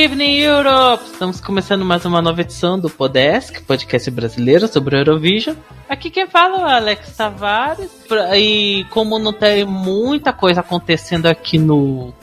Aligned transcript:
Evening, 0.00 0.38
Europe! 0.38 1.04
Estamos 1.04 1.42
começando 1.42 1.84
mais 1.84 2.06
uma 2.06 2.22
nova 2.22 2.40
edição 2.40 2.80
do 2.80 2.88
Podesk, 2.88 3.60
podcast 3.64 4.10
brasileiro 4.10 4.66
sobre 4.66 4.96
Eurovision. 4.96 5.54
Aqui 5.86 6.08
quem 6.08 6.26
fala 6.26 6.56
é 6.56 6.64
o 6.64 6.66
Alex 6.66 7.14
Tavares. 7.14 7.90
E 8.34 8.86
como 8.88 9.18
não 9.18 9.30
tem 9.30 9.62
muita 9.66 10.32
coisa 10.32 10.60
acontecendo 10.60 11.26
aqui 11.26 11.58
no, 11.58 12.14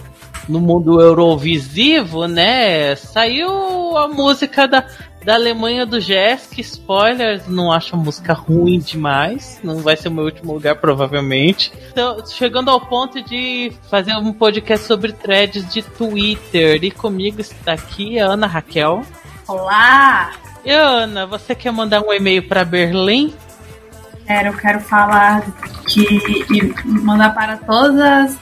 no 0.50 0.60
mundo 0.60 1.00
eurovisivo, 1.00 2.26
né? 2.26 2.96
Saiu 2.96 3.96
a 3.96 4.08
música 4.08 4.68
da, 4.68 4.84
da 5.28 5.34
Alemanha 5.34 5.86
do 5.86 6.00
Jesk, 6.00 6.58
spoilers, 6.62 7.50
não 7.50 7.70
acho 7.70 7.94
a 7.94 8.00
música 8.00 8.32
ruim 8.32 8.80
demais, 8.80 9.60
não 9.62 9.80
vai 9.80 9.98
ser 9.98 10.08
o 10.08 10.12
meu 10.12 10.24
último 10.24 10.54
lugar 10.54 10.78
provavelmente. 10.78 11.70
Então, 11.92 12.26
chegando 12.26 12.72
ao 12.72 12.80
ponto 12.80 13.22
de 13.22 13.74
fazer 13.92 14.16
um 14.16 14.32
podcast 14.32 14.88
sobre 14.88 15.12
threads 15.12 15.68
de 15.68 15.82
Twitter, 15.82 16.82
e 16.82 16.90
comigo 16.92 17.42
está 17.42 17.74
aqui 17.74 18.18
a 18.18 18.28
Ana 18.28 18.48
Raquel. 18.48 19.02
Olá! 19.50 20.32
E 20.64 20.72
Ana, 20.72 21.26
você 21.26 21.54
quer 21.54 21.74
mandar 21.74 22.00
um 22.00 22.14
e-mail 22.14 22.48
para 22.48 22.64
Berlim? 22.64 23.34
Quero, 24.26 24.56
quero 24.58 24.80
falar 24.80 25.44
que 25.90 26.74
mandar 26.86 27.36
para 27.36 27.58
todas 27.58 28.38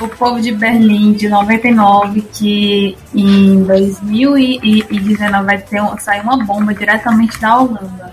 o 0.00 0.08
povo 0.08 0.40
de 0.40 0.52
Berlim 0.52 1.12
de 1.12 1.28
99 1.28 2.22
que 2.32 2.96
em 3.14 3.62
2019 3.64 5.44
vai 5.44 5.58
ter 5.58 5.80
um, 5.80 5.96
sair 5.98 6.20
uma 6.20 6.42
bomba 6.44 6.74
diretamente 6.74 7.38
da 7.40 7.58
Holanda. 7.58 8.12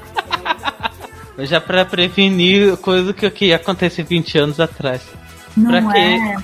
Já 1.40 1.60
para 1.60 1.84
prevenir 1.86 2.78
coisa 2.78 3.14
que, 3.14 3.30
que 3.32 3.46
ia 3.46 3.56
acontecer 3.56 4.04
20 4.04 4.38
anos 4.38 4.60
atrás. 4.60 5.02
Não 5.58 5.72
pra 5.72 5.98
é? 5.98 6.36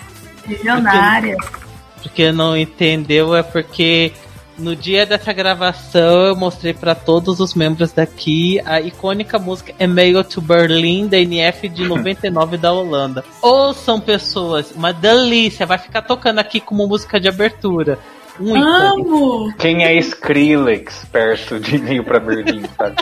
Visionária. 0.48 1.36
Porque, 1.38 1.60
porque 2.02 2.32
não 2.32 2.58
entendeu 2.58 3.36
é 3.36 3.44
porque 3.44 4.14
no 4.58 4.76
dia 4.76 5.06
dessa 5.06 5.32
gravação, 5.32 6.28
eu 6.28 6.36
mostrei 6.36 6.74
para 6.74 6.96
todos 6.96 7.40
os 7.40 7.54
membros 7.54 7.92
daqui 7.92 8.60
a 8.66 8.82
icônica 8.82 9.38
música 9.38 9.74
Email 9.80 10.24
to 10.24 10.42
Berlin 10.42 11.08
da 11.08 11.18
NF 11.18 11.70
de 11.70 11.86
99 11.88 12.58
da 12.58 12.74
Holanda. 12.74 13.24
Ouçam 13.42 14.00
pessoas, 14.00 14.72
uma 14.72 14.92
delícia, 14.92 15.66
vai 15.66 15.78
ficar 15.78 16.02
tocando 16.02 16.40
aqui 16.40 16.60
como 16.60 16.88
música 16.88 17.20
de 17.20 17.28
abertura. 17.28 18.00
Um 18.40 18.56
Amo! 18.56 19.54
Quem 19.58 19.84
é 19.84 19.96
Skrillex 19.96 21.06
perto 21.12 21.60
de 21.60 21.76
Email 21.76 22.04
para 22.04 22.20
Berlim, 22.20 22.64
sabe? 22.78 22.96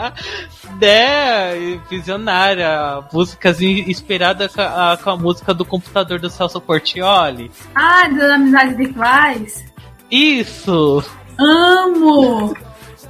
é, 0.80 1.78
visionária. 1.90 3.04
Músicas 3.12 3.60
inspiradas 3.60 4.54
com 4.54 4.62
a, 4.62 4.98
com 5.02 5.10
a 5.10 5.16
música 5.16 5.52
do 5.52 5.66
computador 5.66 6.18
do 6.18 6.30
Celso 6.30 6.60
Portioli. 6.62 7.50
Ah, 7.74 8.08
da 8.08 8.36
Amizade 8.36 8.74
de 8.76 8.92
Clays. 8.92 9.73
Isso! 10.10 11.04
Amo! 11.38 12.56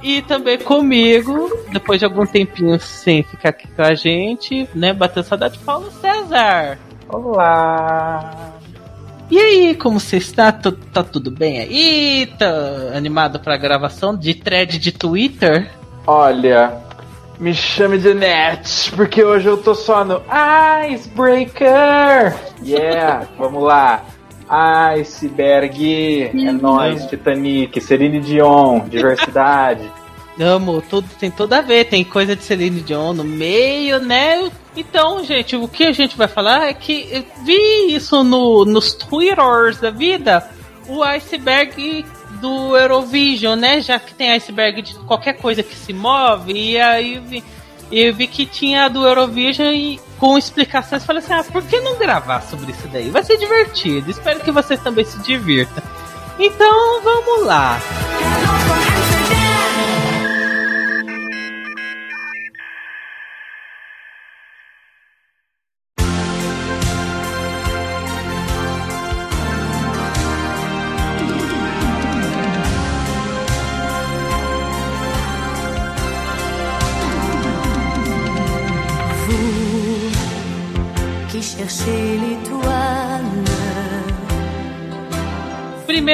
E 0.01 0.21
também 0.21 0.57
comigo, 0.59 1.49
depois 1.71 1.99
de 1.99 2.05
algum 2.05 2.25
tempinho 2.25 2.79
sem 2.79 3.23
ficar 3.23 3.49
aqui 3.49 3.67
com 3.67 3.81
a 3.81 3.95
gente, 3.95 4.69
né? 4.75 4.93
Bateu 4.93 5.23
saudade, 5.23 5.57
Paulo 5.59 5.91
César. 5.99 6.77
Olá! 7.09 8.53
E 9.29 9.39
aí, 9.39 9.75
como 9.75 9.99
você 9.99 10.17
está? 10.17 10.51
T 10.51 10.71
tá 10.93 11.03
tudo 11.03 11.31
bem 11.31 11.59
aí? 11.59 12.27
Tá 12.37 12.45
animado 12.95 13.39
para 13.39 13.55
a 13.55 13.57
gravação 13.57 14.15
de 14.15 14.35
thread 14.35 14.77
de 14.77 14.91
Twitter? 14.91 15.71
Olha, 16.05 16.77
me 17.39 17.53
chame 17.53 17.97
de 17.97 18.13
Net, 18.13 18.91
porque 18.95 19.23
hoje 19.23 19.47
eu 19.47 19.57
tô 19.57 19.73
só 19.73 20.05
no 20.05 20.21
Icebreaker! 20.91 22.35
Yeah, 22.63 23.27
vamos 23.39 23.63
lá! 23.63 24.05
Iceberg, 24.49 26.23
é 26.23 26.51
nóis, 26.51 27.05
Titanic, 27.05 27.81
Celine 27.81 28.19
Dion, 28.19 28.87
diversidade. 28.87 29.91
Amo, 30.39 30.81
tudo 30.81 31.07
tem 31.17 31.31
tudo 31.31 31.53
a 31.53 31.61
ver, 31.61 31.85
tem 31.85 32.03
coisa 32.03 32.35
de 32.35 32.43
Celine 32.43 32.81
Dion 32.81 33.13
no 33.13 33.23
meio, 33.23 33.99
né? 33.99 34.51
Então, 34.75 35.23
gente, 35.23 35.55
o 35.55 35.67
que 35.67 35.85
a 35.85 35.93
gente 35.93 36.17
vai 36.17 36.27
falar 36.27 36.67
é 36.67 36.73
que 36.73 37.07
eu 37.09 37.23
vi 37.45 37.95
isso 37.95 38.21
no, 38.23 38.65
nos 38.65 38.93
Twitters 38.93 39.79
da 39.79 39.89
vida, 39.89 40.47
o 40.87 41.01
iceberg 41.03 42.05
do 42.41 42.75
Eurovision, 42.75 43.57
né? 43.57 43.81
Já 43.81 43.97
que 43.97 44.13
tem 44.13 44.31
iceberg 44.31 44.81
de 44.81 44.95
qualquer 45.05 45.37
coisa 45.37 45.63
que 45.63 45.75
se 45.75 45.93
move, 45.93 46.51
e 46.51 46.77
aí 46.77 47.15
eu 47.15 47.21
vi, 47.21 47.43
eu 47.89 48.13
vi 48.13 48.27
que 48.27 48.45
tinha 48.45 48.89
do 48.89 49.05
Eurovision 49.05 49.71
e 49.71 49.99
com 50.19 50.37
explicações. 50.37 51.05
Falei 51.05 51.21
assim: 51.21 51.33
ah, 51.33 51.43
por 51.43 51.63
que 51.63 51.79
não 51.79 51.97
gravar 51.97 52.41
sobre 52.41 52.71
isso 52.71 52.87
daí? 52.87 53.09
Vai 53.09 53.23
ser 53.23 53.37
divertido. 53.37 54.11
Espero 54.11 54.39
que 54.39 54.51
você 54.51 54.77
também 54.77 55.05
se 55.05 55.19
divirta. 55.19 55.83
Então 56.39 57.01
vamos 57.01 57.45
lá. 57.45 57.79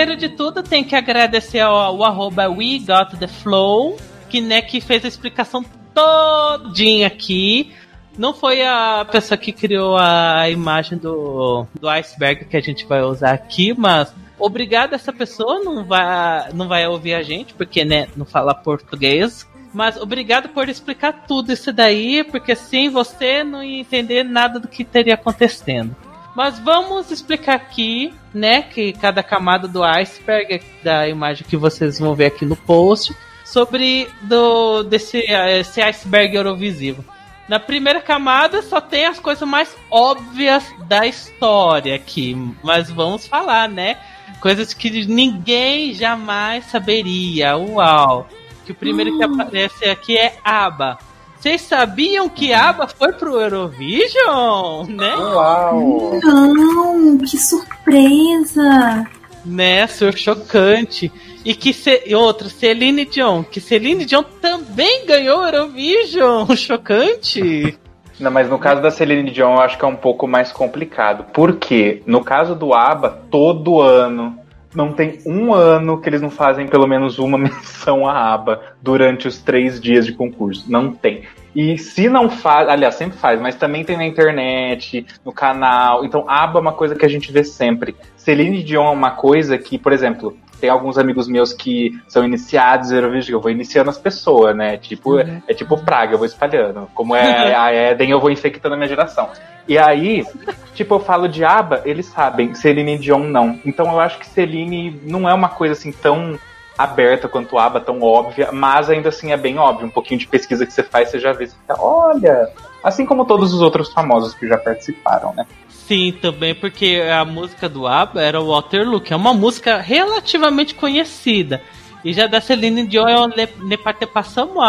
Primeiro 0.01 0.19
de 0.19 0.29
tudo, 0.29 0.63
tem 0.63 0.83
que 0.83 0.95
agradecer 0.95 1.59
ao, 1.59 1.75
ao 1.75 2.03
arroba 2.03 2.49
We 2.49 2.79
Got 2.79 3.19
The 3.19 3.27
Flow, 3.27 3.97
que, 4.27 4.41
né, 4.41 4.59
que 4.59 4.81
fez 4.81 5.05
a 5.05 5.07
explicação 5.07 5.63
todinha 5.93 7.05
aqui. 7.05 7.71
Não 8.17 8.33
foi 8.33 8.65
a 8.65 9.05
pessoa 9.05 9.37
que 9.37 9.51
criou 9.51 9.95
a 9.95 10.49
imagem 10.49 10.97
do, 10.97 11.67
do 11.79 11.87
iceberg 11.87 12.45
que 12.45 12.57
a 12.57 12.61
gente 12.61 12.83
vai 12.87 13.03
usar 13.03 13.33
aqui, 13.33 13.75
mas 13.77 14.11
obrigado 14.39 14.95
essa 14.95 15.13
pessoa, 15.13 15.59
não 15.59 15.85
vai, 15.85 16.51
não 16.51 16.67
vai 16.67 16.87
ouvir 16.87 17.13
a 17.13 17.21
gente, 17.21 17.53
porque 17.53 17.85
né, 17.85 18.07
não 18.17 18.25
fala 18.25 18.55
português. 18.55 19.47
Mas 19.71 19.97
obrigado 19.97 20.49
por 20.49 20.67
explicar 20.67 21.27
tudo 21.27 21.53
isso 21.53 21.71
daí, 21.71 22.23
porque 22.23 22.55
sem 22.55 22.89
você 22.89 23.43
não 23.43 23.63
ia 23.63 23.79
entender 23.79 24.23
nada 24.23 24.59
do 24.59 24.67
que 24.67 24.83
teria 24.83 25.13
acontecendo. 25.13 25.95
Mas 26.35 26.57
vamos 26.57 27.11
explicar 27.11 27.53
aqui, 27.53 28.11
né, 28.33 28.61
que 28.61 28.93
cada 28.93 29.21
camada 29.21 29.67
do 29.67 29.83
iceberg, 29.83 30.61
da 30.83 31.07
imagem 31.07 31.45
que 31.47 31.57
vocês 31.57 31.99
vão 31.99 32.15
ver 32.15 32.27
aqui 32.27 32.45
no 32.45 32.55
post, 32.55 33.15
sobre 33.43 34.07
do 34.21 34.83
desse 34.83 35.17
esse 35.19 35.81
iceberg 35.81 36.35
eurovisivo. 36.35 37.03
Na 37.47 37.59
primeira 37.59 37.99
camada 37.99 38.61
só 38.61 38.79
tem 38.79 39.05
as 39.05 39.19
coisas 39.19 39.47
mais 39.47 39.75
óbvias 39.89 40.63
da 40.87 41.05
história 41.05 41.95
aqui, 41.95 42.33
mas 42.63 42.89
vamos 42.89 43.27
falar, 43.27 43.67
né? 43.67 43.97
Coisas 44.39 44.73
que 44.73 45.05
ninguém 45.05 45.93
jamais 45.93 46.65
saberia. 46.65 47.57
Uau! 47.57 48.27
Que 48.65 48.71
o 48.71 48.75
primeiro 48.75 49.17
que 49.17 49.25
hum. 49.25 49.33
aparece 49.33 49.85
aqui 49.85 50.17
é 50.17 50.37
ABBA. 50.43 50.97
Vocês 51.41 51.61
sabiam 51.61 52.29
que 52.29 52.53
ABBA 52.53 52.87
foi 52.87 53.13
pro 53.13 53.41
Eurovision? 53.41 54.85
Né? 54.87 55.15
Uau! 55.15 56.19
Não, 56.21 57.17
que 57.17 57.35
surpresa! 57.35 59.07
Né, 59.43 59.87
sur 59.87 60.15
chocante. 60.15 61.11
E 61.43 61.55
que 61.55 61.73
ce... 61.73 62.03
e 62.05 62.13
outro, 62.13 62.47
Celine 62.47 63.05
Dion, 63.05 63.41
que 63.41 63.59
Celine 63.59 64.05
Dion 64.05 64.21
também 64.39 65.03
ganhou 65.07 65.43
Eurovision, 65.43 66.45
chocante. 66.55 67.75
Não, 68.19 68.29
mas 68.29 68.47
no 68.47 68.59
caso 68.59 68.79
da 68.79 68.91
Celine 68.91 69.31
Dion 69.31 69.55
eu 69.55 69.61
acho 69.61 69.79
que 69.79 69.83
é 69.83 69.87
um 69.87 69.95
pouco 69.95 70.27
mais 70.27 70.51
complicado. 70.51 71.25
Porque 71.33 72.03
no 72.05 72.23
caso 72.23 72.53
do 72.53 72.71
ABBA, 72.71 73.09
todo 73.31 73.81
ano 73.81 74.37
não 74.73 74.93
tem 74.93 75.19
um 75.25 75.53
ano 75.53 75.99
que 75.99 76.09
eles 76.09 76.21
não 76.21 76.29
fazem 76.29 76.67
pelo 76.67 76.87
menos 76.87 77.19
uma 77.19 77.37
menção 77.39 78.07
à 78.07 78.33
aba 78.33 78.61
durante 78.81 79.27
os 79.27 79.39
três 79.39 79.79
dias 79.79 80.05
de 80.05 80.13
concurso. 80.13 80.65
Não 80.69 80.91
tem. 80.91 81.23
E 81.55 81.77
se 81.77 82.07
não 82.07 82.29
faz, 82.29 82.69
aliás, 82.69 82.95
sempre 82.95 83.17
faz, 83.17 83.39
mas 83.41 83.55
também 83.55 83.83
tem 83.83 83.97
na 83.97 84.05
internet, 84.05 85.05
no 85.25 85.33
canal. 85.33 86.05
Então, 86.05 86.23
aba 86.27 86.59
é 86.59 86.61
uma 86.61 86.71
coisa 86.71 86.95
que 86.95 87.05
a 87.05 87.09
gente 87.09 87.31
vê 87.31 87.43
sempre. 87.43 87.95
Celine 88.15 88.63
Dion 88.63 88.87
é 88.87 88.91
uma 88.91 89.11
coisa 89.11 89.57
que, 89.57 89.77
por 89.77 89.91
exemplo, 89.91 90.37
tem 90.61 90.69
alguns 90.69 90.97
amigos 90.97 91.27
meus 91.27 91.51
que 91.51 91.99
são 92.07 92.23
iniciados 92.23 92.91
em 92.91 92.95
Eurovision, 92.95 93.37
eu 93.37 93.41
vou 93.41 93.51
iniciando 93.51 93.89
as 93.89 93.97
pessoas, 93.97 94.55
né? 94.55 94.77
Tipo, 94.77 95.15
uhum. 95.15 95.41
é 95.47 95.53
tipo 95.53 95.75
praga, 95.83 96.13
eu 96.13 96.17
vou 96.17 96.27
espalhando. 96.27 96.87
Como 96.93 97.15
é 97.15 97.51
a 97.53 97.73
Eden, 97.73 98.11
eu 98.11 98.19
vou 98.19 98.29
infectando 98.29 98.75
a 98.75 98.77
minha 98.77 98.87
geração. 98.87 99.27
E 99.67 99.77
aí, 99.77 100.25
tipo, 100.73 100.95
eu 100.95 100.99
falo 100.99 101.27
de 101.27 101.43
aba, 101.43 101.81
eles 101.85 102.07
sabem, 102.07 102.53
Celine 102.53 102.97
Dion 102.97 103.23
não. 103.23 103.59
Então 103.65 103.91
eu 103.91 103.99
acho 103.99 104.19
que 104.19 104.27
Celine 104.27 104.99
não 105.03 105.29
é 105.29 105.33
uma 105.33 105.49
coisa 105.49 105.73
assim 105.73 105.91
tão 105.91 106.37
aberta 106.77 107.27
quanto 107.27 107.59
aba, 107.59 107.79
tão 107.79 108.01
óbvia, 108.01 108.49
mas 108.51 108.89
ainda 108.89 109.09
assim 109.09 109.31
é 109.31 109.37
bem 109.37 109.57
óbvio. 109.57 109.87
Um 109.87 109.91
pouquinho 109.91 110.19
de 110.19 110.27
pesquisa 110.27 110.65
que 110.65 110.73
você 110.73 110.83
faz, 110.83 111.09
você 111.09 111.19
já 111.19 111.31
vê, 111.31 111.47
você 111.47 111.55
fica, 111.55 111.79
olha, 111.79 112.49
Assim 112.83 113.05
como 113.05 113.25
todos 113.25 113.53
os 113.53 113.61
outros 113.61 113.93
famosos 113.93 114.33
que 114.33 114.47
já 114.47 114.57
participaram, 114.57 115.33
né? 115.35 115.45
Sim, 115.69 116.11
também, 116.19 116.55
porque 116.55 117.01
a 117.11 117.23
música 117.23 117.69
do 117.69 117.87
ABBA 117.87 118.21
era 118.21 118.41
o 118.41 118.47
Waterloo, 118.47 119.01
que 119.01 119.13
é 119.13 119.15
uma 119.15 119.33
música 119.33 119.77
relativamente 119.77 120.73
conhecida. 120.73 121.61
E 122.03 122.13
já 122.13 122.25
da 122.25 122.41
Celine 122.41 122.87
Dion 122.87 123.07
é 123.07 123.19
o 123.19 123.27
Ne 123.27 123.77
Parte 123.77 124.07
Passamos 124.07 124.63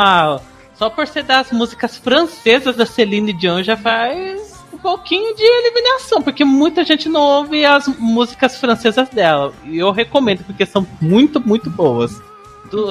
Só 0.75 0.91
por 0.91 1.07
ser 1.07 1.23
das 1.23 1.51
músicas 1.53 1.97
francesas 1.97 2.77
da 2.77 2.85
Celine 2.85 3.33
Dion 3.33 3.63
já 3.63 3.77
faz 3.77 4.52
pouquinho 4.83 5.35
de 5.35 5.43
eliminação, 5.43 6.21
porque 6.21 6.45
muita 6.45 6.85
gente 6.85 7.09
não 7.09 7.23
ouve 7.23 7.65
as 7.65 7.87
músicas 7.87 8.59
francesas 8.59 9.09
dela. 9.09 9.55
E 9.65 9.79
eu 9.79 9.93
recomendo, 9.93 10.45
porque 10.45 10.67
são 10.67 10.87
muito, 11.01 11.41
muito 11.41 11.71
boas. 11.71 12.21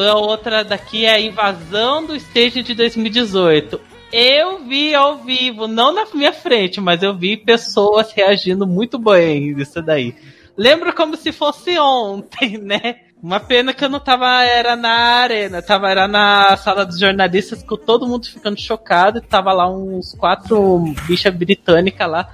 A 0.09 0.15
outra 0.15 0.63
daqui 0.63 1.05
é 1.05 1.11
a 1.11 1.19
Invasão 1.19 2.05
do 2.05 2.15
Stage 2.15 2.63
de 2.63 2.73
2018. 2.73 3.79
Eu 4.11 4.59
vi 4.59 4.93
ao 4.93 5.17
vivo, 5.17 5.67
não 5.67 5.93
na 5.93 6.05
minha 6.13 6.33
frente, 6.33 6.79
mas 6.79 7.01
eu 7.01 7.15
vi 7.15 7.37
pessoas 7.37 8.11
reagindo 8.11 8.67
muito 8.67 8.99
bem 8.99 9.53
nisso 9.53 9.81
daí. 9.81 10.15
Lembro 10.57 10.93
como 10.93 11.15
se 11.15 11.31
fosse 11.31 11.79
ontem, 11.79 12.57
né? 12.57 12.95
Uma 13.21 13.39
pena 13.39 13.71
que 13.71 13.85
eu 13.85 13.89
não 13.89 13.99
tava 13.99 14.43
era 14.43 14.75
na 14.75 14.89
arena, 14.89 15.61
tava 15.61 15.91
era 15.91 16.07
na 16.07 16.57
sala 16.57 16.83
dos 16.83 16.99
jornalistas 16.99 17.61
com 17.61 17.77
todo 17.77 18.07
mundo 18.07 18.27
ficando 18.27 18.59
chocado, 18.59 19.19
e 19.19 19.21
tava 19.21 19.53
lá 19.53 19.69
uns 19.69 20.15
quatro 20.15 20.79
bichas 21.05 21.33
britânicas 21.33 22.09
lá, 22.09 22.29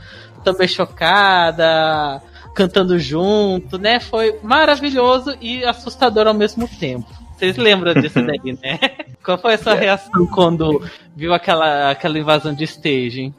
também 0.45 0.67
chocada, 0.67 2.21
cantando 2.55 2.97
junto, 2.97 3.77
né? 3.77 3.99
Foi 3.99 4.39
maravilhoso 4.41 5.35
e 5.41 5.65
assustador 5.65 6.25
ao 6.25 6.33
mesmo 6.33 6.67
tempo. 6.67 7.07
Vocês 7.37 7.57
lembram 7.57 7.93
disso 7.93 8.19
daí, 8.25 8.57
né? 8.63 8.79
Qual 9.23 9.37
foi 9.37 9.55
a 9.55 9.57
sua 9.57 9.75
reação 9.75 10.25
quando 10.27 10.81
viu 11.13 11.33
aquela, 11.33 11.91
aquela 11.91 12.17
invasão 12.17 12.53
de 12.53 12.63
staging? 12.63 13.33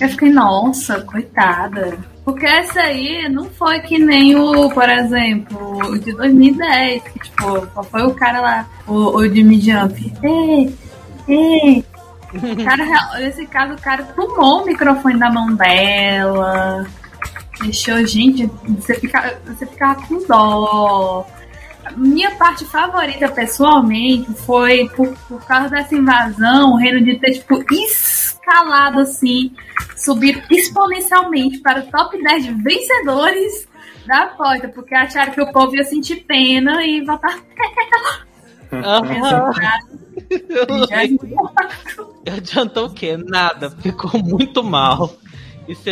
Eu 0.00 0.08
fiquei, 0.10 0.30
nossa, 0.30 1.00
coitada. 1.02 1.98
Porque 2.24 2.44
essa 2.44 2.80
aí 2.80 3.28
não 3.28 3.44
foi 3.44 3.80
que 3.80 3.98
nem 3.98 4.36
o, 4.36 4.68
por 4.70 4.88
exemplo, 4.88 5.78
o 5.78 5.98
de 5.98 6.12
2010, 6.12 7.02
que 7.02 7.18
tipo, 7.20 7.84
foi 7.84 8.02
o 8.02 8.14
cara 8.14 8.40
lá, 8.40 8.68
o, 8.86 9.16
o 9.16 9.28
Jimmy 9.28 9.60
Jump. 9.60 10.12
Ei, 10.22 10.74
ei. 11.28 11.84
Cara, 12.64 13.18
nesse 13.20 13.46
caso, 13.46 13.74
o 13.74 13.80
cara 13.80 14.02
tomou 14.02 14.62
o 14.62 14.66
microfone 14.66 15.18
da 15.18 15.30
mão 15.30 15.54
dela. 15.54 16.84
Deixou, 17.62 18.04
gente, 18.04 18.50
você 18.78 18.94
fica, 18.94 19.38
você 19.46 19.64
ficava 19.64 19.94
com 20.06 20.26
dó 20.26 21.26
minha 21.96 22.30
parte 22.32 22.64
favorita, 22.64 23.28
pessoalmente, 23.28 24.32
foi 24.44 24.88
por, 24.96 25.16
por 25.28 25.44
causa 25.44 25.68
dessa 25.68 25.94
invasão, 25.94 26.72
o 26.72 26.76
reino 26.76 27.04
de 27.04 27.16
ter, 27.18 27.32
tipo, 27.32 27.62
escalado 28.46 29.00
assim, 29.00 29.52
subir 29.96 30.44
exponencialmente 30.50 31.58
para 31.58 31.80
o 31.80 31.86
top 31.90 32.22
10 32.22 32.44
de 32.44 32.52
vencedores 32.62 33.68
da 34.06 34.26
porta, 34.26 34.68
porque 34.68 34.94
acharam 34.94 35.32
que 35.32 35.40
o 35.40 35.50
povo 35.52 35.74
ia 35.74 35.82
sentir 35.84 36.24
pena 36.26 36.84
e 36.86 37.04
votar 37.04 37.40
Uhum. 38.72 38.82
Adiantou 42.36 42.86
o 42.86 42.94
quê? 42.94 43.16
Nada. 43.16 43.70
Ficou 43.70 44.20
muito 44.22 44.62
mal 44.62 45.12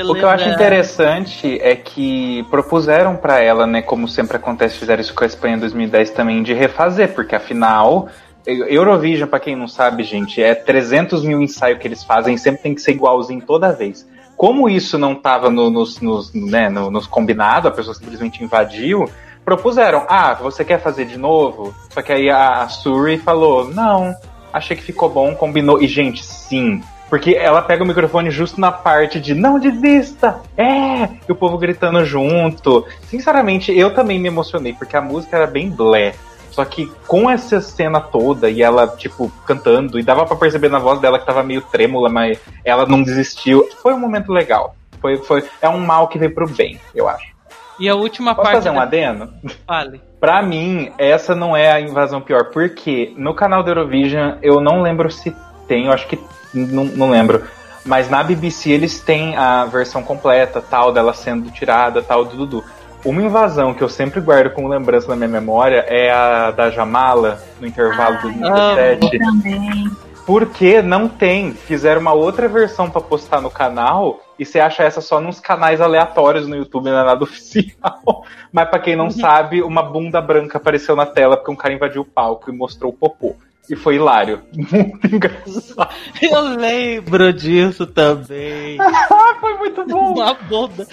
o 0.07 0.15
que 0.15 0.23
eu 0.23 0.29
acho 0.29 0.49
interessante 0.49 1.59
é 1.61 1.75
que 1.75 2.45
propuseram 2.49 3.17
para 3.17 3.41
ela, 3.41 3.67
né, 3.67 3.83
como 3.83 4.07
sempre 4.07 4.37
acontece, 4.37 4.79
fizeram 4.79 5.01
isso 5.01 5.13
com 5.13 5.25
a 5.25 5.27
Espanha 5.27 5.57
em 5.57 5.61
2010 5.61 6.11
também, 6.11 6.43
de 6.43 6.53
refazer, 6.53 7.13
porque 7.13 7.35
afinal, 7.35 8.09
Eurovision, 8.47 9.29
para 9.29 9.41
quem 9.41 9.57
não 9.57 9.67
sabe, 9.67 10.03
gente, 10.03 10.43
é 10.43 10.55
300 10.55 11.25
mil 11.25 11.41
ensaios 11.41 11.79
que 11.79 11.89
eles 11.89 12.05
fazem, 12.05 12.37
sempre 12.37 12.63
tem 12.63 12.75
que 12.75 12.83
ser 12.83 12.93
igualzinho 12.93 13.41
toda 13.41 13.73
vez. 13.73 14.07
Como 14.37 14.69
isso 14.69 14.99
não 14.99 15.13
estava 15.13 15.49
no, 15.49 15.71
nos, 15.71 16.01
nos, 16.01 16.33
né, 16.35 16.69
no, 16.69 16.91
nos 16.91 17.07
combinados, 17.07 17.71
a 17.71 17.75
pessoa 17.75 17.95
simplesmente 17.95 18.43
invadiu, 18.43 19.09
propuseram, 19.45 20.05
ah, 20.09 20.35
você 20.35 20.65
quer 20.65 20.81
fazer 20.81 21.05
de 21.05 21.17
novo? 21.17 21.75
Só 21.91 22.03
que 22.03 22.13
aí 22.13 22.29
a, 22.29 22.63
a 22.63 22.69
Suri 22.69 23.19
falou, 23.19 23.69
não, 23.69 24.15
achei 24.53 24.77
que 24.77 24.83
ficou 24.83 25.09
bom, 25.09 25.35
combinou. 25.35 25.81
E, 25.81 25.87
gente, 25.87 26.25
sim, 26.25 26.83
porque 27.09 27.35
ela 27.35 27.63
pega 27.63 27.85
o 27.85 27.87
microfone 27.87 28.31
justo 28.31 28.61
na 28.61 28.73
parte 28.73 29.21
de 29.21 29.35
não 29.35 29.59
desista! 29.59 30.41
É! 30.57 31.05
E 31.29 31.33
o 31.33 31.35
povo 31.35 31.57
gritando 31.59 32.05
junto. 32.05 32.85
Sinceramente, 33.09 33.77
eu 33.77 33.95
também 33.95 34.19
me 34.19 34.29
emocionei, 34.29 34.73
porque 34.73 34.97
a 34.97 35.01
música 35.01 35.37
era 35.37 35.47
bem 35.47 35.71
blé. 35.71 36.15
Só 36.55 36.65
que 36.65 36.87
com 37.09 37.29
essa 37.29 37.61
cena 37.61 38.01
toda 38.01 38.49
e 38.49 38.63
ela, 38.63 38.87
tipo, 38.87 39.29
cantando, 39.45 39.99
e 39.99 40.05
dava 40.05 40.25
para 40.25 40.37
perceber 40.37 40.69
na 40.69 40.79
voz 40.79 41.01
dela 41.01 41.19
que 41.19 41.27
tava 41.27 41.43
meio 41.43 41.61
trêmula, 41.63 42.09
mas 42.09 42.39
ela 42.65 42.87
não 42.87 43.03
desistiu. 43.03 43.69
Foi 43.83 43.93
um 43.93 43.99
momento 43.99 44.33
legal. 44.33 44.77
Foi, 45.01 45.17
foi, 45.17 45.45
é 45.61 45.69
um 45.69 45.81
mal 45.81 46.07
que 46.07 46.17
veio 46.17 46.33
pro 46.33 46.49
bem, 46.49 46.81
eu 46.95 47.09
acho. 47.09 47.35
E 47.77 47.89
a 47.89 47.97
última 47.97 48.37
Posso 48.37 48.45
parte. 48.45 48.57
fazer 48.59 48.71
um 48.71 48.77
da... 48.77 48.83
adeno? 48.83 49.35
Fale. 49.67 50.01
Pra 50.21 50.41
mim, 50.43 50.93
essa 50.97 51.35
não 51.35 51.57
é 51.57 51.73
a 51.73 51.81
invasão 51.81 52.21
pior, 52.21 52.45
porque 52.51 53.13
no 53.17 53.35
canal 53.35 53.65
da 53.65 53.73
Eurovision 53.73 54.37
eu 54.41 54.61
não 54.61 54.81
lembro 54.81 55.11
se 55.11 55.35
tem, 55.67 55.87
eu 55.87 55.93
acho 55.93 56.07
que 56.07 56.19
não, 56.55 56.85
não 56.85 57.11
lembro. 57.11 57.45
Mas 57.85 58.09
na 58.09 58.23
BBC 58.23 58.71
eles 58.71 59.01
têm 59.01 59.37
a 59.37 59.67
versão 59.67 60.03
completa, 60.03 60.63
tal, 60.63 60.93
dela 60.93 61.13
sendo 61.13 61.51
tirada, 61.51 62.01
tal, 62.01 62.25
do 62.25 62.37
Dudu. 62.37 62.65
Uma 63.05 63.23
invasão 63.23 63.75
que 63.75 63.83
eu 63.83 63.89
sempre 63.89 64.21
guardo 64.21 64.55
como 64.55 64.67
lembrança 64.67 65.09
na 65.09 65.17
minha 65.17 65.29
memória 65.29 65.85
é 65.89 66.11
a 66.11 66.51
da 66.51 66.71
Jamala, 66.71 67.43
no 67.61 67.67
intervalo 67.67 68.17
do 68.17 68.33
2017. 68.33 70.05
Porque 70.25 70.81
não 70.81 71.07
tem. 71.07 71.53
Fizeram 71.53 72.01
uma 72.01 72.15
outra 72.15 72.49
versão 72.49 72.89
para 72.89 73.03
postar 73.03 73.43
no 73.43 73.51
canal 73.51 74.21
e 74.39 74.45
você 74.47 74.59
acha 74.59 74.83
essa 74.83 75.03
só 75.03 75.21
nos 75.21 75.39
canais 75.39 75.83
aleatórios 75.83 76.49
no 76.49 76.57
YouTube, 76.57 76.87
não 76.87 76.99
é 76.99 77.05
nada 77.05 77.23
oficial. 77.25 78.25
Mas 78.51 78.71
para 78.71 78.79
quem 78.79 78.97
não 78.97 79.05
uhum. 79.05 79.11
sabe, 79.11 79.63
uma 79.63 79.83
bunda 79.83 80.21
branca 80.23 80.57
apareceu 80.57 80.97
na 80.97 81.05
tela 81.05 81.37
porque 81.37 81.53
um 81.53 81.57
cara 81.57 81.75
invadiu 81.75 82.03
o 82.03 82.07
palco 82.07 82.51
e 82.51 82.57
mostrou 82.57 82.91
o 82.91 82.97
popô. 82.97 83.37
E 83.69 83.77
foi 83.77 83.97
hilário. 83.97 84.43
Muito 84.53 85.07
engraçado. 85.07 85.95
Eu 86.21 86.41
lembro 86.41 87.33
disso 87.33 87.87
também. 87.87 88.79
foi 89.41 89.55
muito 89.59 89.87
bom. 89.87 90.13
Uma 90.13 90.35
bunda. 90.35 90.87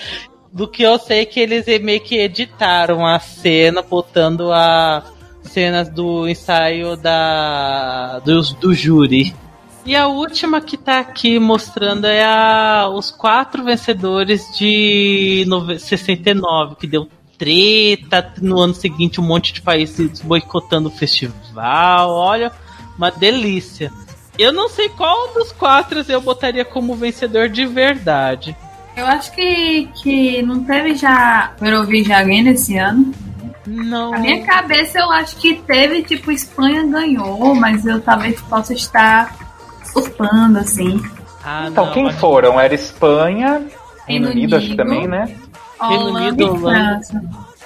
Do 0.52 0.68
que 0.68 0.84
eu 0.84 1.00
sei 1.00 1.26
que 1.26 1.40
eles 1.40 1.66
meio 1.82 2.02
que 2.02 2.18
editaram 2.18 3.06
a 3.06 3.20
cena, 3.20 3.82
botando 3.82 4.52
as 4.52 5.04
cenas 5.44 5.90
do 5.90 6.28
ensaio 6.28 6.96
da 6.98 8.20
do, 8.20 8.42
do 8.56 8.74
júri. 8.74 9.34
E 9.86 9.96
a 9.96 10.08
última 10.08 10.62
que 10.62 10.78
tá 10.78 11.00
aqui 11.00 11.40
mostrando 11.40 12.06
é 12.06 12.24
a, 12.24 12.88
os 12.90 13.10
quatro 13.10 13.64
vencedores 13.64 14.46
de 14.56 15.46
69, 15.80 16.76
que 16.76 16.86
deu 16.86 17.08
treta, 17.38 18.34
no 18.40 18.60
ano 18.60 18.76
seguinte 18.76 19.20
um 19.20 19.24
monte 19.24 19.52
de 19.52 19.62
países 19.62 20.22
boicotando 20.22 20.90
o 20.90 20.92
festival. 20.92 22.12
Olha, 22.12 22.52
uma 22.96 23.10
delícia. 23.10 23.92
Eu 24.38 24.54
não 24.54 24.70
sei 24.70 24.90
qual 24.90 25.34
dos 25.34 25.52
quatro 25.52 26.06
eu 26.08 26.22
botaria 26.22 26.64
como 26.64 26.96
vencedor 26.96 27.50
de 27.50 27.66
verdade. 27.66 28.56
Eu 28.96 29.06
acho 29.06 29.32
que, 29.32 29.90
que 30.02 30.42
não 30.42 30.64
teve 30.64 30.96
já 30.96 31.54
Eurovision 31.62 32.20
alguém 32.20 32.44
nesse 32.44 32.78
ano. 32.78 33.12
Não. 33.66 34.12
Na 34.12 34.20
minha 34.20 34.44
cabeça 34.46 35.00
eu 35.00 35.12
acho 35.12 35.36
que 35.38 35.56
teve, 35.56 36.02
tipo, 36.04 36.32
Espanha 36.32 36.84
ganhou, 36.86 37.56
mas 37.56 37.86
eu 37.86 38.02
talvez 38.02 38.42
possa 38.42 38.74
estar 38.74 39.36
surtando, 39.84 40.58
assim. 40.58 41.02
Ah, 41.44 41.68
então, 41.70 41.86
não, 41.86 41.94
quem 41.94 42.12
foram? 42.12 42.60
Era 42.60 42.74
Espanha, 42.74 43.66
Reino, 44.08 44.30
Unido, 44.30 44.56
acho 44.56 44.68
que 44.68 44.76
também, 44.76 45.08
né? 45.08 45.36
Reino 45.80 46.06
Unido, 46.14 46.56
França. 46.58 47.22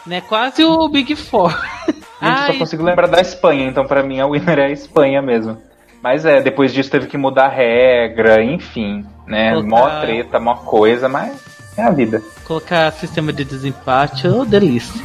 Né, 0.05 0.21
quase 0.21 0.63
o 0.63 0.87
Big 0.87 1.15
Four. 1.15 1.51
Gente, 2.21 2.45
só 2.47 2.53
consigo 2.53 2.83
lembrar 2.83 3.07
da 3.07 3.19
Espanha, 3.19 3.67
então 3.67 3.85
para 3.85 4.01
mim 4.01 4.19
a 4.19 4.27
winner 4.27 4.59
é 4.59 4.65
a 4.65 4.71
Espanha 4.71 5.21
mesmo. 5.21 5.57
Mas 6.01 6.25
é, 6.25 6.41
depois 6.41 6.73
disso 6.73 6.89
teve 6.89 7.07
que 7.07 7.17
mudar 7.17 7.45
a 7.45 7.49
regra, 7.49 8.43
enfim, 8.43 9.05
né? 9.25 9.51
Colocar... 9.51 9.69
Mó 9.69 10.01
treta, 10.01 10.39
mó 10.39 10.55
coisa, 10.55 11.09
mas 11.09 11.39
é 11.77 11.83
a 11.83 11.91
vida. 11.91 12.21
Colocar 12.43 12.91
sistema 12.93 13.33
de 13.33 13.43
desempate, 13.43 14.27
ô 14.27 14.41
oh, 14.41 14.45
delícia. 14.45 15.01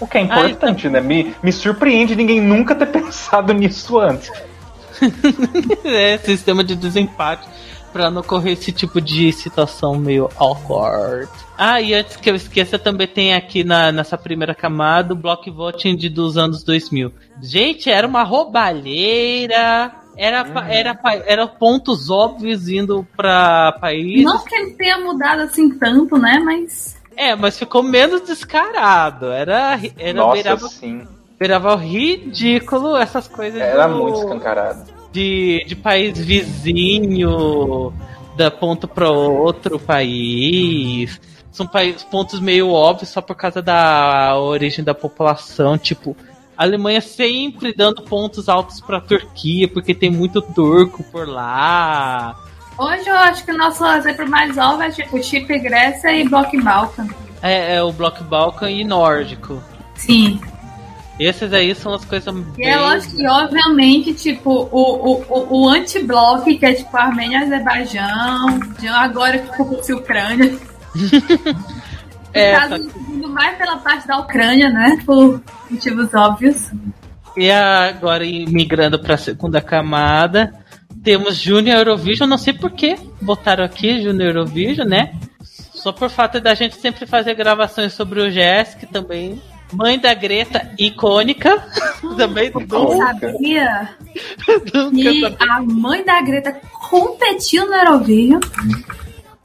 O 0.00 0.06
que 0.06 0.18
é 0.18 0.22
importante, 0.22 0.88
né? 0.88 1.00
Me, 1.00 1.34
me 1.42 1.52
surpreende 1.52 2.16
ninguém 2.16 2.40
nunca 2.40 2.74
ter 2.74 2.86
pensado 2.92 3.52
nisso 3.52 3.98
antes. 3.98 4.30
é, 5.84 6.18
sistema 6.18 6.62
de 6.62 6.76
desempate 6.76 7.48
para 7.92 8.10
não 8.10 8.22
ocorrer 8.22 8.54
esse 8.54 8.72
tipo 8.72 9.00
de 9.00 9.32
situação 9.32 9.94
meio 9.94 10.28
awkward. 10.36 11.28
Ah, 11.56 11.80
e 11.80 11.94
antes 11.94 12.16
que 12.16 12.28
eu 12.28 12.34
esqueça, 12.34 12.76
também 12.76 13.06
tem 13.06 13.34
aqui 13.34 13.62
na, 13.62 13.92
nessa 13.92 14.18
primeira 14.18 14.52
camada 14.52 15.14
o 15.14 15.16
block 15.16 15.48
voting 15.48 15.94
de, 15.94 16.08
dos 16.08 16.36
anos 16.36 16.64
2000. 16.64 17.12
Gente, 17.40 17.88
era 17.88 18.04
uma 18.04 18.24
roubalheira. 18.24 19.92
Era, 20.16 20.42
hum. 20.44 20.58
era, 20.68 20.98
era 21.26 21.46
pontos 21.46 22.10
óbvios 22.10 22.68
indo 22.68 23.06
para 23.16 23.72
países. 23.80 24.24
Não 24.24 24.44
que 24.44 24.54
ele 24.54 24.72
tenha 24.72 24.98
mudado 24.98 25.42
assim 25.42 25.70
tanto, 25.78 26.18
né? 26.18 26.38
Mas. 26.44 26.96
É, 27.16 27.34
mas 27.34 27.58
ficou 27.58 27.82
menos 27.82 28.22
descarado. 28.22 29.26
Era. 29.26 29.78
era 29.98 30.18
Nossa, 30.18 30.32
beirava, 30.34 30.68
sim. 30.68 31.06
Beirava 31.38 31.76
ridículo 31.76 32.96
essas 32.96 33.28
coisas. 33.28 33.60
Era 33.60 33.86
do... 33.86 33.96
muito 33.96 34.18
escancarado 34.18 34.94
de, 35.14 35.64
de 35.64 35.76
país 35.76 36.18
vizinho. 36.18 37.94
dá 38.36 38.50
ponto 38.50 38.88
para 38.88 39.08
outro 39.08 39.78
país. 39.78 41.20
São 41.52 41.70
pontos 42.10 42.40
meio 42.40 42.70
óbvios 42.70 43.10
só 43.10 43.22
por 43.22 43.36
causa 43.36 43.62
da 43.62 44.36
origem 44.36 44.84
da 44.84 44.92
população, 44.92 45.78
tipo. 45.78 46.16
A 46.56 46.62
Alemanha 46.62 47.00
sempre 47.00 47.74
dando 47.74 48.02
pontos 48.02 48.48
altos 48.48 48.80
para 48.80 48.98
a 48.98 49.00
Turquia, 49.00 49.68
porque 49.68 49.94
tem 49.94 50.10
muito 50.10 50.40
turco 50.40 51.02
por 51.04 51.28
lá. 51.28 52.36
Hoje 52.78 53.08
eu 53.08 53.16
acho 53.16 53.44
que 53.44 53.52
o 53.52 53.56
nosso 53.56 53.84
exemplo 53.86 54.28
mais 54.28 54.56
óbvio 54.58 54.86
é 54.86 54.90
tipo 54.90 55.22
Chipre, 55.22 55.58
Grécia 55.58 56.12
e 56.12 56.28
Bloco 56.28 56.60
Balkan. 56.62 57.08
É, 57.42 57.76
é 57.76 57.82
o 57.82 57.92
Bloco 57.92 58.24
Balkan 58.24 58.70
e 58.70 58.84
Nórdico. 58.84 59.62
Sim. 59.94 60.40
Esses 61.18 61.52
aí 61.52 61.74
são 61.74 61.94
as 61.94 62.04
coisas 62.04 62.34
e 62.34 62.40
bem... 62.40 62.70
eu 62.70 62.84
acho 62.86 63.08
que, 63.14 63.24
obviamente, 63.26 64.14
tipo, 64.14 64.50
o, 64.50 65.12
o, 65.12 65.24
o, 65.28 65.62
o 65.62 65.68
anti-bloco, 65.68 66.44
que 66.58 66.66
é 66.66 66.74
tipo 66.74 66.96
Armênia 66.96 67.38
e 67.38 67.44
Azerbaijão, 67.44 68.60
agora 68.92 69.38
que 69.38 69.50
ficou 69.50 69.66
com 69.66 69.74
a 69.76 69.96
Ucrânia. 69.96 70.58
é, 72.34 72.56
caso, 72.56 72.90
mais 73.34 73.58
pela 73.58 73.76
parte 73.78 74.06
da 74.06 74.18
Ucrânia, 74.18 74.70
né? 74.70 75.02
Por 75.04 75.42
motivos 75.70 76.14
óbvios. 76.14 76.70
E 77.36 77.50
agora, 77.50 78.24
migrando 78.24 78.98
para 78.98 79.14
a 79.14 79.18
segunda 79.18 79.60
camada, 79.60 80.54
temos 81.02 81.36
Junior 81.36 81.78
Eurovision. 81.78 82.28
Não 82.28 82.38
sei 82.38 82.52
por 82.52 82.70
que 82.70 82.96
botaram 83.20 83.64
aqui 83.64 84.02
Junior 84.02 84.28
Eurovision, 84.28 84.88
né? 84.88 85.12
Só 85.42 85.92
por 85.92 86.08
fato 86.08 86.40
da 86.40 86.54
gente 86.54 86.76
sempre 86.76 87.06
fazer 87.06 87.34
gravações 87.34 87.92
sobre 87.92 88.20
o 88.20 88.30
Jessic 88.30 88.86
também 88.86 89.42
Mãe 89.74 89.98
da 89.98 90.14
Greta, 90.14 90.72
icônica. 90.78 91.62
Também 92.16 92.50
do. 92.50 92.96
Sabia 92.96 93.90
que 94.92 95.36
a 95.40 95.62
mãe 95.62 96.04
da 96.04 96.20
Greta 96.22 96.60
competiu 96.88 97.66
no 97.66 97.74
Eurovision? 97.74 98.40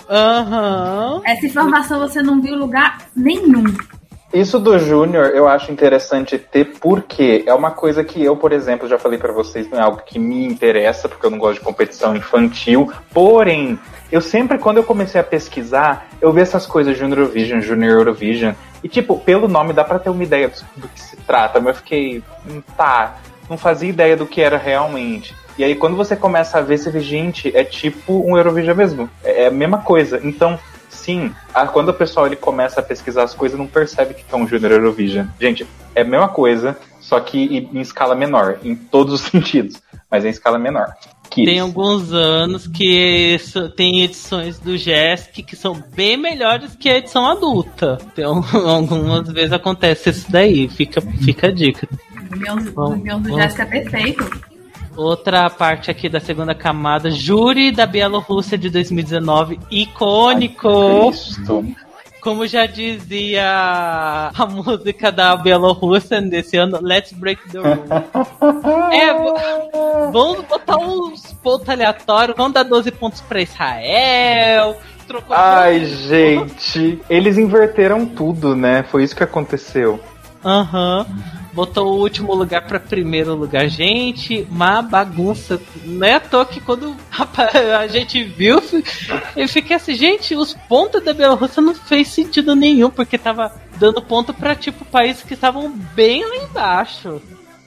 Aham. 0.10 1.16
Uhum. 1.16 1.22
Essa 1.26 1.46
informação 1.46 2.00
você 2.00 2.22
não 2.22 2.42
viu 2.42 2.56
em 2.56 2.60
lugar 2.60 2.98
nenhum. 3.16 3.64
Isso 4.34 4.60
do 4.60 4.78
Júnior 4.78 5.32
eu 5.34 5.48
acho 5.48 5.72
interessante 5.72 6.38
ter 6.38 6.78
porque 6.80 7.44
é 7.48 7.54
uma 7.54 7.72
coisa 7.72 8.04
que 8.04 8.24
eu, 8.24 8.36
por 8.36 8.52
exemplo, 8.52 8.88
já 8.88 9.00
falei 9.00 9.18
para 9.18 9.34
vocês, 9.34 9.68
não 9.70 9.80
é 9.80 9.82
algo 9.82 10.04
que 10.06 10.20
me 10.20 10.46
interessa, 10.46 11.10
porque 11.10 11.26
eu 11.26 11.32
não 11.32 11.40
gosto 11.40 11.60
de 11.60 11.66
competição 11.66 12.16
infantil. 12.16 12.92
Porém, 13.12 13.80
eu 14.12 14.22
sempre, 14.22 14.60
quando 14.60 14.78
eu 14.78 14.84
comecei 14.84 15.20
a 15.20 15.24
pesquisar, 15.24 16.08
eu 16.22 16.32
vi 16.32 16.42
essas 16.42 16.68
coisas 16.68 16.96
Junior 16.96 17.20
Eurovision, 17.20 17.60
Junior 17.60 17.92
Eurovision, 17.92 18.54
e, 18.84 18.88
tipo, 18.88 19.18
pelo 19.20 19.48
nome 19.48 19.74
dá 19.74 19.84
pra 19.84 19.98
ter 19.98 20.12
uma 20.12 20.24
ideia 20.24 20.48
do, 20.48 20.82
do 20.82 20.88
que 20.88 21.02
se 21.02 21.18
trata, 21.18 21.60
mas 21.60 21.76
eu 21.76 21.82
fiquei, 21.82 22.24
hum, 22.48 22.62
tá, 22.78 23.18
não 23.50 23.58
fazia 23.58 23.90
ideia 23.90 24.16
do 24.16 24.28
que 24.28 24.42
era 24.42 24.58
realmente. 24.58 25.36
E 25.60 25.64
aí, 25.66 25.76
quando 25.76 25.98
você 25.98 26.16
começa 26.16 26.58
a 26.58 26.62
ver, 26.62 26.78
você 26.78 26.90
vê, 26.90 27.02
gente, 27.02 27.52
é 27.54 27.66
tipo 27.66 28.26
um 28.26 28.38
Eurovision 28.38 28.78
mesmo. 28.78 29.10
É, 29.22 29.44
é 29.44 29.48
a 29.48 29.52
mesma 29.52 29.80
coisa. 29.80 30.22
Então, 30.24 30.58
sim, 30.90 31.36
a, 31.54 31.68
quando 31.68 31.90
o 31.90 31.94
pessoal 31.94 32.28
ele 32.28 32.38
começa 32.38 32.80
a 32.80 32.84
pesquisar 32.84 33.24
as 33.24 33.34
coisas, 33.34 33.60
não 33.60 33.68
percebe 33.68 34.14
que 34.14 34.24
é 34.32 34.38
um 34.38 34.48
Junior 34.48 34.72
Eurovision. 34.72 35.28
Gente, 35.38 35.68
é 35.94 36.00
a 36.00 36.06
mesma 36.06 36.30
coisa, 36.30 36.78
só 37.02 37.20
que 37.20 37.68
em 37.74 37.82
escala 37.82 38.16
menor, 38.16 38.60
em 38.64 38.74
todos 38.74 39.16
os 39.16 39.20
sentidos, 39.30 39.82
mas 40.10 40.24
em 40.24 40.30
escala 40.30 40.58
menor. 40.58 40.94
Tem 41.30 41.60
alguns 41.60 42.14
anos 42.14 42.66
que 42.66 43.38
tem 43.76 44.02
edições 44.02 44.60
do 44.60 44.78
Jesk 44.78 45.44
que 45.44 45.58
são 45.58 45.84
bem 45.94 46.16
melhores 46.16 46.74
que 46.74 46.90
a 46.90 47.00
edição 47.00 47.26
adulta. 47.26 47.98
Então, 48.14 48.42
algumas 48.66 49.28
vezes 49.28 49.52
acontece 49.52 50.10
isso 50.10 50.32
daí. 50.32 50.70
Fica, 50.70 51.02
fica 51.02 51.48
a 51.48 51.52
dica. 51.52 51.86
O 52.32 52.96
meu, 52.96 53.20
do 53.20 53.36
Jesk 53.36 53.60
é 53.60 53.66
perfeito. 53.66 54.49
Outra 54.96 55.50
parte 55.50 55.90
aqui 55.90 56.10
da 56.10 56.20
segunda 56.20 56.54
camada, 56.54 57.10
Júri 57.10 57.72
da 57.72 57.86
Bielorrússia 57.86 58.58
de 58.58 58.70
2019, 58.70 59.60
icônico. 59.72 61.12
Ai, 61.12 61.76
como 62.22 62.46
já 62.46 62.66
dizia 62.66 63.44
a 64.36 64.46
música 64.46 65.12
da 65.12 65.36
Bielorrússia 65.38 66.22
desse 66.22 66.58
ano, 66.58 66.80
Let's 66.82 67.14
Break 67.14 67.50
the 67.50 67.60
Rules. 67.60 67.80
é, 68.92 70.12
vamos 70.12 70.42
botar 70.46 70.78
uns 70.78 71.34
pontos 71.42 71.70
aleatórios, 71.70 72.36
vamos 72.36 72.54
dar 72.54 72.64
12 72.64 72.92
pontos 72.92 73.22
para 73.22 73.42
Israel. 73.42 74.78
Ai, 75.30 75.86
gente, 75.86 77.00
eles 77.10 77.38
inverteram 77.38 78.06
tudo, 78.06 78.56
né? 78.56 78.84
Foi 78.84 79.04
isso 79.04 79.16
que 79.16 79.24
aconteceu. 79.24 80.00
Aham. 80.44 81.06
Uhum 81.10 81.40
botou 81.54 81.88
o 81.88 82.00
último 82.00 82.34
lugar 82.34 82.62
para 82.62 82.80
primeiro 82.80 83.34
lugar. 83.36 83.68
Gente, 83.68 84.48
uma 84.50 84.82
bagunça. 84.82 85.60
Não 85.84 86.08
é 86.08 86.14
à 86.14 86.20
toa 86.20 86.46
que 86.46 86.62
quando 86.62 86.96
a 87.78 87.88
gente 87.88 88.24
viu, 88.24 88.62
eu 89.36 89.48
fiquei 89.48 89.76
assim, 89.76 89.94
gente, 89.94 90.36
os 90.36 90.54
pontos 90.54 91.04
da 91.04 91.14
Bielorrússia 91.14 91.62
não 91.62 91.76
fez 91.76 92.08
sentido 92.08 92.56
nenhum, 92.56 92.90
porque 92.90 93.18
tava 93.18 93.52
dando 93.78 94.02
ponto 94.02 94.34
para 94.34 94.56
tipo 94.56 94.86
países 94.86 95.24
que 95.24 95.34
estavam 95.34 95.70
bem 95.94 96.24
lá 96.24 96.36
embaixo. 96.38 97.22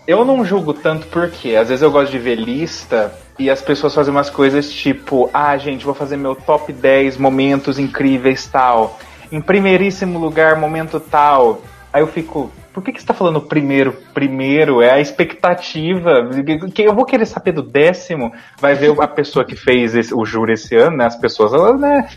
Eu 0.07 0.25
não 0.25 0.45
julgo 0.45 0.75
tanto 0.75 1.07
porque 1.07 1.55
às 1.55 1.69
vezes 1.69 1.83
eu 1.83 1.91
gosto 1.91 2.11
de 2.11 2.19
ver 2.19 2.35
lista 2.35 3.15
e 3.39 3.49
as 3.49 3.63
pessoas 3.63 3.95
fazem 3.95 4.13
umas 4.13 4.29
coisas 4.29 4.71
tipo, 4.71 5.31
ah, 5.33 5.57
gente, 5.57 5.85
vou 5.85 5.95
fazer 5.95 6.17
meu 6.17 6.35
top 6.35 6.73
10 6.73 7.19
momentos 7.19 7.79
incríveis 7.79 8.47
tal. 8.47 8.99
Em 9.31 9.41
primeiríssimo 9.41 10.19
lugar, 10.19 10.57
momento 10.57 10.99
tal. 10.99 11.63
Aí 11.93 12.01
eu 12.01 12.07
fico, 12.07 12.51
por 12.73 12.83
que, 12.83 12.93
que 12.93 13.01
você 13.01 13.07
tá 13.07 13.13
falando 13.13 13.41
primeiro? 13.41 13.93
Primeiro 14.15 14.81
é 14.81 14.93
a 14.93 15.01
expectativa. 15.01 16.31
Que 16.75 16.83
eu 16.83 16.95
vou 16.95 17.05
querer 17.05 17.27
saber 17.27 17.53
do 17.53 17.63
décimo. 17.63 18.33
Vai 18.59 18.75
ver 18.75 18.99
a 18.99 19.07
pessoa 19.07 19.45
que 19.45 19.55
fez 19.55 19.95
esse, 19.95 20.15
o 20.15 20.25
júri 20.25 20.55
esse 20.55 20.75
ano, 20.75 20.97
né? 20.97 21.07
As 21.07 21.17
pessoas, 21.17 21.53
elas, 21.53 21.79
né? 21.79 22.09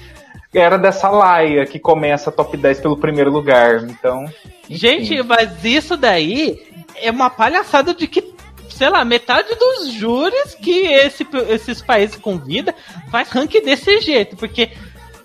Era 0.54 0.78
dessa 0.78 1.10
laia 1.10 1.66
que 1.66 1.78
começa 1.78 2.32
top 2.32 2.56
10 2.56 2.80
pelo 2.80 2.98
primeiro 2.98 3.30
lugar. 3.30 3.84
Então. 3.84 4.26
Gente, 4.70 5.22
mas 5.24 5.66
isso 5.66 5.98
daí 5.98 6.58
é 7.02 7.12
uma 7.12 7.30
palhaçada 7.30 7.94
de 7.94 8.08
que 8.08 8.34
sei 8.70 8.90
lá, 8.90 9.06
metade 9.06 9.56
dos 9.56 9.94
júris 9.94 10.54
que 10.56 10.86
esse, 10.88 11.26
esses 11.48 11.82
países 11.82 12.18
convida 12.18 12.76
faz 13.10 13.30
ranking 13.30 13.62
desse 13.62 14.02
jeito, 14.02 14.36
porque 14.36 14.70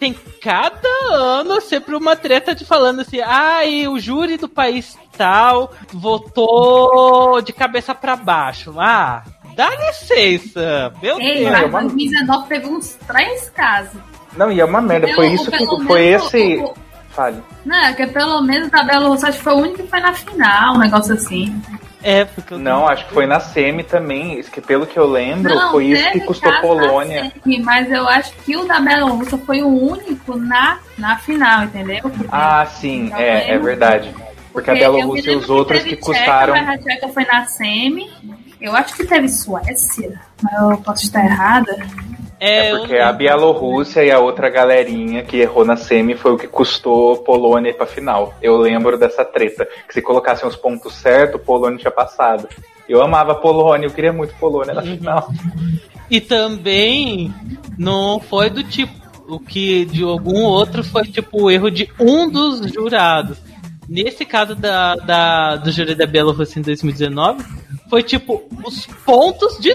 tem 0.00 0.16
cada 0.42 0.88
ano 1.12 1.60
sempre 1.60 1.94
uma 1.94 2.16
treta 2.16 2.54
de 2.54 2.64
falando 2.64 3.00
assim, 3.00 3.20
ah, 3.20 3.64
e 3.66 3.86
o 3.86 4.00
júri 4.00 4.38
do 4.38 4.48
país 4.48 4.98
tal 5.16 5.70
votou 5.92 7.42
de 7.42 7.52
cabeça 7.52 7.94
para 7.94 8.16
baixo. 8.16 8.74
Ah, 8.78 9.22
dá 9.54 9.68
licença, 9.68 10.90
meu 11.02 11.20
Ei, 11.20 11.44
Deus. 11.44 11.70
Mas 11.70 11.70
2019 11.70 12.48
teve 12.48 12.66
uns 12.66 12.94
três 13.06 13.50
casos. 13.50 14.00
Não, 14.34 14.50
e 14.50 14.58
é 14.58 14.64
uma 14.64 14.80
merda, 14.80 15.12
foi 15.14 15.34
isso 15.34 15.50
que 15.50 15.66
foi 15.86 16.06
esse. 16.06 16.56
O, 16.56 16.74
Fale. 17.10 17.42
Não, 17.66 17.84
é 17.84 17.92
que 17.92 18.06
pelo 18.06 18.40
menos 18.40 18.68
o 18.68 18.70
Tabela 18.70 19.08
Rosso 19.08 19.26
acho 19.26 19.38
que 19.38 19.44
foi 19.44 19.52
o 19.52 19.58
único 19.58 19.82
que 19.82 19.88
foi 19.88 20.00
na 20.00 20.14
final, 20.14 20.76
um 20.76 20.78
negócio 20.78 21.12
assim. 21.12 21.60
É, 22.02 22.24
porque 22.24 22.54
Não, 22.56 22.86
acho 22.86 23.06
que 23.06 23.14
foi 23.14 23.26
na 23.26 23.40
semi 23.40 23.82
também. 23.82 24.42
Que 24.42 24.60
pelo 24.60 24.86
que 24.86 24.98
eu 24.98 25.06
lembro, 25.06 25.54
não, 25.54 25.70
foi 25.70 25.86
isso 25.86 26.10
que 26.12 26.20
custou 26.20 26.52
Polônia. 26.60 27.32
Semi, 27.42 27.60
mas 27.62 27.90
eu 27.90 28.08
acho 28.08 28.32
que 28.44 28.56
o 28.56 28.64
da 28.64 28.80
Bielorrússia 28.80 29.38
foi 29.38 29.62
o 29.62 29.68
único 29.68 30.36
na, 30.36 30.78
na 30.96 31.18
final, 31.18 31.64
entendeu? 31.64 32.02
Porque 32.02 32.26
ah, 32.30 32.64
sim, 32.66 33.12
é, 33.14 33.52
é 33.52 33.58
verdade. 33.58 34.10
Porque, 34.10 34.30
porque 34.52 34.70
a 34.70 34.74
Bielorrússia 34.74 35.32
e 35.32 35.36
os 35.36 35.50
outros 35.50 35.82
que, 35.82 35.90
que 35.90 35.96
custaram. 35.96 36.54
Tcheca, 36.54 36.66
mas 36.66 36.80
a 36.80 36.82
Tcheca 36.82 37.08
foi 37.08 37.24
na 37.24 37.44
semi. 37.46 38.10
Eu 38.60 38.74
acho 38.76 38.94
que 38.94 39.06
teve 39.06 39.28
Suécia, 39.28 40.20
mas 40.42 40.60
eu 40.60 40.76
posso 40.78 41.04
estar 41.04 41.24
errada. 41.24 41.76
É, 42.38 42.68
é 42.68 42.78
porque 42.78 42.96
a 42.96 43.12
Bielorrússia 43.12 44.02
e 44.02 44.10
a 44.10 44.18
outra 44.18 44.48
galerinha 44.48 45.22
que 45.22 45.36
errou 45.36 45.64
na 45.64 45.76
semi 45.76 46.14
foi 46.14 46.32
o 46.32 46.38
que 46.38 46.46
custou 46.46 47.18
Polônia 47.18 47.70
ir 47.70 47.74
pra 47.74 47.86
final. 47.86 48.34
Eu 48.40 48.56
lembro 48.56 48.98
dessa 48.98 49.24
treta. 49.24 49.68
Que 49.86 49.92
se 49.94 50.00
colocassem 50.00 50.48
os 50.48 50.56
pontos 50.56 50.94
certos, 50.94 51.40
Polônia 51.42 51.78
tinha 51.78 51.90
passado. 51.90 52.48
Eu 52.88 53.02
amava 53.02 53.34
Polônia, 53.34 53.86
eu 53.86 53.90
queria 53.90 54.12
muito 54.12 54.34
Polônia 54.36 54.74
na 54.74 54.82
final. 54.82 55.30
E 56.10 56.20
também 56.20 57.32
não 57.78 58.18
foi 58.18 58.50
do 58.50 58.64
tipo 58.64 59.00
o 59.28 59.38
que 59.38 59.84
de 59.84 60.02
algum 60.02 60.42
outro 60.42 60.82
foi 60.82 61.04
tipo 61.04 61.42
o 61.42 61.50
erro 61.50 61.70
de 61.70 61.88
um 62.00 62.28
dos 62.28 62.72
jurados. 62.72 63.38
Nesse 63.90 64.24
caso 64.24 64.54
da, 64.54 64.94
da, 64.94 65.56
do 65.56 65.72
júri 65.72 65.96
da 65.96 66.06
Bielorrússia 66.06 66.60
em 66.60 66.62
2019, 66.62 67.44
foi 67.88 68.04
tipo 68.04 68.40
os 68.64 68.86
pontos 69.04 69.58
de 69.58 69.74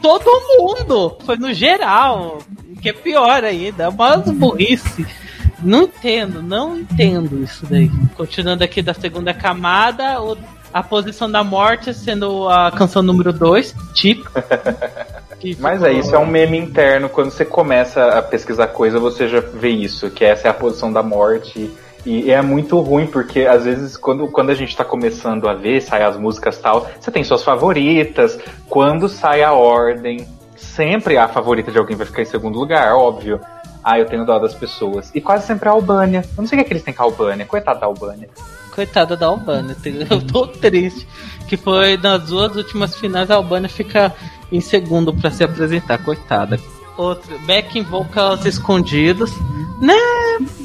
todo 0.00 0.24
mundo. 0.56 1.18
Foi 1.26 1.36
no 1.36 1.52
geral. 1.52 2.38
Que 2.80 2.90
é 2.90 2.92
pior 2.92 3.42
ainda. 3.42 3.84
É 3.84 3.88
uma 3.88 4.18
burrice. 4.18 5.04
Não 5.60 5.82
entendo, 5.82 6.40
não 6.40 6.78
entendo 6.78 7.42
isso 7.42 7.66
daí. 7.66 7.90
Continuando 8.16 8.62
aqui 8.62 8.80
da 8.82 8.94
segunda 8.94 9.34
camada, 9.34 10.22
o, 10.22 10.38
a 10.72 10.82
posição 10.82 11.28
da 11.28 11.42
morte 11.42 11.92
sendo 11.92 12.48
a 12.48 12.70
canção 12.70 13.02
número 13.02 13.32
2, 13.32 13.74
tipo. 13.94 14.30
Mas 15.58 15.82
é 15.82 15.92
isso, 15.92 16.14
é 16.14 16.18
um 16.18 16.26
meme 16.26 16.56
interno. 16.56 17.08
Quando 17.08 17.30
você 17.30 17.44
começa 17.44 18.04
a 18.10 18.22
pesquisar 18.22 18.68
coisa, 18.68 19.00
você 19.00 19.26
já 19.26 19.40
vê 19.40 19.70
isso, 19.70 20.08
que 20.08 20.24
essa 20.24 20.46
é 20.46 20.50
a 20.50 20.54
posição 20.54 20.92
da 20.92 21.02
morte. 21.02 21.70
E 22.06 22.30
é 22.30 22.40
muito 22.40 22.78
ruim, 22.80 23.06
porque 23.06 23.40
às 23.40 23.64
vezes, 23.64 23.96
quando, 23.96 24.28
quando 24.28 24.50
a 24.50 24.54
gente 24.54 24.74
tá 24.74 24.84
começando 24.84 25.48
a 25.48 25.54
ver, 25.54 25.82
sai 25.82 26.02
as 26.02 26.16
músicas 26.16 26.56
tal, 26.58 26.88
você 26.98 27.10
tem 27.10 27.24
suas 27.24 27.42
favoritas, 27.42 28.38
quando 28.68 29.08
sai 29.08 29.42
a 29.42 29.52
ordem, 29.52 30.24
Sempre 30.56 31.18
a 31.18 31.28
favorita 31.28 31.70
de 31.70 31.78
alguém 31.78 31.96
vai 31.96 32.06
ficar 32.06 32.22
em 32.22 32.26
segundo 32.26 32.58
lugar, 32.58 32.94
óbvio. 32.94 33.40
Ah, 33.84 33.98
eu 33.98 34.06
tenho 34.06 34.24
dó 34.24 34.38
das 34.38 34.54
pessoas. 34.54 35.10
E 35.14 35.20
quase 35.20 35.46
sempre 35.46 35.68
a 35.68 35.72
Albânia. 35.72 36.24
Eu 36.36 36.42
não 36.42 36.46
sei 36.46 36.58
o 36.58 36.58
que, 36.58 36.64
é 36.64 36.68
que 36.68 36.72
eles 36.72 36.82
têm 36.82 36.94
com 36.94 37.02
a 37.02 37.06
Albânia. 37.06 37.46
Coitada 37.46 37.80
da 37.80 37.86
Albânia. 37.86 38.28
Coitada 38.74 39.16
da 39.16 39.26
Albânia. 39.26 39.76
Eu 40.10 40.20
tô 40.26 40.46
triste. 40.46 41.06
Que 41.46 41.56
foi 41.56 41.96
nas 41.96 42.24
duas 42.24 42.56
últimas 42.56 42.96
finais 42.96 43.30
a 43.30 43.36
Albânia 43.36 43.68
fica 43.68 44.12
em 44.50 44.60
segundo 44.60 45.14
para 45.14 45.30
se 45.30 45.44
apresentar. 45.44 45.98
Coitada. 45.98 46.58
Outro, 46.96 47.38
backing 47.46 47.82
vocals 47.82 48.44
escondidos. 48.44 49.30
Né? 49.80 49.94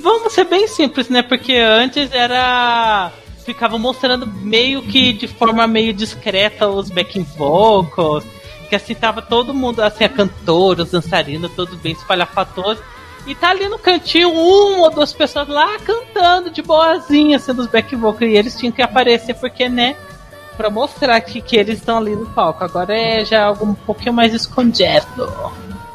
Vamos 0.01 0.33
ser 0.33 0.45
bem 0.45 0.67
simples, 0.67 1.09
né? 1.09 1.21
Porque 1.21 1.53
antes 1.53 2.11
era 2.13 3.11
ficava 3.45 3.77
mostrando 3.77 4.27
meio 4.27 4.81
que 4.83 5.13
de 5.13 5.27
forma 5.27 5.67
meio 5.67 5.93
discreta 5.93 6.67
os 6.69 6.89
backing 6.89 7.23
vocals, 7.23 8.23
que 8.69 8.75
assim 8.75 8.95
tava 8.95 9.21
todo 9.21 9.53
mundo, 9.53 9.81
assim, 9.81 10.03
a 10.03 10.09
cantora, 10.09 10.83
os 10.83 10.91
dançarinos, 10.91 11.51
todos 11.53 11.75
bem 11.79 11.91
espalhafatosos. 11.93 12.81
E 13.27 13.35
tá 13.35 13.49
ali 13.49 13.67
no 13.67 13.77
cantinho 13.77 14.31
uma 14.31 14.83
ou 14.83 14.89
duas 14.89 15.13
pessoas 15.13 15.47
lá 15.47 15.77
cantando 15.79 16.49
de 16.49 16.61
boazinha, 16.61 17.37
sendo 17.37 17.61
os 17.61 17.67
back 17.67 17.95
vocals. 17.95 18.31
E 18.31 18.35
eles 18.35 18.57
tinham 18.57 18.71
que 18.71 18.81
aparecer 18.81 19.35
porque, 19.35 19.69
né? 19.69 19.95
Pra 20.57 20.69
mostrar 20.69 21.19
que, 21.21 21.39
que 21.39 21.55
eles 21.55 21.79
estão 21.79 21.97
ali 21.97 22.15
no 22.15 22.25
palco. 22.27 22.63
Agora 22.63 22.97
é 22.97 23.23
já 23.23 23.45
algo 23.45 23.65
um 23.65 23.73
pouquinho 23.75 24.13
mais 24.13 24.33
escondido. 24.33 25.31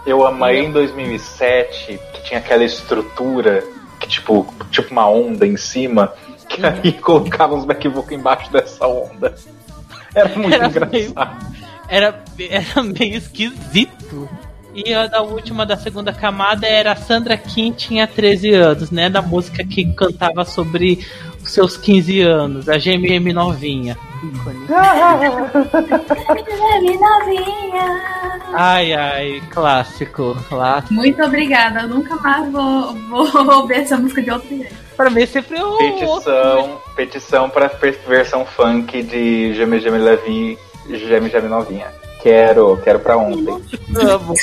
Eu 0.07 0.27
amei 0.27 0.65
em 0.65 0.71
2007 0.71 1.99
que 2.13 2.23
tinha 2.23 2.39
aquela 2.39 2.65
estrutura 2.65 3.65
que 3.99 4.09
tipo, 4.09 4.47
tipo 4.71 4.93
uma 4.93 5.09
onda 5.09 5.47
em 5.47 5.57
cima 5.57 6.13
que 6.49 6.65
aí 6.65 6.93
colocava 6.93 7.55
uns 7.55 7.65
back 7.65 7.87
vocal 7.89 8.17
embaixo 8.17 8.53
dessa 8.53 8.87
onda. 8.87 9.35
Era 10.15 10.29
muito 10.39 10.55
era 10.55 10.67
engraçado. 10.67 10.93
Meio, 10.93 11.15
era, 11.89 12.25
era 12.39 12.83
meio 12.83 13.17
esquisito. 13.17 14.29
E 14.75 14.93
a 14.93 15.07
da 15.07 15.23
última, 15.23 15.65
da 15.65 15.77
segunda 15.77 16.13
camada, 16.13 16.67
era 16.67 16.93
a 16.93 16.97
Sandra 16.97 17.37
Kim, 17.37 17.73
tinha 17.73 18.07
13 18.07 18.53
anos, 18.53 18.91
né? 18.91 19.09
Da 19.09 19.23
música 19.23 19.65
que 19.65 19.91
cantava 19.93 20.45
sobre 20.45 20.99
os 21.43 21.51
seus 21.51 21.77
15 21.77 22.21
anos, 22.21 22.69
a 22.69 22.77
GMM 22.77 23.33
novinha. 23.33 23.97
Novinha. 26.99 28.02
Ai, 28.52 28.92
ai, 28.92 29.42
clássico, 29.50 30.37
clássico. 30.49 30.95
Muito 30.95 31.23
obrigada, 31.23 31.83
eu 31.83 31.88
nunca 31.88 32.16
mais 32.16 32.50
vou, 32.50 32.95
vou 32.95 33.47
ouvir 33.61 33.78
essa 33.78 33.97
música 33.97 34.23
de 34.23 34.30
outro 34.30 34.49
jeito. 34.49 34.75
Pra 34.97 35.11
mim 35.11 35.26
sempre 35.26 35.61
o. 35.61 35.76
Petição, 35.76 36.80
petição 36.95 37.50
pra 37.50 37.71
versão 38.09 38.47
funk 38.47 39.02
de 39.02 39.52
Geme 39.54 39.78
Geme 39.78 39.99
Levi, 39.99 40.59
Geme 40.88 41.28
Geme 41.28 41.49
Novinha. 41.49 41.88
Quero, 42.23 42.80
quero 42.83 42.99
pra 42.99 43.16
ontem. 43.16 43.62
Amo. 43.95 44.35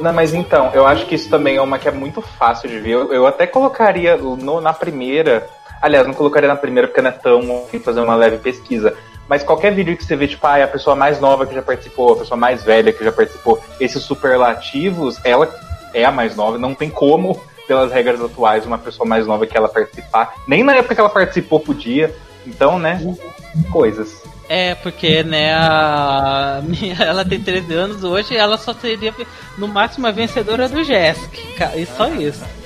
Não, 0.00 0.12
mas 0.12 0.34
então, 0.34 0.70
eu 0.72 0.86
acho 0.86 1.06
que 1.06 1.14
isso 1.14 1.28
também 1.28 1.56
é 1.56 1.62
uma 1.62 1.78
que 1.78 1.88
é 1.88 1.92
muito 1.92 2.20
fácil 2.20 2.68
de 2.68 2.80
ver. 2.80 2.90
Eu, 2.90 3.12
eu 3.12 3.26
até 3.26 3.46
colocaria 3.46 4.16
no, 4.16 4.60
na 4.60 4.72
primeira. 4.72 5.48
Aliás, 5.84 6.06
não 6.06 6.14
colocaria 6.14 6.48
na 6.48 6.56
primeira 6.56 6.88
porque 6.88 7.02
não 7.02 7.10
é 7.10 7.12
tão 7.12 7.66
fazer 7.84 8.00
uma 8.00 8.14
leve 8.16 8.38
pesquisa. 8.38 8.96
Mas 9.28 9.44
qualquer 9.44 9.74
vídeo 9.74 9.94
que 9.94 10.02
você 10.02 10.16
vê, 10.16 10.26
tipo, 10.26 10.46
ah, 10.46 10.56
é 10.56 10.62
a 10.62 10.68
pessoa 10.68 10.96
mais 10.96 11.20
nova 11.20 11.44
que 11.44 11.54
já 11.54 11.60
participou, 11.60 12.14
a 12.14 12.16
pessoa 12.16 12.38
mais 12.38 12.64
velha 12.64 12.90
que 12.90 13.04
já 13.04 13.12
participou, 13.12 13.62
esses 13.78 14.02
superlativos, 14.02 15.22
ela 15.22 15.46
é 15.92 16.02
a 16.02 16.10
mais 16.10 16.34
nova, 16.34 16.56
não 16.56 16.74
tem 16.74 16.88
como, 16.88 17.38
pelas 17.68 17.92
regras 17.92 18.18
atuais, 18.22 18.64
uma 18.64 18.78
pessoa 18.78 19.06
mais 19.06 19.26
nova 19.26 19.46
que 19.46 19.54
ela 19.54 19.68
participar. 19.68 20.32
Nem 20.48 20.64
na 20.64 20.74
época 20.74 20.94
que 20.94 21.00
ela 21.02 21.10
participou 21.10 21.60
podia. 21.60 22.16
Então, 22.46 22.78
né? 22.78 22.98
Coisas. 23.70 24.22
É, 24.48 24.74
porque, 24.76 25.22
né, 25.22 25.52
a... 25.54 26.62
ela 26.98 27.26
tem 27.26 27.40
13 27.40 27.74
anos 27.74 28.04
hoje 28.04 28.34
ela 28.34 28.56
só 28.56 28.72
seria, 28.72 29.12
no 29.58 29.68
máximo, 29.68 30.06
a 30.06 30.10
vencedora 30.10 30.66
do 30.66 30.82
Jesk. 30.82 31.38
E 31.76 31.84
só 31.84 32.08
isso. 32.08 32.63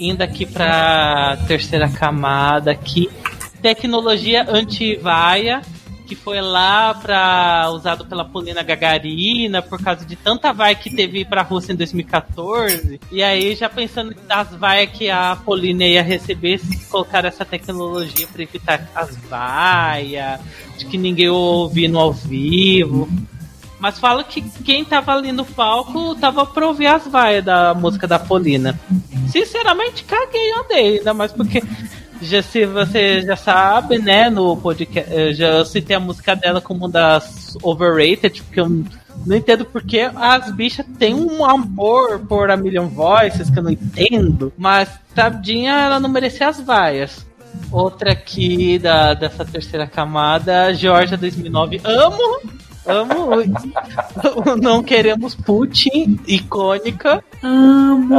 Indo 0.00 0.22
aqui 0.22 0.46
para 0.46 1.36
terceira 1.46 1.88
camada 1.88 2.70
aqui, 2.70 3.10
tecnologia 3.60 4.46
anti-vaia, 4.48 5.60
que 6.06 6.16
foi 6.16 6.40
lá 6.40 6.92
para 6.92 7.70
usado 7.70 8.04
pela 8.04 8.24
Polina 8.24 8.64
Gagarina 8.64 9.62
por 9.62 9.80
causa 9.80 10.04
de 10.04 10.16
tanta 10.16 10.52
vaia 10.52 10.74
que 10.74 10.92
teve 10.92 11.24
para 11.24 11.42
a 11.42 11.44
Rússia 11.44 11.72
em 11.72 11.76
2014. 11.76 12.98
E 13.12 13.22
aí 13.22 13.54
já 13.54 13.68
pensando 13.68 14.12
das 14.26 14.50
vaias 14.56 14.90
que 14.90 15.08
a 15.08 15.36
Polina 15.36 15.84
ia 15.84 16.02
receber, 16.02 16.60
colocar 16.90 17.24
essa 17.24 17.44
tecnologia 17.44 18.26
para 18.26 18.42
evitar 18.42 18.90
as 18.92 19.16
vaias, 19.28 20.40
de 20.76 20.86
que 20.86 20.98
ninguém 20.98 21.28
ouvindo 21.28 21.96
ao 21.96 22.12
vivo. 22.12 23.08
Mas 23.80 23.98
fala 23.98 24.22
que 24.22 24.42
quem 24.62 24.84
tava 24.84 25.12
ali 25.12 25.32
no 25.32 25.44
palco 25.44 26.14
tava 26.14 26.44
pra 26.44 26.66
ouvir 26.66 26.86
as 26.86 27.06
vaias 27.06 27.44
da 27.44 27.74
música 27.74 28.06
da 28.06 28.18
Polina. 28.18 28.78
Sinceramente, 29.28 30.04
caguei 30.04 30.52
andei, 30.52 30.98
ainda 30.98 31.14
mais 31.14 31.32
porque 31.32 31.62
já 32.20 32.42
se 32.42 32.66
você 32.66 33.22
já 33.22 33.36
sabe, 33.36 33.98
né, 33.98 34.28
no 34.28 34.56
podcast, 34.56 35.10
eu 35.12 35.32
já 35.32 35.64
citei 35.64 35.96
a 35.96 36.00
música 36.00 36.36
dela 36.36 36.60
como 36.60 36.86
das 36.88 37.56
overrated, 37.62 38.42
porque 38.42 38.60
eu 38.60 38.68
não 39.26 39.36
entendo 39.36 39.64
porque 39.64 40.00
as 40.14 40.52
bichas 40.52 40.84
têm 40.98 41.14
um 41.14 41.44
amor 41.44 42.20
por 42.20 42.50
a 42.50 42.56
Million 42.56 42.88
Voices 42.88 43.48
que 43.48 43.58
eu 43.58 43.62
não 43.62 43.70
entendo, 43.70 44.52
mas 44.56 44.90
tadinha 45.14 45.72
ela 45.72 45.98
não 45.98 46.08
merecia 46.08 46.48
as 46.48 46.60
vaias. 46.60 47.26
Outra 47.72 48.12
aqui 48.12 48.78
da, 48.78 49.14
dessa 49.14 49.44
terceira 49.44 49.86
camada, 49.86 50.72
Georgia 50.74 51.16
2009, 51.16 51.80
amo, 51.84 52.40
Amo. 52.86 53.30
Não 54.60 54.82
queremos 54.82 55.34
Putin, 55.34 56.18
icônica. 56.26 57.22
Amo. 57.42 58.14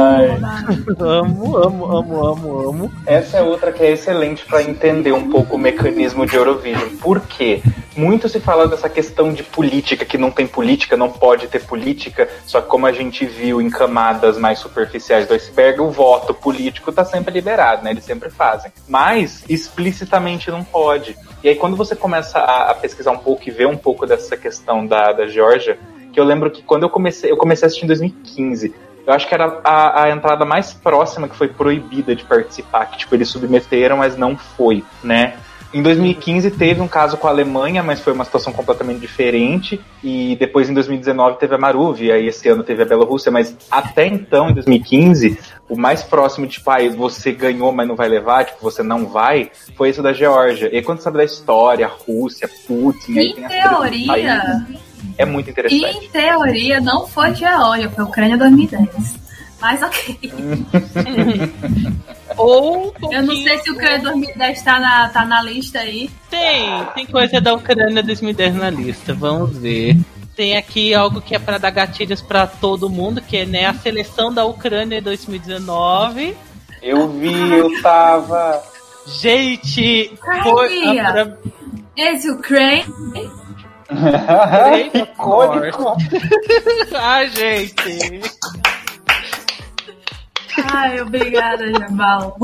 amo, 0.98 1.56
amo, 1.56 1.86
amo, 1.86 2.26
amo, 2.26 2.68
amo. 2.68 2.92
Essa 3.06 3.38
é 3.38 3.42
outra 3.42 3.72
que 3.72 3.82
é 3.82 3.92
excelente 3.92 4.44
para 4.44 4.62
entender 4.62 5.12
um 5.12 5.30
pouco 5.30 5.56
o 5.56 5.58
mecanismo 5.58 6.26
de 6.26 6.36
Eurovision. 6.36 6.96
Por 7.00 7.20
quê? 7.20 7.62
Muito 7.96 8.28
se 8.28 8.40
fala 8.40 8.66
dessa 8.66 8.88
questão 8.88 9.32
de 9.32 9.42
política, 9.42 10.04
que 10.04 10.16
não 10.16 10.30
tem 10.30 10.46
política, 10.46 10.96
não 10.96 11.10
pode 11.10 11.46
ter 11.48 11.62
política, 11.62 12.28
só 12.46 12.60
que 12.60 12.68
como 12.68 12.86
a 12.86 12.92
gente 12.92 13.26
viu 13.26 13.60
em 13.60 13.68
camadas 13.68 14.38
mais 14.38 14.58
superficiais 14.60 15.26
do 15.26 15.34
iceberg, 15.34 15.80
o 15.80 15.90
voto 15.90 16.32
político 16.32 16.90
está 16.90 17.04
sempre 17.04 17.34
liberado, 17.34 17.84
né? 17.84 17.90
Eles 17.90 18.04
sempre 18.04 18.30
fazem. 18.30 18.72
Mas 18.88 19.44
explicitamente 19.48 20.50
não 20.50 20.64
pode. 20.64 21.16
E 21.42 21.48
aí, 21.48 21.56
quando 21.56 21.76
você 21.76 21.96
começa 21.96 22.38
a, 22.38 22.70
a, 22.70 22.74
pesquisar 22.74 23.10
um 23.10 23.18
pouco 23.18 23.42
e 23.46 23.50
ver 23.50 23.66
um 23.66 23.76
pouco 23.76 24.06
dessa 24.06 24.36
questão 24.36 24.86
da, 24.86 25.12
da 25.12 25.26
Georgia, 25.26 25.78
que 26.12 26.20
eu 26.20 26.24
lembro 26.24 26.50
que 26.50 26.62
quando 26.62 26.84
eu 26.84 26.90
comecei, 26.90 27.30
eu 27.30 27.36
comecei 27.36 27.64
a 27.64 27.66
assistir 27.66 27.84
em 27.84 27.88
2015. 27.88 28.74
Eu 29.04 29.12
acho 29.12 29.26
que 29.26 29.34
era 29.34 29.60
a, 29.64 30.04
a 30.04 30.10
entrada 30.10 30.44
mais 30.44 30.72
próxima 30.72 31.28
que 31.28 31.34
foi 31.34 31.48
proibida 31.48 32.14
de 32.14 32.24
participar, 32.24 32.86
que 32.86 32.98
tipo, 32.98 33.14
eles 33.14 33.28
submeteram, 33.28 33.96
mas 33.96 34.16
não 34.16 34.36
foi, 34.36 34.84
né? 35.02 35.34
Em 35.74 35.82
2015 35.82 36.50
teve 36.50 36.82
um 36.82 36.86
caso 36.86 37.16
com 37.16 37.26
a 37.26 37.30
Alemanha, 37.30 37.82
mas 37.82 37.98
foi 37.98 38.12
uma 38.12 38.26
situação 38.26 38.52
completamente 38.52 39.00
diferente. 39.00 39.80
E 40.04 40.36
depois 40.36 40.68
em 40.68 40.74
2019 40.74 41.38
teve 41.38 41.54
a 41.54 41.58
Maruv, 41.58 42.04
e 42.04 42.12
aí 42.12 42.26
esse 42.26 42.46
ano 42.46 42.62
teve 42.62 42.82
a 42.82 42.84
Bielorrússia. 42.84 43.32
Mas 43.32 43.56
até 43.70 44.06
então, 44.06 44.50
em 44.50 44.54
2015, 44.54 45.38
o 45.72 45.80
mais 45.80 46.02
próximo 46.02 46.46
de 46.46 46.52
tipo, 46.52 46.70
ah, 46.70 46.76
você 46.94 47.32
ganhou, 47.32 47.72
mas 47.72 47.88
não 47.88 47.96
vai 47.96 48.06
levar, 48.06 48.44
tipo, 48.44 48.58
você 48.60 48.82
não 48.82 49.06
vai, 49.06 49.50
foi 49.74 49.88
isso 49.88 50.02
da 50.02 50.12
Geórgia. 50.12 50.68
E 50.70 50.76
aí, 50.76 50.82
quando 50.82 50.98
você 50.98 51.04
sabe 51.04 51.16
da 51.16 51.24
história, 51.24 51.86
Rússia, 51.86 52.46
Putin, 52.66 53.18
em 53.18 53.34
teoria. 53.48 54.66
é 55.16 55.24
muito 55.24 55.48
interessante. 55.48 55.82
Em 55.82 56.10
teoria, 56.10 56.78
não 56.78 57.06
foi 57.06 57.34
Geórgia, 57.34 57.88
foi 57.88 58.04
Ucrânia 58.04 58.36
2010. 58.36 59.18
Mas 59.62 59.82
ok. 59.82 60.18
Ou 62.36 62.88
um 62.88 63.12
Eu 63.12 63.22
não 63.22 63.36
sei 63.36 63.58
se 63.58 63.70
o 63.70 63.72
Ucrânia 63.72 64.00
2010 64.00 64.62
tá 64.62 64.78
na, 64.78 65.08
tá 65.08 65.24
na 65.24 65.40
lista 65.40 65.78
aí. 65.78 66.10
Tem, 66.28 66.84
tem 66.94 67.06
coisa 67.06 67.40
da 67.40 67.54
Ucrânia 67.54 68.02
2010 68.02 68.54
na 68.56 68.68
lista, 68.68 69.14
vamos 69.14 69.56
ver. 69.56 69.96
Tem 70.42 70.56
aqui 70.56 70.92
algo 70.92 71.20
que 71.20 71.36
é 71.36 71.38
para 71.38 71.56
dar 71.56 71.70
gatilhos 71.70 72.20
para 72.20 72.48
todo 72.48 72.90
mundo, 72.90 73.20
que 73.22 73.36
é 73.36 73.46
né, 73.46 73.66
a 73.66 73.74
seleção 73.74 74.34
da 74.34 74.44
Ucrânia 74.44 75.00
2019. 75.00 76.36
Eu 76.82 77.08
vi, 77.10 77.32
eu 77.58 77.80
tava. 77.80 78.60
Gente, 79.06 80.12
foi 80.42 80.98
a 80.98 81.12
pra- 81.12 81.36
Esse 81.96 82.28
Ukraine. 82.28 82.84
Icônico. 84.92 85.96
Ai, 86.98 87.28
gente. 87.28 88.20
Ai, 90.72 91.00
obrigada, 91.02 91.70
Jabal. 91.72 92.36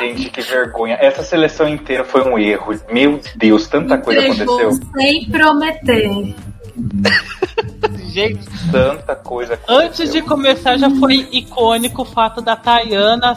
Gente, 0.00 0.30
que 0.30 0.40
vergonha. 0.42 0.98
Essa 1.00 1.22
seleção 1.22 1.68
inteira 1.68 2.04
foi 2.04 2.22
um 2.28 2.36
erro. 2.36 2.74
Meu 2.90 3.20
Deus, 3.36 3.68
tanta 3.68 3.98
coisa 3.98 4.20
aconteceu. 4.20 4.72
sem 4.98 5.30
prometer. 5.30 6.34
Gente, 8.10 8.40
Tanta 8.72 9.14
coisa 9.14 9.54
aconteceu. 9.54 9.86
antes 9.86 10.12
de 10.12 10.22
começar 10.22 10.76
já 10.76 10.90
foi 10.90 11.28
icônico 11.30 12.02
o 12.02 12.04
fato 12.04 12.40
da 12.40 12.56
Tayana, 12.56 13.36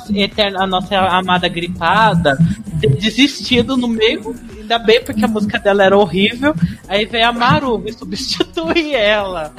a 0.58 0.68
nossa 0.68 0.98
amada 0.98 1.48
gripada, 1.48 2.38
ter 2.82 2.90
desistido 2.96 3.78
no 3.78 3.88
meio. 3.88 4.36
Ainda 4.58 4.80
bem 4.80 5.04
porque 5.04 5.24
a 5.24 5.28
música 5.28 5.60
dela 5.60 5.84
era 5.84 5.98
horrível. 5.98 6.56
Aí 6.88 7.06
veio 7.06 7.28
a 7.28 7.32
Maru 7.32 7.84
e 7.86 7.94
substituir 7.94 8.96
ela. 8.96 9.54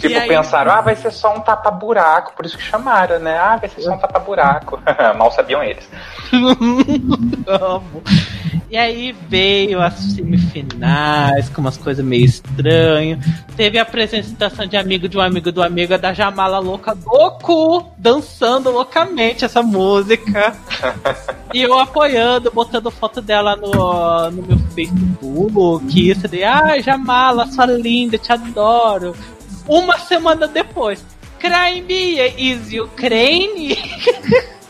Tipo, 0.00 0.18
aí? 0.18 0.28
pensaram, 0.28 0.72
ah, 0.72 0.80
vai 0.80 0.96
ser 0.96 1.10
só 1.10 1.36
um 1.36 1.40
tapa-buraco, 1.40 2.32
por 2.34 2.46
isso 2.46 2.56
que 2.56 2.64
chamaram, 2.64 3.18
né? 3.18 3.36
Ah, 3.38 3.56
vai 3.56 3.68
ser 3.68 3.82
só 3.82 3.92
um 3.92 3.98
tapa-buraco. 3.98 4.80
Mal 5.16 5.30
sabiam 5.30 5.62
eles. 5.62 5.86
Amo. 7.46 8.02
E 8.70 8.76
aí 8.76 9.10
veio 9.28 9.82
as 9.82 9.94
semifinais, 9.94 11.48
com 11.48 11.60
umas 11.60 11.76
coisas 11.76 12.04
meio 12.04 12.24
estranhas. 12.24 13.18
Teve 13.56 13.80
a 13.80 13.82
apresentação 13.82 14.64
de 14.64 14.76
amigo 14.76 15.08
de 15.08 15.18
um 15.18 15.20
amigo 15.20 15.50
do 15.50 15.60
amigo 15.60 15.98
da 15.98 16.12
Jamala 16.12 16.60
louca 16.60 16.94
do 16.94 17.32
cu, 17.42 17.90
dançando 17.98 18.70
loucamente 18.70 19.44
essa 19.44 19.60
música. 19.60 20.54
e 21.52 21.62
eu 21.62 21.76
apoiando, 21.76 22.52
botando 22.52 22.92
foto 22.92 23.20
dela 23.20 23.56
no, 23.56 24.30
no 24.30 24.42
meu 24.46 24.58
Facebook. 24.72 26.08
Isso 26.08 26.28
de, 26.28 26.44
ai, 26.44 26.80
Jamala, 26.80 27.48
sua 27.48 27.66
linda, 27.66 28.18
te 28.18 28.32
adoro. 28.32 29.16
Uma 29.66 29.98
semana 29.98 30.46
depois, 30.46 31.04
Crimea 31.40 32.32
is 32.38 32.72
Ukraine? 32.72 33.76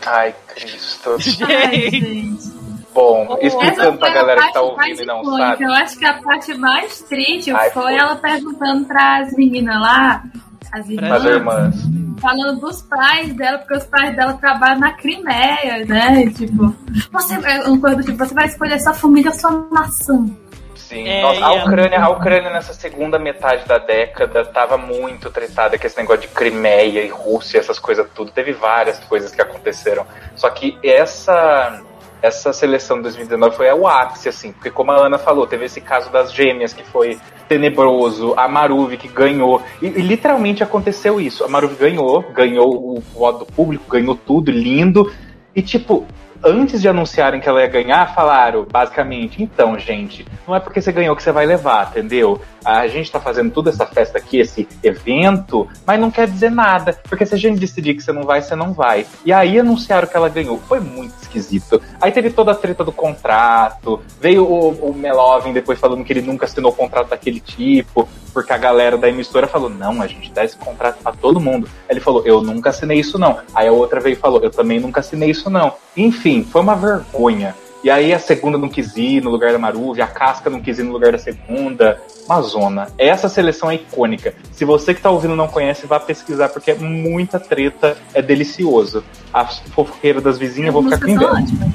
Ai, 0.06 0.34
Cristo. 0.48 1.16
Ai, 1.46 1.90
gente. 1.90 2.49
Bom, 2.92 3.38
explicando 3.40 3.98
pra 3.98 4.10
galera 4.10 4.42
que 4.46 4.52
tá 4.52 4.60
ouvindo 4.62 5.02
e 5.02 5.06
não 5.06 5.20
icônica. 5.22 5.46
sabe. 5.50 5.64
Eu 5.64 5.72
acho 5.72 5.98
que 5.98 6.04
a 6.06 6.14
parte 6.22 6.54
mais 6.54 7.00
triste 7.02 7.52
Ai, 7.52 7.70
foi, 7.70 7.82
foi. 7.84 7.94
ela 7.96 8.16
perguntando 8.16 8.84
pras 8.86 9.32
meninas 9.36 9.80
lá, 9.80 10.24
as 10.72 10.88
irmãs, 10.88 11.12
As 11.12 11.24
irmãs. 11.24 11.74
falando 12.20 12.60
dos 12.60 12.82
pais 12.82 13.32
dela, 13.34 13.58
porque 13.58 13.76
os 13.76 13.84
pais 13.84 14.14
dela 14.16 14.34
trabalham 14.34 14.80
na 14.80 14.92
Crimeia, 14.92 15.84
né? 15.86 16.30
Tipo, 16.30 16.74
você, 17.12 17.34
é 17.34 17.60
uma 17.68 17.80
coisa 17.80 17.96
do 17.96 18.02
tipo, 18.04 18.18
você 18.18 18.34
vai 18.34 18.46
escolher 18.46 18.80
sua 18.80 18.92
família 18.94 19.30
ou 19.30 19.36
sua 19.38 19.66
nação. 19.70 20.36
Sim. 20.74 21.06
É, 21.06 21.22
Nossa, 21.22 21.44
a 21.44 21.48
a- 21.48 21.52
Ucrânia, 21.64 22.00
a 22.02 22.08
Ucrânia 22.08 22.50
nessa 22.50 22.74
segunda 22.74 23.16
metade 23.20 23.64
da 23.68 23.78
década 23.78 24.44
tava 24.44 24.76
muito 24.76 25.30
tretada 25.30 25.78
com 25.78 25.86
esse 25.86 25.96
negócio 25.96 26.22
de 26.22 26.28
Crimeia 26.28 27.04
e 27.04 27.08
Rússia, 27.08 27.58
essas 27.58 27.78
coisas 27.78 28.04
tudo. 28.12 28.32
Teve 28.32 28.52
várias 28.52 28.98
coisas 28.98 29.30
que 29.32 29.40
aconteceram. 29.40 30.04
Só 30.34 30.50
que 30.50 30.76
essa 30.82 31.80
essa 32.22 32.52
seleção 32.52 32.98
de 32.98 33.04
2019 33.04 33.56
foi 33.56 33.72
o 33.72 33.86
ápice, 33.86 34.28
assim, 34.28 34.52
porque 34.52 34.70
como 34.70 34.92
a 34.92 35.06
Ana 35.06 35.18
falou, 35.18 35.46
teve 35.46 35.64
esse 35.64 35.80
caso 35.80 36.10
das 36.10 36.32
gêmeas 36.32 36.72
que 36.72 36.84
foi 36.84 37.18
tenebroso, 37.48 38.34
a 38.36 38.46
Maruvi 38.46 38.96
que 38.96 39.08
ganhou, 39.08 39.62
e, 39.82 39.86
e 39.86 40.00
literalmente 40.02 40.62
aconteceu 40.62 41.20
isso. 41.20 41.44
A 41.44 41.48
Maruvi 41.48 41.74
ganhou, 41.74 42.22
ganhou 42.32 42.96
o 42.96 43.00
voto 43.00 43.40
do 43.40 43.46
público, 43.46 43.90
ganhou 43.90 44.14
tudo, 44.14 44.50
lindo, 44.50 45.10
e 45.54 45.62
tipo, 45.62 46.06
antes 46.42 46.80
de 46.80 46.88
anunciarem 46.88 47.40
que 47.40 47.48
ela 47.48 47.60
ia 47.60 47.66
ganhar, 47.66 48.14
falaram 48.14 48.66
basicamente: 48.70 49.42
então, 49.42 49.78
gente, 49.78 50.26
não 50.46 50.54
é 50.54 50.60
porque 50.60 50.80
você 50.80 50.92
ganhou 50.92 51.14
que 51.14 51.22
você 51.22 51.32
vai 51.32 51.46
levar, 51.46 51.88
entendeu? 51.90 52.40
A 52.64 52.86
gente 52.86 53.10
tá 53.10 53.20
fazendo 53.20 53.50
toda 53.50 53.70
essa 53.70 53.86
festa 53.86 54.18
aqui, 54.18 54.38
esse 54.38 54.68
evento, 54.82 55.68
mas 55.86 56.00
não 56.00 56.10
quer 56.10 56.28
dizer 56.28 56.50
nada, 56.50 56.98
porque 57.08 57.26
se 57.26 57.34
a 57.34 57.38
gente 57.38 57.58
decidir 57.58 57.94
que 57.94 58.02
você 58.02 58.12
não 58.12 58.22
vai, 58.22 58.42
você 58.42 58.54
não 58.54 58.72
vai. 58.72 59.06
E 59.24 59.32
aí 59.32 59.58
anunciaram 59.58 60.08
que 60.08 60.16
ela 60.16 60.28
ganhou. 60.28 60.58
Foi 60.58 60.80
muito 60.80 61.14
esquisito. 61.30 61.80
Aí 62.00 62.10
teve 62.10 62.30
toda 62.30 62.52
a 62.52 62.54
treta 62.54 62.84
do 62.84 62.92
contrato, 62.92 64.00
veio 64.20 64.44
o, 64.44 64.90
o 64.90 64.94
Melovin 64.94 65.52
depois 65.52 65.78
falando 65.78 66.04
que 66.04 66.12
ele 66.12 66.22
nunca 66.22 66.46
assinou 66.46 66.72
contrato 66.72 67.08
daquele 67.08 67.40
tipo, 67.40 68.08
porque 68.32 68.52
a 68.52 68.58
galera 68.58 68.98
da 68.98 69.08
emissora 69.08 69.46
falou: 69.46 69.70
não, 69.70 70.02
a 70.02 70.06
gente 70.06 70.30
dá 70.32 70.44
esse 70.44 70.56
contrato 70.56 71.02
pra 71.02 71.12
todo 71.12 71.40
mundo. 71.40 71.68
Aí 71.88 71.94
ele 71.94 72.00
falou: 72.00 72.22
eu 72.26 72.42
nunca 72.42 72.70
assinei 72.70 72.98
isso 72.98 73.18
não. 73.18 73.38
Aí 73.54 73.68
a 73.68 73.72
outra 73.72 74.00
veio 74.00 74.14
e 74.14 74.16
falou: 74.16 74.40
eu 74.42 74.50
também 74.50 74.80
nunca 74.80 75.00
assinei 75.00 75.30
isso 75.30 75.48
não. 75.48 75.74
Enfim, 75.96 76.44
foi 76.44 76.60
uma 76.60 76.74
vergonha. 76.74 77.54
E 77.82 77.90
aí 77.90 78.12
a 78.12 78.18
segunda 78.18 78.58
não 78.58 78.68
quis 78.68 78.96
ir 78.96 79.22
no 79.22 79.30
lugar 79.30 79.52
da 79.52 79.58
Maruvi, 79.58 80.02
a 80.02 80.06
Casca 80.06 80.50
não 80.50 80.60
quis 80.60 80.78
ir 80.78 80.82
no 80.82 80.92
lugar 80.92 81.12
da 81.12 81.18
segunda. 81.18 82.00
Uma 82.26 82.42
zona. 82.42 82.88
Essa 82.98 83.28
seleção 83.28 83.70
é 83.70 83.76
icônica. 83.76 84.34
Se 84.52 84.64
você 84.64 84.94
que 84.94 85.00
tá 85.00 85.10
ouvindo 85.10 85.34
não 85.34 85.48
conhece, 85.48 85.86
vá 85.86 85.98
pesquisar, 85.98 86.50
porque 86.50 86.70
é 86.70 86.74
muita 86.74 87.40
treta, 87.40 87.96
é 88.14 88.22
delicioso. 88.22 89.02
A 89.32 89.46
fofoqueira 89.46 90.20
das 90.20 90.38
vizinhas, 90.38 90.68
eu 90.68 90.72
vou 90.72 90.84
ficar 90.84 90.98
com 90.98 91.06
são 91.06 91.14
inveja. 91.14 91.32
ótimas. 91.32 91.74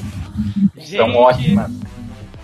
São 0.88 1.16
ótimas. 1.16 1.72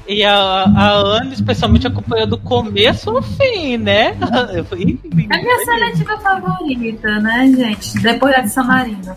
E 0.07 0.25
a, 0.25 0.35
a 0.35 0.89
Ana, 0.89 1.33
especialmente, 1.33 1.87
acompanhou 1.87 2.27
do 2.27 2.37
começo 2.37 3.11
ao 3.11 3.21
fim, 3.21 3.77
né? 3.77 4.17
É 4.19 5.37
a 5.37 5.41
minha 5.41 5.65
seletiva 5.65 6.17
favorita, 6.17 7.19
né, 7.19 7.53
gente? 7.55 7.93
Depois 8.01 8.33
da 8.33 8.41
de 8.41 8.49
Samarina. 8.49 9.15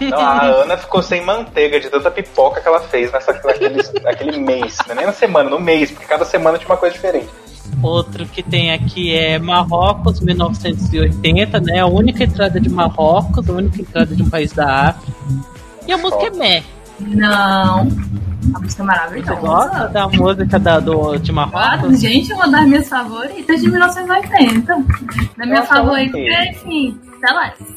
Não, 0.00 0.18
a 0.18 0.42
Ana 0.46 0.76
ficou 0.76 1.02
sem 1.02 1.24
manteiga 1.24 1.78
de 1.78 1.88
tanta 1.90 2.10
pipoca 2.10 2.60
que 2.60 2.66
ela 2.68 2.80
fez 2.80 3.12
nessa, 3.12 3.32
naquele, 3.32 3.82
naquele 4.02 4.38
mês. 4.38 4.78
Não 4.86 4.92
é 4.92 4.96
nem 4.96 5.06
na 5.06 5.12
semana, 5.12 5.48
no 5.50 5.60
mês, 5.60 5.90
porque 5.90 6.06
cada 6.06 6.24
semana 6.24 6.58
tinha 6.58 6.68
uma 6.70 6.76
coisa 6.76 6.94
diferente. 6.94 7.28
Outro 7.82 8.26
que 8.26 8.42
tem 8.42 8.72
aqui 8.72 9.14
é 9.14 9.38
Marrocos, 9.38 10.20
1980, 10.20 11.60
né? 11.60 11.78
A 11.80 11.86
única 11.86 12.24
entrada 12.24 12.60
de 12.60 12.68
Marrocos, 12.68 13.48
a 13.48 13.52
única 13.52 13.80
entrada 13.80 14.14
de 14.14 14.22
um 14.22 14.28
país 14.28 14.52
da 14.52 14.88
África. 14.90 15.12
E 15.86 15.92
a 15.92 15.96
música 15.98 16.26
é 16.26 16.30
Meh. 16.30 16.62
Não. 16.98 17.80
A 17.80 17.84
música 17.84 18.64
é 18.64 18.68
Você 18.68 18.82
maravilhosa. 18.82 19.34
gosta 19.40 19.88
da 19.88 20.08
música 20.08 20.58
da, 20.58 20.80
do, 20.80 21.16
de 21.16 21.30
Ah, 21.30 21.34
Marrocos? 21.34 22.00
gente, 22.00 22.32
uma 22.32 22.48
das 22.48 22.66
minhas 22.66 22.88
favoritas 22.88 23.60
de 23.60 23.68
1980. 23.70 24.74
Da 25.36 25.46
minha 25.46 25.60
Nossa, 25.60 25.74
favorita, 25.74 26.18
é, 26.18 26.50
enfim, 26.50 26.98
Celeste. 27.20 27.69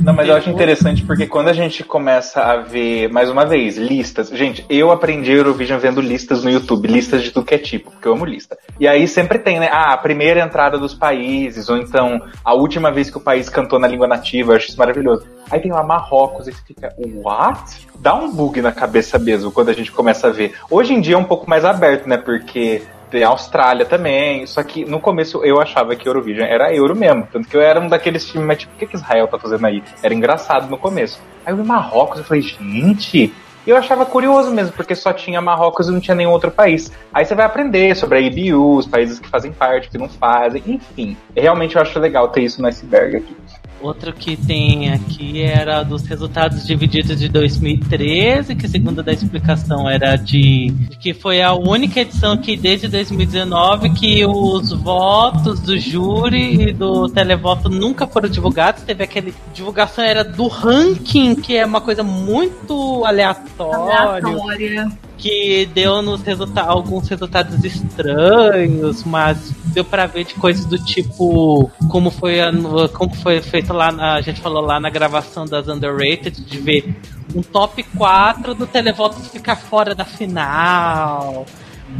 Não, 0.00 0.12
mas 0.12 0.28
eu 0.28 0.34
acho 0.34 0.50
interessante 0.50 1.04
porque 1.04 1.26
quando 1.26 1.48
a 1.48 1.52
gente 1.52 1.84
começa 1.84 2.40
a 2.40 2.56
ver, 2.56 3.08
mais 3.10 3.30
uma 3.30 3.44
vez, 3.44 3.76
listas. 3.76 4.28
Gente, 4.28 4.64
eu 4.68 4.90
aprendi 4.90 5.32
Eurovision 5.32 5.78
vendo 5.78 6.00
listas 6.00 6.44
no 6.44 6.50
YouTube, 6.50 6.88
listas 6.88 7.22
de 7.22 7.30
tudo 7.30 7.46
que 7.46 7.54
é 7.54 7.58
tipo, 7.58 7.90
porque 7.90 8.08
eu 8.08 8.12
amo 8.12 8.24
lista. 8.24 8.58
E 8.78 8.88
aí 8.88 9.06
sempre 9.06 9.38
tem, 9.38 9.60
né? 9.60 9.68
Ah, 9.70 9.92
a 9.92 9.96
primeira 9.96 10.40
entrada 10.40 10.78
dos 10.78 10.94
países, 10.94 11.68
ou 11.68 11.76
então 11.76 12.20
a 12.44 12.54
última 12.54 12.90
vez 12.90 13.08
que 13.08 13.16
o 13.16 13.20
país 13.20 13.48
cantou 13.48 13.78
na 13.78 13.86
língua 13.86 14.06
nativa, 14.06 14.52
eu 14.52 14.56
acho 14.56 14.68
isso 14.68 14.78
maravilhoso. 14.78 15.26
Aí 15.50 15.60
tem 15.60 15.70
lá 15.70 15.82
Marrocos, 15.82 16.48
e 16.48 16.52
você 16.52 16.62
fica, 16.66 16.94
what? 17.22 17.86
Dá 18.00 18.14
um 18.14 18.32
bug 18.32 18.60
na 18.60 18.72
cabeça 18.72 19.18
mesmo 19.18 19.52
quando 19.52 19.68
a 19.68 19.72
gente 19.74 19.92
começa 19.92 20.28
a 20.28 20.30
ver. 20.30 20.54
Hoje 20.70 20.92
em 20.92 21.00
dia 21.00 21.14
é 21.14 21.18
um 21.18 21.24
pouco 21.24 21.48
mais 21.48 21.64
aberto, 21.64 22.08
né? 22.08 22.16
Porque 22.16 22.82
tem 23.14 23.22
Austrália 23.22 23.86
também. 23.86 24.44
Só 24.44 24.62
que 24.64 24.84
no 24.84 24.98
começo 24.98 25.44
eu 25.44 25.60
achava 25.60 25.94
que 25.94 26.08
Eurovision 26.08 26.46
era 26.46 26.74
euro 26.74 26.96
mesmo. 26.96 27.28
Tanto 27.32 27.48
que 27.48 27.56
eu 27.56 27.60
era 27.60 27.80
um 27.80 27.88
daqueles 27.88 28.28
filmes, 28.28 28.48
mas 28.48 28.58
tipo, 28.58 28.74
o 28.74 28.76
que, 28.76 28.86
que 28.86 28.96
Israel 28.96 29.28
tá 29.28 29.38
fazendo 29.38 29.64
aí? 29.64 29.82
Era 30.02 30.12
engraçado 30.12 30.68
no 30.68 30.76
começo. 30.76 31.20
Aí 31.46 31.52
eu 31.52 31.56
vi 31.56 31.62
Marrocos, 31.62 32.18
eu 32.18 32.24
falei, 32.24 32.42
gente. 32.42 33.32
E 33.66 33.70
eu 33.70 33.76
achava 33.76 34.04
curioso 34.04 34.50
mesmo, 34.50 34.72
porque 34.72 34.94
só 34.94 35.12
tinha 35.12 35.40
Marrocos 35.40 35.88
e 35.88 35.90
não 35.90 36.00
tinha 36.00 36.14
nenhum 36.14 36.30
outro 36.30 36.50
país. 36.50 36.92
Aí 37.12 37.24
você 37.24 37.34
vai 37.34 37.46
aprender 37.46 37.96
sobre 37.96 38.18
a 38.18 38.20
IBU, 38.20 38.76
os 38.76 38.86
países 38.86 39.18
que 39.18 39.28
fazem 39.28 39.52
parte, 39.52 39.88
que 39.88 39.96
não 39.96 40.08
fazem, 40.08 40.62
enfim. 40.66 41.16
Realmente 41.34 41.76
eu 41.76 41.82
acho 41.82 41.98
legal 41.98 42.28
ter 42.28 42.42
isso 42.42 42.60
no 42.60 42.68
iceberg 42.68 43.16
aqui. 43.16 43.34
Outro 43.80 44.14
que 44.14 44.34
tem 44.34 44.90
aqui 44.92 45.42
era 45.42 45.82
dos 45.82 46.06
resultados 46.06 46.66
divididos 46.66 47.18
de 47.18 47.28
2013, 47.28 48.54
que 48.54 48.66
segundo 48.66 49.02
da 49.02 49.12
explicação 49.12 49.88
era 49.88 50.16
de, 50.16 50.70
de 50.70 50.96
que 50.96 51.12
foi 51.12 51.42
a 51.42 51.52
única 51.52 52.00
edição 52.00 52.34
que 52.36 52.56
desde 52.56 52.88
2019 52.88 53.90
que 53.90 54.24
os 54.24 54.72
votos 54.72 55.60
do 55.60 55.78
júri 55.78 56.68
e 56.68 56.72
do 56.72 57.10
televoto 57.10 57.68
nunca 57.68 58.06
foram 58.06 58.28
divulgados. 58.28 58.84
Teve 58.84 59.04
aquele 59.04 59.34
divulgação 59.52 60.02
era 60.02 60.24
do 60.24 60.48
ranking, 60.48 61.34
que 61.34 61.54
é 61.54 61.66
uma 61.66 61.82
coisa 61.82 62.02
muito 62.02 63.04
aleatória 63.04 63.53
aleatório. 63.62 64.92
Que 65.16 65.66
deu 65.66 66.02
nos 66.02 66.22
resulta 66.22 66.60
alguns 66.60 67.08
resultados 67.08 67.64
estranhos, 67.64 69.04
mas 69.04 69.52
deu 69.66 69.84
para 69.84 70.06
ver 70.06 70.24
de 70.24 70.34
coisas 70.34 70.66
do 70.66 70.78
tipo 70.78 71.70
como 71.88 72.10
foi, 72.10 72.40
a, 72.40 72.50
como 72.92 73.14
foi 73.14 73.40
feito 73.40 73.72
lá, 73.72 73.92
na, 73.92 74.14
a 74.14 74.20
gente 74.20 74.40
falou 74.40 74.62
lá 74.62 74.78
na 74.80 74.90
gravação 74.90 75.46
das 75.46 75.68
Underrated, 75.68 76.44
de 76.44 76.58
ver 76.58 76.94
um 77.34 77.42
top 77.42 77.82
4 77.96 78.54
do 78.54 78.66
televoto 78.66 79.20
ficar 79.20 79.56
fora 79.56 79.94
da 79.94 80.04
final 80.04 81.46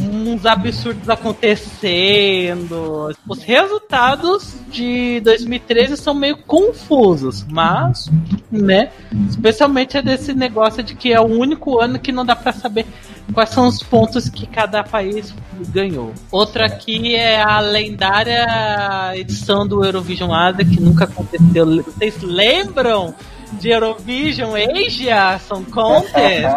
uns 0.00 0.46
absurdos 0.46 1.08
acontecendo. 1.08 3.14
Os 3.28 3.42
resultados 3.42 4.54
de 4.70 5.20
2013 5.20 5.96
são 5.96 6.14
meio 6.14 6.36
confusos, 6.38 7.44
mas, 7.50 8.10
né? 8.50 8.90
Especialmente 9.28 9.96
é 9.96 10.02
desse 10.02 10.34
negócio 10.34 10.82
de 10.82 10.94
que 10.94 11.12
é 11.12 11.20
o 11.20 11.26
único 11.26 11.80
ano 11.80 11.98
que 11.98 12.12
não 12.12 12.24
dá 12.24 12.34
para 12.34 12.52
saber 12.52 12.86
quais 13.32 13.50
são 13.50 13.66
os 13.66 13.82
pontos 13.82 14.28
que 14.28 14.46
cada 14.46 14.82
país 14.82 15.34
ganhou. 15.70 16.12
Outra 16.30 16.66
aqui 16.66 17.14
é 17.14 17.40
a 17.40 17.60
lendária 17.60 19.12
edição 19.14 19.66
do 19.66 19.84
Eurovision 19.84 20.32
Asia 20.32 20.64
que 20.64 20.80
nunca 20.80 21.04
aconteceu. 21.04 21.82
Vocês 21.82 22.20
lembram? 22.22 23.14
De 23.60 23.70
Eurovision 23.70 24.52
Asia 24.54 25.38
Song 25.38 25.64
Contest. 25.70 26.48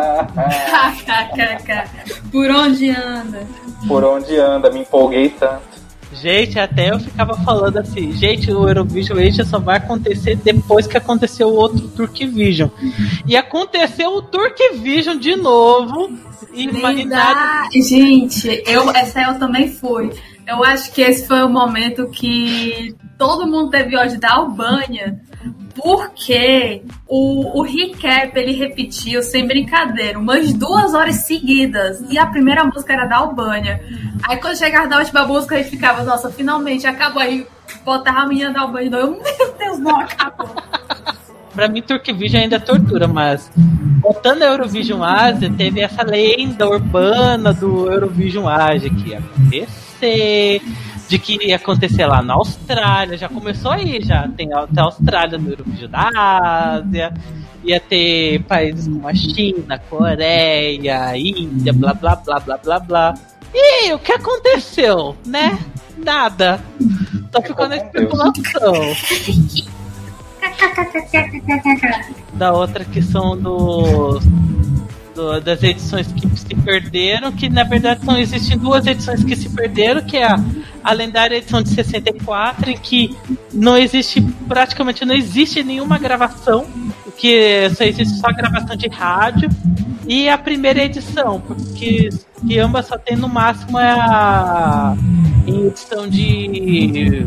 Por 2.32 2.50
onde 2.52 2.90
anda? 2.90 3.48
Por 3.88 4.04
onde 4.04 4.38
anda, 4.38 4.72
me 4.72 4.82
empolguei 4.82 5.30
tanto. 5.30 5.78
Gente, 6.14 6.58
até 6.58 6.92
eu 6.92 7.00
ficava 7.00 7.36
falando 7.44 7.78
assim, 7.78 8.12
gente, 8.14 8.52
o 8.52 8.68
Eurovision 8.68 9.20
Asia 9.20 9.46
só 9.46 9.60
vai 9.60 9.78
acontecer 9.78 10.36
depois 10.38 10.88
que 10.88 10.98
aconteceu 10.98 11.50
o 11.50 11.56
outro 11.56 11.88
Turkvision. 11.90 12.70
E 13.28 13.36
aconteceu 13.36 14.16
o 14.16 14.22
Turkvision 14.22 15.18
de 15.18 15.36
novo. 15.36 16.10
E 16.54 16.66
nada... 17.06 17.70
Gente, 17.72 18.64
eu, 18.66 18.90
essa 18.92 19.22
eu 19.22 19.38
também 19.38 19.70
fui. 19.70 20.10
Eu 20.48 20.64
acho 20.64 20.92
que 20.94 21.02
esse 21.02 21.28
foi 21.28 21.44
o 21.44 21.50
momento 21.50 22.10
que 22.10 22.96
todo 23.18 23.46
mundo 23.46 23.70
teve 23.70 23.98
ódio 23.98 24.20
da 24.20 24.34
Albânia 24.34 25.20
porque 25.78 26.82
o, 27.08 27.60
o 27.60 27.62
recap 27.62 28.38
ele 28.38 28.54
repetiu, 28.54 29.22
sem 29.22 29.46
brincadeira, 29.48 30.18
umas 30.18 30.52
duas 30.54 30.94
horas 30.94 31.18
seguidas. 31.18 32.04
E 32.10 32.18
a 32.18 32.26
primeira 32.26 32.63
música 32.63 32.94
era 32.94 33.06
da 33.06 33.18
Albânia. 33.18 33.80
Aí 34.28 34.38
quando 34.38 34.58
chegava 34.58 34.88
da 34.88 34.98
última 34.98 35.26
música, 35.26 35.58
gente 35.58 35.70
ficava, 35.70 36.04
nossa, 36.04 36.32
finalmente 36.32 36.88
acabou. 36.88 37.22
Aí 37.22 37.46
botava 37.86 38.22
a 38.22 38.28
menina 38.28 38.52
da 38.52 38.62
Albânia. 38.62 38.90
Eu, 38.98 39.12
meu 39.12 39.56
Deus, 39.58 39.80
não 39.80 40.00
acabou. 40.00 40.50
pra 41.54 41.68
mim, 41.68 41.82
Turkvision 41.82 42.42
ainda 42.42 42.56
é 42.56 42.60
tortura, 42.60 43.08
mas 43.08 43.52
voltando 44.02 44.44
a 44.44 44.48
Eurovision 44.48 45.04
Asia, 45.04 45.52
teve 45.56 45.82
essa 45.82 46.04
lenda 46.04 46.68
urbana 46.68 47.54
do 47.54 47.92
Eurovision 47.92 48.48
Asia 48.48 48.90
que 48.90 49.10
ia 49.10 49.20
acontecer 49.20 50.62
de 51.08 51.17
que 51.17 51.36
iria 51.36 51.56
acontecer 51.56 52.06
lá 52.06 52.22
na 52.22 52.34
Austrália. 52.34 53.17
Já 53.17 53.30
começou 53.30 53.72
aí, 53.72 54.02
já. 54.02 54.28
Tem 54.30 54.54
até 54.54 54.80
a 54.80 54.84
Austrália 54.84 55.38
no 55.38 55.50
Eurovídeo 55.50 55.88
da 55.88 56.10
Ásia. 56.13 57.13
Ia 57.63 57.80
ter 57.80 58.43
países 58.43 58.88
como 58.88 59.08
a 59.08 59.13
China, 59.13 59.80
Coreia, 59.89 61.17
Índia, 61.17 61.74
blá 61.74 61.93
blá 61.93 62.15
blá 62.15 62.39
blá 62.39 62.58
blá 62.58 62.80
blá. 62.80 63.13
E 63.54 63.93
o 63.93 64.00
que 64.00 64.12
aconteceu, 64.12 65.15
né? 65.26 65.58
Nada. 65.98 66.60
Só 67.32 67.41
ficou 67.41 67.67
na 67.67 67.78
especulação. 67.78 68.74
da 72.34 72.54
outra 72.54 72.86
que 72.86 73.02
são 73.02 73.36
dos 73.36 74.24
do, 75.18 75.42
das 75.42 75.64
edições 75.64 76.08
que 76.12 76.30
se 76.38 76.56
perderam, 76.64 77.32
que 77.32 77.50
na 77.50 77.64
verdade 77.64 78.06
são, 78.06 78.18
existem 78.18 78.58
duas 78.58 78.86
edições 78.86 79.24
que 79.24 79.36
se 79.36 79.50
perderam, 79.50 80.02
que 80.02 80.16
é 80.16 80.26
a, 80.26 80.40
a 80.84 80.94
lendária 80.94 81.36
edição 81.36 81.62
de 81.62 81.70
64, 81.70 82.70
em 82.70 82.78
que 82.78 83.18
não 83.52 83.76
existe, 83.76 84.22
praticamente 84.48 85.04
não 85.04 85.16
existe 85.16 85.64
nenhuma 85.64 85.98
gravação, 85.98 86.68
que 87.18 87.68
só 87.72 87.84
existe 87.84 88.20
só 88.20 88.28
gravação 88.32 88.76
de 88.76 88.88
rádio, 88.88 89.50
e 90.08 90.30
a 90.30 90.38
primeira 90.38 90.84
edição, 90.84 91.42
porque 91.42 92.10
que 92.48 92.60
ambas 92.60 92.86
só 92.86 92.98
tem 92.98 93.18
no 93.18 93.28
máximo 93.28 93.80
é 93.80 93.90
a 93.90 94.96
edição 95.48 96.08
de, 96.08 97.26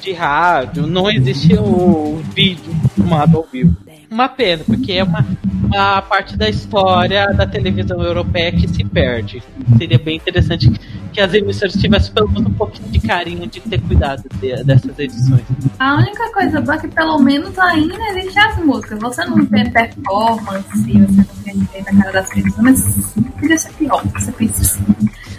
de 0.00 0.12
rádio, 0.12 0.86
não 0.86 1.10
existe 1.10 1.54
o 1.54 2.22
vídeo 2.32 2.72
filmado 2.94 3.36
ao 3.36 3.46
vivo. 3.50 3.76
Uma 4.08 4.28
pena, 4.28 4.62
porque 4.64 4.92
é 4.92 5.02
uma, 5.02 5.26
uma 5.72 6.02
parte 6.02 6.36
da 6.36 6.48
história 6.48 7.26
da 7.32 7.46
televisão 7.46 8.02
europeia 8.02 8.52
que 8.52 8.68
se 8.68 8.84
perde. 8.84 9.42
Seria 9.78 9.98
bem 9.98 10.16
interessante 10.16 10.70
que 11.12 11.20
as 11.20 11.32
emissoras 11.34 11.74
tivessem 11.74 12.12
pelo 12.12 12.30
menos 12.30 12.50
um 12.50 12.54
pouquinho 12.54 12.88
de 12.88 13.00
carinho 13.00 13.46
de 13.46 13.60
ter 13.60 13.80
cuidado 13.80 14.22
de, 14.40 14.62
dessas 14.64 14.98
edições. 14.98 15.42
A 15.78 15.96
única 15.96 16.32
coisa 16.32 16.60
boa 16.60 16.76
é 16.76 16.78
que 16.78 16.88
pelo 16.88 17.18
menos 17.18 17.58
ainda 17.58 17.96
existe 18.10 18.38
as 18.38 18.56
músicas. 18.58 18.98
Você 19.00 19.24
não 19.24 19.44
tem 19.46 19.70
performance, 19.70 20.68
você 20.70 20.98
não 20.98 21.24
tem 21.44 21.54
ninguém 21.54 21.82
na 21.82 22.02
cara 22.02 22.12
das 22.12 22.28
pessoas, 22.28 22.58
mas 22.58 23.14
podia 23.38 23.58
ser 23.58 23.72
pior, 23.74 24.02
você 24.06 24.32
pensa 24.32 24.62
assim. 24.62 24.84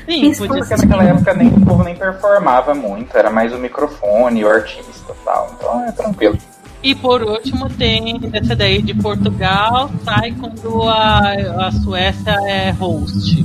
Sim, 0.05 0.35
podia 0.35 0.63
ser. 0.63 0.77
naquela 0.77 1.03
época 1.03 1.33
nem, 1.33 1.47
o 1.47 1.65
povo 1.65 1.83
nem 1.83 1.95
performava 1.95 2.73
muito, 2.73 3.15
era 3.17 3.29
mais 3.29 3.53
o 3.53 3.57
microfone, 3.57 4.43
o 4.43 4.49
artista 4.49 5.13
e 5.13 5.25
tal. 5.25 5.55
Então 5.57 5.85
é 5.85 5.91
tranquilo. 5.91 6.37
E 6.83 6.93
por 6.93 7.23
último 7.23 7.69
tem 7.69 8.19
essa 8.33 8.55
daí 8.55 8.81
de 8.81 8.93
Portugal, 8.93 9.89
sai 10.03 10.33
quando 10.33 10.83
a, 10.83 11.67
a 11.67 11.71
Suécia 11.71 12.31
é 12.45 12.71
host. 12.71 13.41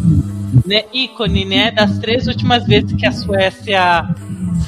Né, 0.67 0.85
ícone, 0.93 1.45
né? 1.45 1.71
Das 1.71 1.99
três 1.99 2.27
últimas 2.27 2.67
vezes 2.67 2.93
que 2.95 3.07
a 3.07 3.13
Suécia 3.13 4.09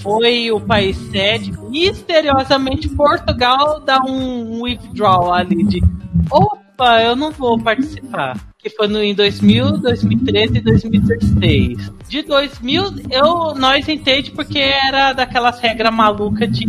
foi 0.03 0.51
o 0.51 0.61
país 0.61 0.97
sede, 1.11 1.53
misteriosamente 1.69 2.89
Portugal 2.89 3.81
dá 3.81 4.01
um 4.03 4.63
withdrawal 4.63 5.35
ali 5.35 5.65
de 5.65 5.83
opa, 6.31 7.03
eu 7.03 7.17
não 7.17 7.31
vou 7.31 7.59
participar 7.59 8.50
que 8.63 8.71
foi 8.71 8.87
no, 8.89 9.03
em 9.03 9.15
2000, 9.15 9.79
2013 9.79 10.59
e 10.59 10.61
2016. 10.61 11.93
De 12.09 12.23
2000, 12.23 12.85
eu, 13.11 13.55
nós 13.55 13.89
entende 13.89 14.31
porque 14.31 14.59
era 14.59 15.13
daquelas 15.13 15.59
regras 15.61 15.93
malucas 15.93 16.51
de 16.51 16.67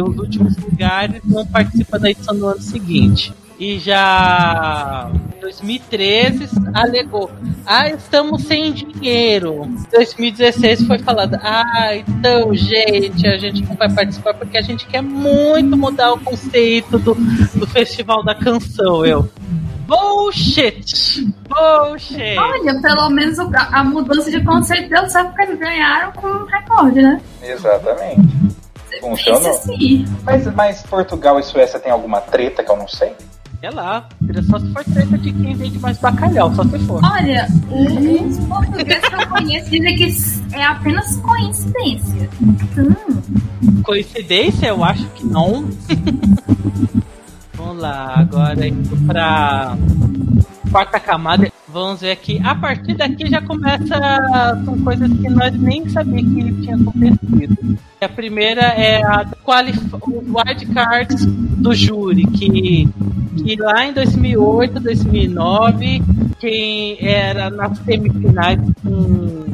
os 0.00 0.18
últimos 0.18 0.56
lugares 0.56 1.20
não 1.24 1.46
participam 1.46 1.98
da 1.98 2.10
edição 2.10 2.36
do 2.36 2.46
ano 2.46 2.60
seguinte. 2.60 3.32
E 3.58 3.78
já 3.78 5.10
em 5.36 5.40
2013 5.40 6.48
alegou: 6.72 7.30
Ah, 7.64 7.88
estamos 7.88 8.42
sem 8.42 8.72
dinheiro. 8.72 9.62
2016 9.92 10.86
foi 10.86 10.98
falado: 10.98 11.38
Ah, 11.40 11.94
então, 11.94 12.52
gente, 12.52 13.26
a 13.26 13.38
gente 13.38 13.62
não 13.62 13.76
vai 13.76 13.88
participar 13.92 14.34
porque 14.34 14.58
a 14.58 14.62
gente 14.62 14.86
quer 14.86 15.02
muito 15.02 15.76
mudar 15.76 16.14
o 16.14 16.20
conceito 16.20 16.98
do, 16.98 17.14
do 17.14 17.66
Festival 17.66 18.24
da 18.24 18.34
Canção. 18.34 19.06
Eu, 19.06 19.30
Bullshit! 19.86 20.84
Bullshit! 21.48 22.38
Olha, 22.38 22.80
pelo 22.80 23.10
menos 23.10 23.38
a 23.38 23.84
mudança 23.84 24.30
de 24.30 24.42
conceito 24.44 24.88
deu 24.88 25.08
certo 25.08 25.28
porque 25.28 25.42
eles 25.42 25.58
ganharam 25.58 26.12
com 26.12 26.26
um 26.26 26.44
recorde, 26.46 27.02
né? 27.02 27.20
Exatamente. 27.42 28.54
Funcionou. 29.00 29.50
Assim. 29.50 30.04
Mas, 30.22 30.54
mas 30.54 30.82
Portugal 30.82 31.38
e 31.38 31.42
Suécia 31.42 31.78
tem 31.78 31.92
alguma 31.92 32.20
treta 32.20 32.62
que 32.62 32.70
eu 32.70 32.76
não 32.76 32.88
sei? 32.88 33.14
É 33.64 33.70
lá, 33.70 34.06
só 34.50 34.58
se 34.58 34.72
for 34.74 34.84
treta 34.84 35.16
de 35.16 35.32
quem 35.32 35.54
vende 35.54 35.78
mais 35.78 35.96
bacalhau, 35.98 36.54
só 36.54 36.64
se 36.64 36.78
for. 36.80 37.00
Olha, 37.02 37.48
os 37.70 38.38
portugueses 38.46 39.08
que 39.08 39.14
eu 39.14 39.28
conheço 39.28 39.70
dizem 39.70 39.96
que 39.96 40.54
é 40.54 40.64
apenas 40.64 41.16
coincidência. 41.16 42.28
Hum. 42.42 43.82
Coincidência? 43.82 44.66
Eu 44.66 44.84
acho 44.84 45.06
que 45.10 45.26
não. 45.26 45.64
Vamos 47.56 47.82
lá, 47.82 48.14
agora 48.16 48.66
indo 48.66 49.06
pra 49.06 49.76
quarta 50.70 50.98
camada. 50.98 51.52
Vamos 51.68 52.00
ver 52.00 52.12
aqui. 52.12 52.40
A 52.44 52.54
partir 52.54 52.94
daqui 52.94 53.28
já 53.28 53.40
começa. 53.40 53.96
São 54.64 54.78
coisas 54.80 55.10
que 55.12 55.28
nós 55.28 55.52
nem 55.60 55.88
sabíamos 55.88 56.34
que 56.34 56.62
tinha 56.62 56.76
acontecido. 56.76 57.78
A 58.00 58.08
primeira 58.08 58.60
é 58.60 59.02
a 59.02 59.24
wild 59.46 60.66
cards 60.74 61.24
do 61.24 61.74
júri, 61.74 62.26
que, 62.26 62.88
que 63.36 63.56
lá 63.56 63.86
em 63.86 63.92
2008, 63.94 64.80
2009, 64.80 66.02
quem 66.38 66.98
era 67.00 67.48
nas 67.50 67.78
semifinais 67.78 68.60
com 68.82 69.53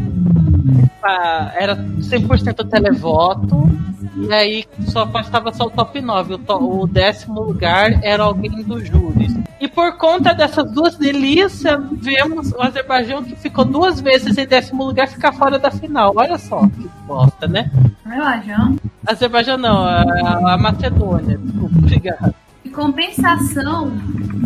era 1.54 1.76
100% 1.76 2.68
televoto 2.68 3.68
e 4.16 4.32
aí 4.32 4.64
só 4.88 5.04
estava 5.20 5.52
só 5.52 5.64
o 5.64 5.70
top 5.70 6.00
9. 6.00 6.34
O, 6.34 6.38
to, 6.38 6.80
o, 6.82 6.86
décimo 6.86 7.40
lugar 7.40 8.00
era 8.02 8.24
alguém 8.24 8.62
do 8.62 8.84
júri. 8.84 9.28
E 9.60 9.68
por 9.68 9.96
conta 9.96 10.34
dessas 10.34 10.70
duas 10.72 10.96
delícias, 10.96 11.78
vemos 11.92 12.52
o 12.52 12.62
Azerbaijão 12.62 13.22
que 13.22 13.36
ficou 13.36 13.64
duas 13.64 14.00
vezes 14.00 14.36
em 14.36 14.46
décimo 14.46 14.84
lugar 14.84 15.08
ficar 15.08 15.32
fora 15.32 15.58
da 15.58 15.70
final. 15.70 16.12
Olha 16.16 16.38
só 16.38 16.66
que 16.66 16.88
bosta, 17.06 17.46
né? 17.46 17.70
Azerbaijão? 18.04 18.76
Azerbaijão 19.06 19.58
não, 19.58 19.82
a, 19.82 20.54
a 20.54 20.58
Macedônia. 20.58 21.38
Desculpa, 21.38 21.78
obrigado. 21.78 22.34
Em 22.70 22.72
compensação, 22.72 23.92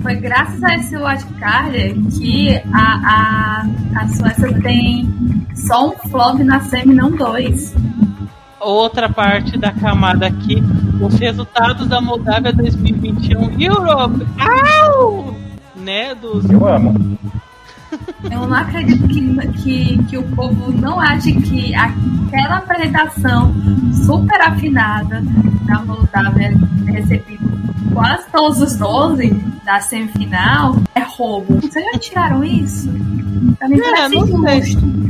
foi 0.01 0.15
graças 0.15 0.65
a 0.65 0.77
esse 0.77 0.97
wildcard 0.97 1.95
que 2.19 2.57
a, 2.73 3.03
a, 3.05 3.67
a 4.01 4.09
Suécia 4.09 4.63
tem 4.63 5.47
só 5.55 5.91
um 5.91 5.93
flop 6.09 6.39
na 6.39 6.59
semi, 6.61 6.95
não 6.95 7.11
dois. 7.11 7.75
Outra 8.59 9.11
parte 9.11 9.59
da 9.59 9.73
camada 9.73 10.27
aqui, 10.27 10.57
os 11.03 11.15
resultados 11.19 11.87
da 11.87 12.01
Moldávia 12.01 12.51
2021 12.55 13.61
Europe. 13.61 14.27
Au! 14.41 15.37
Né, 15.77 16.15
dos... 16.15 16.49
Eu 16.49 16.67
amo. 16.67 17.19
Eu 18.23 18.47
não 18.47 18.55
acredito 18.55 19.07
que, 19.07 19.53
que, 19.63 20.05
que 20.05 20.17
o 20.17 20.23
povo 20.35 20.73
não 20.73 20.99
ache 20.99 21.35
que 21.43 21.75
aquela 21.75 22.57
apresentação 22.57 23.55
super 23.93 24.41
afinada 24.41 25.23
da 25.67 25.85
Moldávia 25.85 26.55
recebido 26.87 27.74
quase 27.93 28.25
todos 28.31 28.61
os 28.61 28.77
12 28.77 29.31
da 29.65 29.81
semifinal 29.81 30.77
é 30.95 31.01
roubo. 31.01 31.61
Vocês 31.61 31.85
já 31.93 31.99
tiraram 31.99 32.45
isso? 32.45 32.89
Também 33.59 33.79
É, 33.81 33.83
parece 33.83 34.15
não 34.17 34.27
sei. 34.43 34.59
injusto. 34.59 35.05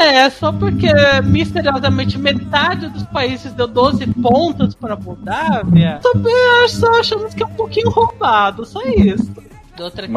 É, 0.00 0.28
só 0.30 0.52
porque 0.52 0.88
misteriosamente 1.24 2.18
metade 2.18 2.88
dos 2.88 3.04
países 3.04 3.52
deu 3.52 3.66
12 3.66 4.06
pontos 4.08 4.74
para 4.74 4.94
a 4.94 4.96
Moldávia. 4.96 5.98
Também 6.02 6.68
só 6.68 6.98
achamos 7.00 7.32
que 7.34 7.42
é 7.42 7.46
um 7.46 7.50
pouquinho 7.50 7.88
roubado, 7.90 8.64
só 8.66 8.82
isso. 8.84 9.30
Outra 9.80 10.04
aqui. 10.06 10.12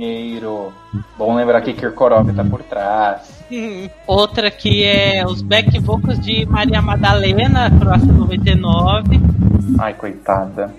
Dinheiro. 0.00 0.72
Bom 1.16 1.34
lembrar 1.34 1.62
que 1.62 1.72
Kirkorov 1.72 2.30
tá 2.34 2.44
por 2.44 2.62
trás. 2.62 3.42
Outra 4.06 4.50
que 4.50 4.84
é 4.84 5.24
os 5.26 5.40
back 5.40 5.78
vocals 5.78 6.20
de 6.20 6.44
Maria 6.46 6.82
Madalena, 6.82 7.70
Croácia 7.70 8.12
99. 8.12 9.20
Ai, 9.78 9.94
coitada. 9.94 10.74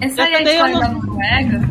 Essa 0.00 0.22
aí 0.24 0.34
é 0.34 0.36
a 0.36 0.42
história 0.42 0.78
da 0.80 0.88
não- 0.88 1.00
Noruega. 1.00 1.68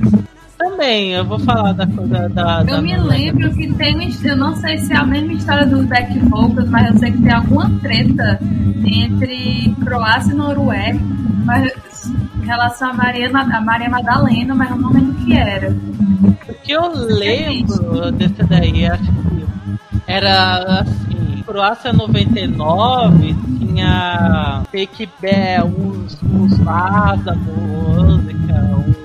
Também, 0.58 1.12
eu 1.12 1.26
vou 1.26 1.38
falar 1.40 1.74
da 1.74 1.86
coisa 1.86 2.30
da. 2.30 2.64
da 2.64 2.72
Eu 2.72 2.82
me 2.82 2.96
Noruega. 2.96 3.04
lembro 3.24 3.54
que 3.54 3.74
tem 3.74 4.12
eu 4.24 4.38
não 4.38 4.56
sei 4.56 4.78
se 4.80 4.94
é 4.94 4.98
a 4.98 5.04
mesma 5.06 5.34
história 5.34 5.66
dos 5.68 5.86
back 5.86 6.18
vocals, 6.20 6.70
mas 6.70 6.90
eu 6.94 6.98
sei 7.00 7.12
que 7.12 7.22
tem 7.22 7.32
alguma 7.34 7.70
treta 7.82 8.40
entre 8.86 9.76
Croácia 9.84 10.32
e 10.32 10.36
Noruega, 10.36 11.00
mas 11.46 11.72
em 12.44 12.46
relação 12.46 12.90
a 12.90 12.94
Maria, 12.94 13.32
a 13.34 13.62
Maria 13.62 13.90
Madalena, 13.90 14.54
mas 14.54 14.70
não 14.72 14.92
lembro 14.92 15.12
o 15.12 15.26
que 15.26 15.34
era. 15.38 15.72
O 15.72 16.54
que 16.62 16.72
eu 16.72 16.88
lembro 16.94 18.12
desse 18.12 18.44
daí, 18.44 18.86
acho 18.86 19.04
que 19.04 19.46
era 20.06 20.82
assim, 20.82 21.42
Croácia 21.46 21.94
99 21.94 23.34
tinha 23.58 24.64
fake 24.70 25.10
bell, 25.22 25.68
uns, 25.68 26.22
uns 26.22 26.58
vaz 26.60 27.24
da 27.24 27.34
música, 27.34 28.54
uma, 28.76 29.03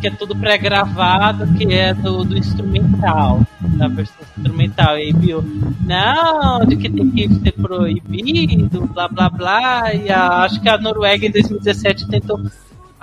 que 0.00 0.06
é 0.08 0.10
tudo 0.10 0.34
pré-gravado, 0.36 1.46
que 1.54 1.72
é 1.72 1.94
do, 1.94 2.24
do 2.24 2.36
instrumental, 2.36 3.40
da 3.60 3.88
versão 3.88 4.16
instrumental. 4.36 4.96
E 4.98 5.02
aí 5.02 5.12
viu, 5.12 5.42
não, 5.84 6.64
de 6.66 6.76
que 6.76 6.90
tem 6.90 7.10
que 7.10 7.28
ser 7.40 7.52
proibido, 7.52 8.86
blá 8.92 9.08
blá 9.08 9.28
blá. 9.30 9.94
E 9.94 10.10
a- 10.10 10.42
acho 10.44 10.60
que 10.60 10.68
a 10.68 10.78
Noruega 10.78 11.26
em 11.26 11.30
2017 11.30 12.08
tentou 12.08 12.40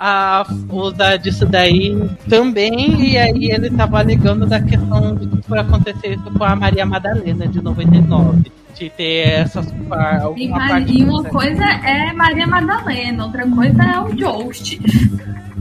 a 0.02 0.46
usar 0.70 1.18
disso 1.18 1.44
daí 1.44 1.94
também, 2.26 3.12
e 3.12 3.18
aí 3.18 3.50
ele 3.50 3.68
tava 3.70 3.98
alegando 3.98 4.46
da 4.46 4.58
questão 4.58 5.14
de 5.14 5.26
que 5.28 5.42
foi 5.46 5.58
acontecer 5.58 6.14
isso 6.14 6.30
com 6.30 6.42
a 6.42 6.56
Maria 6.56 6.86
Madalena 6.86 7.46
de 7.46 7.60
99. 7.62 8.50
De 8.74 8.88
ter 8.88 9.28
essas 9.28 9.70
par, 9.90 10.22
E, 10.38 10.46
e 10.46 11.04
uma 11.04 11.22
coisa 11.24 11.62
é 11.64 12.12
Maria 12.14 12.46
Madalena, 12.46 13.26
outra 13.26 13.46
coisa 13.46 13.82
é 13.82 14.00
o 14.00 14.14
Jost. 14.14 14.80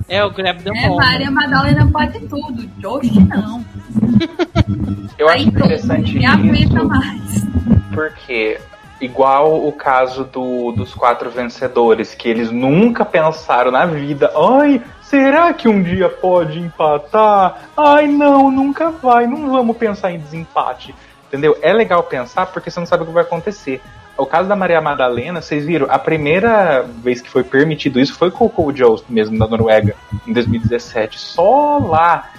É 0.08 0.24
o 0.24 0.32
Grab 0.32 0.62
the 0.64 0.70
É, 0.74 0.88
Moment. 0.88 1.06
Maria 1.06 1.30
Madalena 1.32 1.86
pode 1.88 2.18
tudo, 2.28 2.66
Jost 2.78 3.20
não. 3.20 3.66
Eu 5.18 5.28
acho 5.28 5.38
Aí 5.38 5.52
pronto, 5.52 5.66
interessante 5.66 6.18
me 6.18 6.26
aguenta 6.26 6.60
isso, 6.80 6.86
mais. 6.88 7.48
porque 7.94 8.58
igual 9.02 9.66
o 9.66 9.72
caso 9.72 10.24
do, 10.24 10.72
dos 10.72 10.94
quatro 10.94 11.30
vencedores, 11.30 12.14
que 12.14 12.28
eles 12.28 12.52
nunca 12.52 13.06
pensaram 13.06 13.72
na 13.72 13.86
vida, 13.86 14.32
ai, 14.36 14.82
será 15.02 15.54
que 15.54 15.68
um 15.68 15.82
dia 15.82 16.10
pode 16.10 16.60
empatar? 16.60 17.70
Ai, 17.76 18.08
não, 18.08 18.52
nunca 18.52 18.90
vai, 18.90 19.26
não 19.26 19.50
vamos 19.52 19.78
pensar 19.78 20.12
em 20.12 20.20
desempate. 20.20 20.94
Entendeu? 21.28 21.58
É 21.62 21.72
legal 21.72 22.02
pensar 22.04 22.48
porque 22.48 22.72
você 22.72 22.80
não 22.80 22.88
sabe 22.88 23.04
o 23.04 23.06
que 23.06 23.12
vai 23.12 23.24
acontecer. 23.24 23.82
O 24.20 24.26
caso 24.26 24.50
da 24.50 24.56
Maria 24.56 24.82
Madalena, 24.82 25.42
vocês 25.42 25.66
viram, 25.66 25.88
a 25.90 25.98
primeira 25.98 26.82
vez 26.82 27.22
que 27.22 27.30
foi 27.30 27.44
permitido 27.44 28.00
isso 28.00 28.14
foi 28.14 28.30
com 28.30 28.46
o 28.46 28.50
Cole 28.50 28.76
Jones 28.76 29.04
mesmo, 29.08 29.40
da 29.40 29.48
Noruega, 29.48 29.96
em 30.28 30.34
2017. 30.34 31.18
Só 31.18 31.78
lá. 31.78 32.30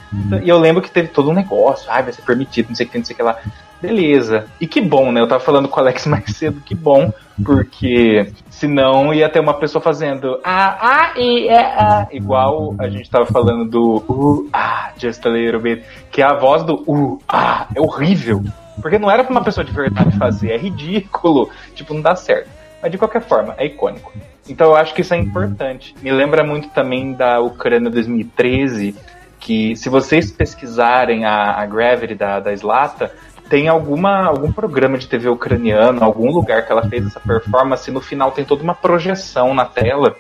E 0.43 0.49
eu 0.49 0.59
lembro 0.59 0.83
que 0.83 0.90
teve 0.90 1.09
todo 1.09 1.31
um 1.31 1.35
negócio, 1.35 1.90
ai, 1.90 2.03
vai 2.03 2.12
ser 2.12 2.23
permitido, 2.23 2.69
não 2.69 2.77
sei 2.77 2.87
o 2.87 2.88
que, 2.88 2.99
não 2.99 3.05
sei 3.05 3.14
o 3.14 3.16
que 3.16 3.23
lá. 3.23 3.38
Beleza. 3.81 4.45
E 4.61 4.66
que 4.66 4.81
bom, 4.81 5.11
né? 5.11 5.23
Eu 5.23 5.27
tava 5.27 5.43
falando 5.43 5.69
com 5.69 5.79
o 5.79 5.83
Alex 5.83 6.05
mais 6.07 6.37
cedo, 6.37 6.61
que 6.61 6.75
bom, 6.75 7.11
porque 7.43 8.31
senão 8.51 9.14
ia 9.14 9.29
ter 9.29 9.40
uma 9.40 9.55
pessoa 9.55 9.81
fazendo 9.81 10.38
ah, 10.45 10.79
ah, 10.81 11.12
e, 11.19 11.49
é, 11.49 11.61
ah, 11.61 12.07
igual 12.12 12.75
a 12.79 12.88
gente 12.90 13.09
tava 13.09 13.25
falando 13.25 13.64
do 13.64 14.05
uh, 14.07 14.49
ah, 14.53 14.93
just 14.99 15.25
a 15.25 15.31
little 15.31 15.61
bit, 15.61 15.83
que 16.11 16.21
a 16.21 16.35
voz 16.35 16.62
do 16.62 16.85
uh, 16.87 17.19
ah, 17.27 17.66
é 17.75 17.81
horrível. 17.81 18.43
Porque 18.81 18.99
não 18.99 19.11
era 19.11 19.23
pra 19.23 19.31
uma 19.31 19.45
pessoa 19.45 19.64
de 19.64 19.73
verdade 19.73 20.16
fazer, 20.16 20.53
é 20.53 20.57
ridículo. 20.57 21.51
Tipo, 21.75 21.95
não 21.95 22.03
dá 22.03 22.14
certo. 22.16 22.49
Mas 22.83 22.90
de 22.90 22.99
qualquer 22.99 23.23
forma, 23.23 23.55
é 23.59 23.66
icônico. 23.66 24.12
Então 24.49 24.69
eu 24.69 24.77
acho 24.77 24.95
que 24.95 25.03
isso 25.03 25.14
é 25.14 25.19
importante. 25.19 25.95
Me 26.03 26.11
lembra 26.11 26.43
muito 26.43 26.69
também 26.71 27.12
da 27.12 27.40
Ucrânia 27.40 27.90
2013, 27.90 28.97
que 29.38 29.77
se 29.77 29.88
vocês 29.88 30.31
pesquisarem 30.31 31.25
a, 31.25 31.53
a 31.61 31.66
Gravity 31.66 32.14
da, 32.14 32.40
da 32.40 32.53
Slata, 32.53 33.12
tem 33.51 33.66
alguma, 33.66 34.27
algum 34.27 34.53
programa 34.53 34.97
de 34.97 35.09
TV 35.09 35.29
ucraniano, 35.29 36.05
algum 36.05 36.31
lugar 36.31 36.64
que 36.64 36.71
ela 36.71 36.88
fez 36.88 37.05
essa 37.05 37.19
performance, 37.19 37.90
e 37.90 37.93
no 37.93 38.01
final 38.01 38.31
tem 38.31 38.45
toda 38.45 38.62
uma 38.62 38.77
projeção 38.77 39.53
na 39.53 39.64
tela 39.64 40.14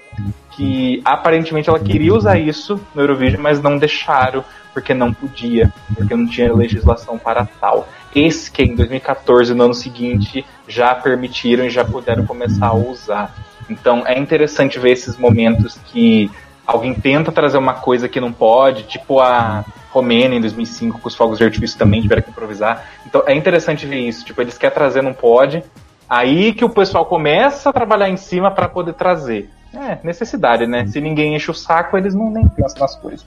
que 0.50 1.00
aparentemente 1.04 1.68
ela 1.68 1.78
queria 1.78 2.12
usar 2.12 2.38
isso 2.38 2.80
no 2.92 3.00
Eurovision, 3.00 3.40
mas 3.40 3.62
não 3.62 3.78
deixaram, 3.78 4.44
porque 4.74 4.92
não 4.92 5.14
podia, 5.14 5.72
porque 5.94 6.14
não 6.14 6.26
tinha 6.26 6.52
legislação 6.52 7.16
para 7.16 7.46
tal. 7.60 7.88
Esse 8.14 8.50
que 8.50 8.62
em 8.62 8.74
2014, 8.74 9.54
no 9.54 9.64
ano 9.64 9.74
seguinte, 9.74 10.44
já 10.66 10.94
permitiram 10.94 11.64
e 11.64 11.70
já 11.70 11.84
puderam 11.84 12.26
começar 12.26 12.66
a 12.66 12.74
usar. 12.74 13.34
Então 13.68 14.04
é 14.06 14.18
interessante 14.18 14.78
ver 14.78 14.92
esses 14.92 15.16
momentos 15.16 15.78
que 15.86 16.30
alguém 16.66 16.94
tenta 16.94 17.30
trazer 17.30 17.58
uma 17.58 17.74
coisa 17.74 18.08
que 18.08 18.20
não 18.20 18.32
pode, 18.32 18.84
tipo 18.84 19.20
a 19.20 19.64
Romênia 19.90 20.36
em 20.36 20.40
2005 20.40 21.00
com 21.00 21.08
os 21.08 21.14
fogos 21.14 21.38
de 21.38 21.44
artifício 21.44 21.78
também 21.78 22.00
tiveram 22.00 22.22
que 22.22 22.30
improvisar. 22.30 22.84
Então 23.06 23.22
é 23.26 23.34
interessante 23.34 23.86
ver 23.86 24.00
isso, 24.00 24.24
tipo, 24.24 24.40
eles 24.40 24.58
querem 24.58 24.74
trazer, 24.74 25.02
não 25.02 25.12
pode. 25.12 25.62
Aí 26.08 26.52
que 26.52 26.64
o 26.64 26.68
pessoal 26.68 27.06
começa 27.06 27.70
a 27.70 27.72
trabalhar 27.72 28.08
em 28.08 28.16
cima 28.16 28.50
para 28.50 28.68
poder 28.68 28.94
trazer. 28.94 29.48
É, 29.72 29.98
necessidade, 30.02 30.66
né? 30.66 30.84
Se 30.86 31.00
ninguém 31.00 31.36
enche 31.36 31.48
o 31.48 31.54
saco, 31.54 31.96
eles 31.96 32.12
não 32.12 32.28
nem 32.28 32.48
pensam 32.48 32.80
nas 32.80 32.96
coisas. 32.96 33.24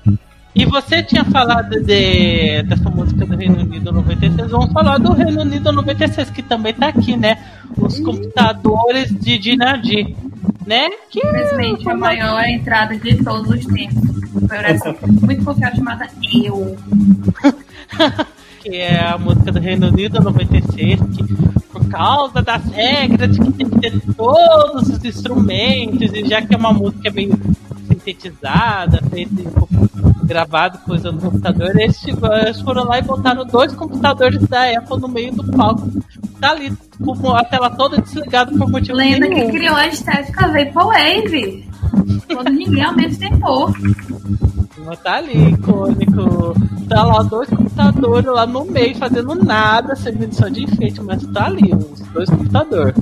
E 0.56 0.66
você 0.66 1.02
tinha 1.02 1.26
falado 1.26 1.82
de, 1.82 2.62
dessa 2.63 2.89
música 2.89 3.26
do 3.26 3.36
Reino 3.36 3.60
Unido 3.60 3.92
96, 3.92 4.52
vamos 4.52 4.72
falar 4.72 5.00
do 5.00 5.12
Reino 5.12 5.42
Unido 5.42 5.72
96, 5.72 6.30
que 6.30 6.44
também 6.44 6.74
tá 6.74 6.89
aqui, 6.89 7.18
né? 7.18 7.44
Os 7.76 8.00
computadores 8.00 9.10
de 9.10 9.39
Dinardi, 9.39 10.16
né? 10.66 10.89
Que 11.10 11.20
Infelizmente, 11.20 11.89
a 11.89 11.96
maior 11.96 12.44
entrada 12.44 12.96
de 12.96 13.24
todos 13.24 13.50
os 13.50 13.66
tempos. 13.66 14.13
Muito 15.22 15.44
confiável 15.44 15.78
chamada 15.78 16.08
Eu. 16.32 16.78
que 18.62 18.78
é 18.78 19.00
a 19.00 19.18
música 19.18 19.52
do 19.52 19.60
Reino 19.60 19.88
Unido 19.88 20.22
96, 20.22 21.00
que 21.16 21.24
por 21.72 21.89
causa 21.89 22.42
das 22.42 22.63
regras 22.72 23.36
de 23.36 23.42
que 23.42 23.52
tem 23.52 23.70
que 23.70 23.80
ter 23.80 24.00
todos 24.16 24.88
os 24.88 25.04
instrumentos, 25.04 26.13
e 26.13 26.26
já 26.26 26.42
que 26.42 26.54
é 26.54 26.58
uma 26.58 26.72
música 26.72 27.12
meio 27.12 27.38
sintetizada, 28.04 29.02
feita 29.10 29.42
compu- 29.52 29.89
gravado 30.24 30.78
coisa 30.80 31.12
no 31.12 31.20
computador, 31.20 31.76
eles, 31.78 32.00
tipo, 32.00 32.26
eles 32.28 32.60
foram 32.62 32.84
lá 32.86 33.00
e 33.00 33.02
botaram 33.02 33.46
dois 33.46 33.74
computadores 33.74 34.42
da 34.48 34.70
Apple 34.78 34.99
no 34.99 35.08
meio 35.08 35.34
do 35.34 35.43
palco. 35.51 35.89
Tá 36.39 36.51
ali, 36.51 36.74
com 37.04 37.32
a 37.36 37.43
tela 37.43 37.70
toda 37.70 38.01
desligada 38.01 38.51
por 38.58 38.70
motivo 38.70 38.97
Lenda 38.97 39.28
que 39.28 39.34
nenhum. 39.34 39.51
criou 39.51 39.76
a 39.76 39.88
estética 39.88 40.47
Vaporwave. 40.47 41.68
Quando 42.34 42.49
ninguém 42.49 42.84
ao 42.84 42.93
tentou. 42.95 43.74
Mas 44.86 44.99
tá 44.99 45.16
ali, 45.16 45.51
icônico. 45.51 46.54
Tá 46.89 47.04
lá 47.04 47.24
dois 47.24 47.49
computadores 47.49 48.26
lá 48.26 48.45
no 48.45 48.66
meio, 48.66 48.95
fazendo 48.97 49.36
nada, 49.36 49.95
servindo 49.95 50.34
só 50.34 50.49
de 50.49 50.64
enfeite, 50.64 51.01
mas 51.01 51.24
tá 51.28 51.45
ali, 51.45 51.74
os 51.74 51.99
dois 52.14 52.30
computadores. 52.30 52.95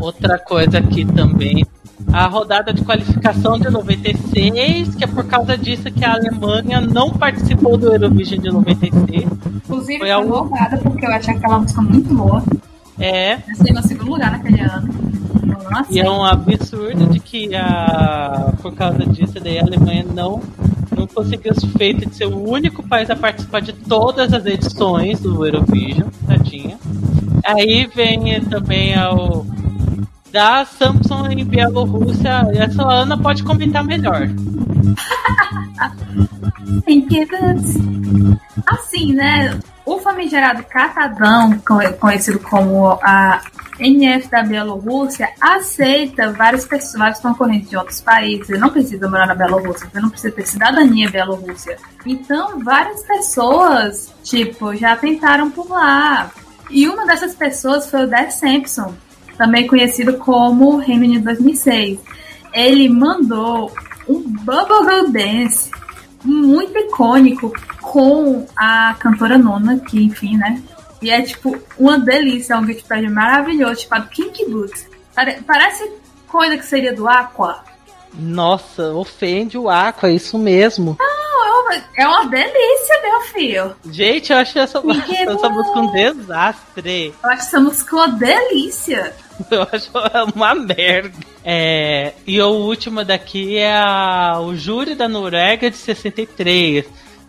Outra 0.00 0.38
coisa 0.38 0.78
aqui 0.78 1.04
também, 1.04 1.64
a 2.12 2.26
rodada 2.26 2.72
de 2.72 2.82
qualificação 2.84 3.58
de 3.58 3.70
96, 3.70 4.94
que 4.94 5.04
é 5.04 5.06
por 5.06 5.24
causa 5.24 5.56
disso 5.56 5.84
que 5.90 6.04
a 6.04 6.12
Alemanha 6.14 6.80
não 6.80 7.10
participou 7.10 7.76
do 7.76 7.86
Eurovision 7.92 8.40
de 8.40 8.50
96. 8.50 9.24
Inclusive, 9.64 9.98
Foi 9.98 10.08
foi 10.08 10.10
a- 10.10 10.16
roubada 10.18 10.76
porque 10.78 11.06
eu 11.06 11.10
achei 11.12 11.34
aquela 11.34 11.58
música 11.58 11.80
muito 11.82 12.14
boa. 12.14 12.42
É, 12.98 13.34
Eu 13.34 13.56
sei 13.56 13.72
no 13.74 13.82
segundo 13.82 14.10
lugar 14.10 14.30
naquele 14.32 14.60
ano. 14.60 14.88
assim? 15.72 15.94
E 15.96 16.00
é 16.00 16.10
um 16.10 16.22
absurdo 16.24 17.06
de 17.06 17.18
que 17.18 17.54
a, 17.54 18.52
por 18.60 18.74
causa 18.74 18.98
disso 19.06 19.34
daí 19.42 19.58
a 19.58 19.62
Alemanha 19.62 20.04
não, 20.14 20.40
não 20.96 21.06
conseguiu 21.06 21.52
o 21.52 21.66
feito 21.78 22.06
de 22.08 22.14
ser 22.14 22.26
o 22.26 22.48
único 22.48 22.86
país 22.86 23.08
a 23.10 23.16
participar 23.16 23.60
de 23.60 23.72
todas 23.72 24.32
as 24.34 24.44
edições 24.44 25.20
do 25.20 25.44
Eurovision, 25.46 26.08
tadinha. 26.26 26.76
Aí 27.44 27.88
vem 27.92 28.40
também 28.42 28.94
ao 28.94 29.44
da 30.32 30.64
Samsung 30.64 31.28
em 31.38 31.44
Bielorrússia. 31.44 32.48
Essa 32.54 32.82
Ana 32.82 33.18
pode 33.18 33.44
comentar 33.44 33.84
melhor. 33.84 34.22
Assim, 38.66 39.12
né? 39.12 39.60
O 39.84 39.98
famigerado 39.98 40.62
Catadão, 40.64 41.60
conhecido 42.00 42.38
como 42.38 42.98
a 43.02 43.42
NF 43.78 44.28
da 44.28 44.42
Bielorrússia, 44.42 45.28
aceita 45.40 46.32
pessoas, 46.66 46.98
vários 46.98 47.18
concorrentes 47.18 47.68
de 47.70 47.76
outros 47.76 48.00
países. 48.00 48.48
Ele 48.48 48.58
não 48.58 48.70
precisa 48.70 49.08
morar 49.10 49.26
na 49.26 49.34
Bielorrússia, 49.34 49.88
ele 49.92 50.02
não 50.02 50.10
precisa 50.10 50.32
ter 50.32 50.46
cidadania 50.46 51.10
Bielorrússia. 51.10 51.76
Então, 52.06 52.60
várias 52.60 53.02
pessoas, 53.02 54.14
tipo, 54.22 54.74
já 54.76 54.96
tentaram 54.96 55.50
por 55.50 55.68
lá. 55.68 56.30
E 56.70 56.88
uma 56.88 57.04
dessas 57.04 57.34
pessoas 57.34 57.90
foi 57.90 58.04
o 58.04 58.08
Dave 58.08 58.30
Sampson, 58.30 58.94
também 59.36 59.66
conhecido 59.66 60.18
como 60.18 60.76
Remini 60.76 61.18
2006. 61.18 61.98
Ele 62.52 62.88
mandou 62.88 63.72
um 64.08 64.20
Bubblegum 64.20 65.10
Dance 65.10 65.70
muito 66.24 66.76
icônico 66.78 67.52
com 67.80 68.46
a 68.56 68.94
cantora 68.98 69.36
Nona, 69.38 69.78
que 69.78 70.02
enfim, 70.02 70.36
né? 70.36 70.62
E 71.00 71.10
é 71.10 71.20
tipo 71.22 71.58
uma 71.78 71.98
delícia, 71.98 72.54
é 72.54 72.56
um 72.56 73.10
maravilhoso, 73.10 73.82
chamado 73.82 74.08
Kinky 74.08 74.48
Boots. 74.48 74.86
Parece 75.46 75.90
coisa 76.28 76.56
que 76.56 76.64
seria 76.64 76.94
do 76.94 77.08
Aqua. 77.08 77.64
Nossa, 78.14 78.92
ofende 78.92 79.58
o 79.58 79.68
Aqua, 79.68 80.08
é 80.08 80.12
isso 80.12 80.38
mesmo. 80.38 80.96
Não, 81.00 81.31
é, 81.72 81.84
é 81.96 82.06
uma 82.06 82.26
delícia, 82.26 83.02
meu 83.02 83.20
filho. 83.32 83.76
Gente, 83.90 84.32
eu 84.32 84.38
achei 84.38 84.62
essa, 84.62 84.78
essa 84.82 85.48
música 85.48 85.78
um 85.78 85.92
desastre. 85.92 87.14
Eu 87.22 87.30
acho 87.30 87.42
essa 87.42 87.60
música 87.60 87.96
uma 87.96 88.08
delícia. 88.08 89.14
Eu 89.50 89.62
acho 89.72 89.90
uma 90.34 90.54
merda. 90.54 91.12
É, 91.44 92.12
e 92.26 92.40
o 92.40 92.50
último 92.50 93.04
daqui 93.04 93.56
é 93.56 93.74
a, 93.74 94.38
o 94.40 94.54
júri 94.54 94.94
da 94.94 95.08
Noruega 95.08 95.70
de 95.70 95.76
63. 95.76 96.84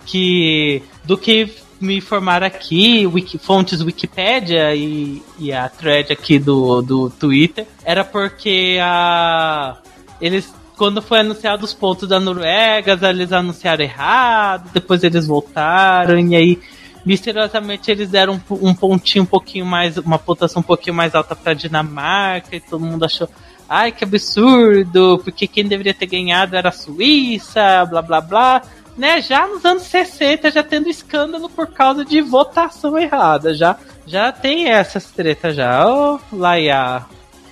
Que 0.05 0.84
do 1.05 1.18
que 1.18 1.49
me 1.80 1.97
informaram 1.97 2.47
aqui, 2.47 3.05
wiki, 3.05 3.38
fontes 3.38 3.82
Wikipedia 3.82 4.74
e, 4.76 5.22
e 5.38 5.51
a 5.51 5.68
thread 5.70 6.11
aqui 6.11 6.39
do, 6.39 6.82
do 6.82 7.09
Twitter, 7.09 7.68
era 7.84 8.03
porque 8.03 8.78
a, 8.82 9.78
eles 10.22 10.53
quando 10.78 11.01
foi 11.01 11.19
anunciado 11.19 11.63
os 11.63 11.74
pontos 11.74 12.07
da 12.07 12.19
Noruega, 12.19 12.97
eles 13.09 13.32
anunciaram 13.32 13.84
errado, 13.84 14.69
depois 14.74 15.03
eles 15.03 15.28
voltaram, 15.28 16.19
e 16.19 16.36
aí 16.36 16.59
misteriosamente 17.05 17.91
eles 17.91 18.09
deram 18.09 18.41
um, 18.49 18.69
um 18.69 18.74
pontinho 18.74 19.24
um 19.24 19.28
pouquinho 19.28 19.65
mais, 19.65 19.97
uma 19.97 20.17
pontuação 20.17 20.61
um 20.61 20.63
pouquinho 20.63 20.95
mais 20.95 21.13
alta 21.13 21.36
para 21.36 21.53
Dinamarca, 21.53 22.55
e 22.55 22.59
todo 22.59 22.84
mundo 22.84 23.05
achou, 23.05 23.30
ai 23.67 23.91
que 23.91 24.03
absurdo, 24.03 25.19
porque 25.24 25.47
quem 25.47 25.67
deveria 25.67 25.93
ter 25.93 26.05
ganhado 26.05 26.55
era 26.55 26.69
a 26.69 26.74
Suíça, 26.74 27.86
blá 27.86 28.01
blá 28.01 28.21
blá. 28.21 28.61
Né, 28.95 29.21
já 29.24 29.47
nos 29.47 29.65
anos 29.65 29.84
60, 29.84 30.51
já 30.51 30.61
tendo 30.61 30.88
escândalo 30.88 31.49
por 31.49 31.65
causa 31.65 32.05
de 32.05 32.21
votação 32.21 32.95
errada, 32.95 33.51
já 33.55 33.76
já 34.05 34.32
tem 34.32 34.69
essas 34.69 35.05
tretas 35.11 35.55
já. 35.55 35.88
Ô, 35.88 36.19
oh, 36.32 36.36
Laia. 36.36 37.05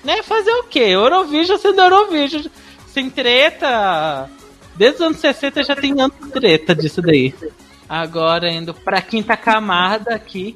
Né, 0.04 0.22
fazer 0.24 0.52
o 0.52 0.64
quê? 0.64 0.80
Eurovision 0.80 1.58
sendo 1.58 1.82
Eurovision. 1.82 2.44
Sem 2.94 3.10
treta. 3.10 4.30
Desde 4.76 4.98
os 4.98 5.02
anos 5.02 5.18
60 5.18 5.64
já 5.64 5.76
tem 5.76 6.00
anos 6.00 6.16
treta 6.32 6.76
disso 6.76 7.02
daí. 7.02 7.34
Agora, 7.88 8.50
indo 8.50 8.74
pra 8.74 9.02
quinta 9.02 9.36
camada 9.36 10.16
aqui. 10.16 10.56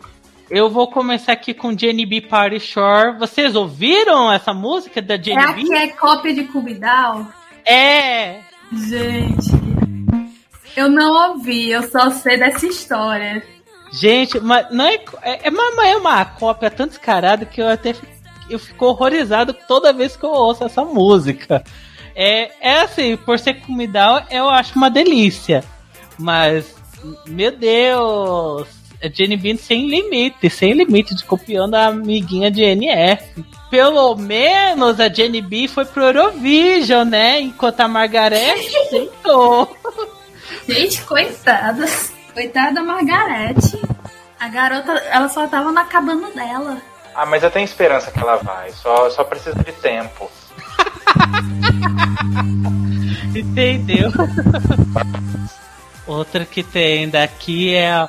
Eu 0.49 0.69
vou 0.69 0.87
começar 0.87 1.33
aqui 1.33 1.53
com 1.53 1.77
Jenny 1.77 2.05
B 2.05 2.21
Party 2.21 2.59
Shore. 2.59 3.17
Vocês 3.17 3.55
ouviram 3.55 4.31
essa 4.31 4.53
música 4.53 5.01
da 5.01 5.17
Jenny 5.17 5.43
é 5.43 5.53
B? 5.53 5.63
Que 5.63 5.73
é 5.73 5.87
cópia 5.87 6.33
de 6.33 6.43
Cubidal? 6.43 7.25
É! 7.65 8.41
Gente, 8.71 9.51
eu 10.75 10.89
não 10.89 11.29
ouvi, 11.29 11.69
eu 11.69 11.83
só 11.89 12.09
sei 12.11 12.37
dessa 12.37 12.65
história. 12.65 13.43
Gente, 13.91 14.39
mas 14.39 14.69
não 14.71 14.85
é, 14.85 14.99
é, 15.21 15.47
é, 15.47 15.49
uma, 15.49 15.87
é 15.87 15.95
uma 15.95 16.25
cópia 16.25 16.69
tão 16.69 16.85
descarada 16.85 17.45
que 17.45 17.61
eu 17.61 17.69
até 17.69 17.95
eu 18.49 18.59
fico 18.59 18.85
horrorizado 18.85 19.53
toda 19.67 19.93
vez 19.93 20.15
que 20.15 20.25
eu 20.25 20.31
ouço 20.31 20.63
essa 20.63 20.83
música. 20.83 21.63
É, 22.15 22.51
é 22.61 22.81
assim, 22.81 23.17
por 23.17 23.37
ser 23.37 23.55
comida, 23.55 24.25
eu 24.31 24.49
acho 24.49 24.75
uma 24.75 24.89
delícia. 24.89 25.63
Mas 26.17 26.75
meu 27.25 27.51
Deus! 27.51 28.67
A 29.03 29.09
Jenny 29.09 29.37
Bean 29.37 29.57
sem 29.57 29.87
limite, 29.87 30.49
sem 30.49 30.73
limite 30.73 31.13
de 31.13 31.23
copiando 31.23 31.75
a 31.75 31.87
amiguinha 31.87 32.49
de 32.49 32.63
NF. 32.63 33.45
Pelo 33.69 34.15
menos 34.15 34.99
a 34.99 35.09
Jenny 35.09 35.41
B 35.41 35.67
foi 35.67 35.85
pro 35.85 36.05
Eurovision, 36.05 37.07
né? 37.07 37.41
Enquanto 37.41 37.81
a 37.81 37.87
Margareth 37.87 38.71
tentou. 38.89 39.75
Gente, 40.67 41.01
coitada. 41.03 41.85
Coitada 42.33 42.75
da 42.75 42.83
Margareth. 42.83 43.77
A 44.39 44.47
garota, 44.47 44.91
ela 45.11 45.29
só 45.29 45.45
tava 45.47 45.71
na 45.71 45.85
cabana 45.85 46.29
dela. 46.31 46.81
Ah, 47.13 47.25
mas 47.25 47.43
eu 47.43 47.51
tenho 47.51 47.65
esperança 47.65 48.11
que 48.11 48.19
ela 48.19 48.37
vai. 48.37 48.71
Só, 48.71 49.09
só 49.09 49.23
precisa 49.23 49.55
de 49.63 49.71
tempo. 49.73 50.29
Entendeu? 53.35 54.11
Outra 56.07 56.45
que 56.45 56.63
tem 56.63 57.09
daqui 57.09 57.73
é 57.73 58.07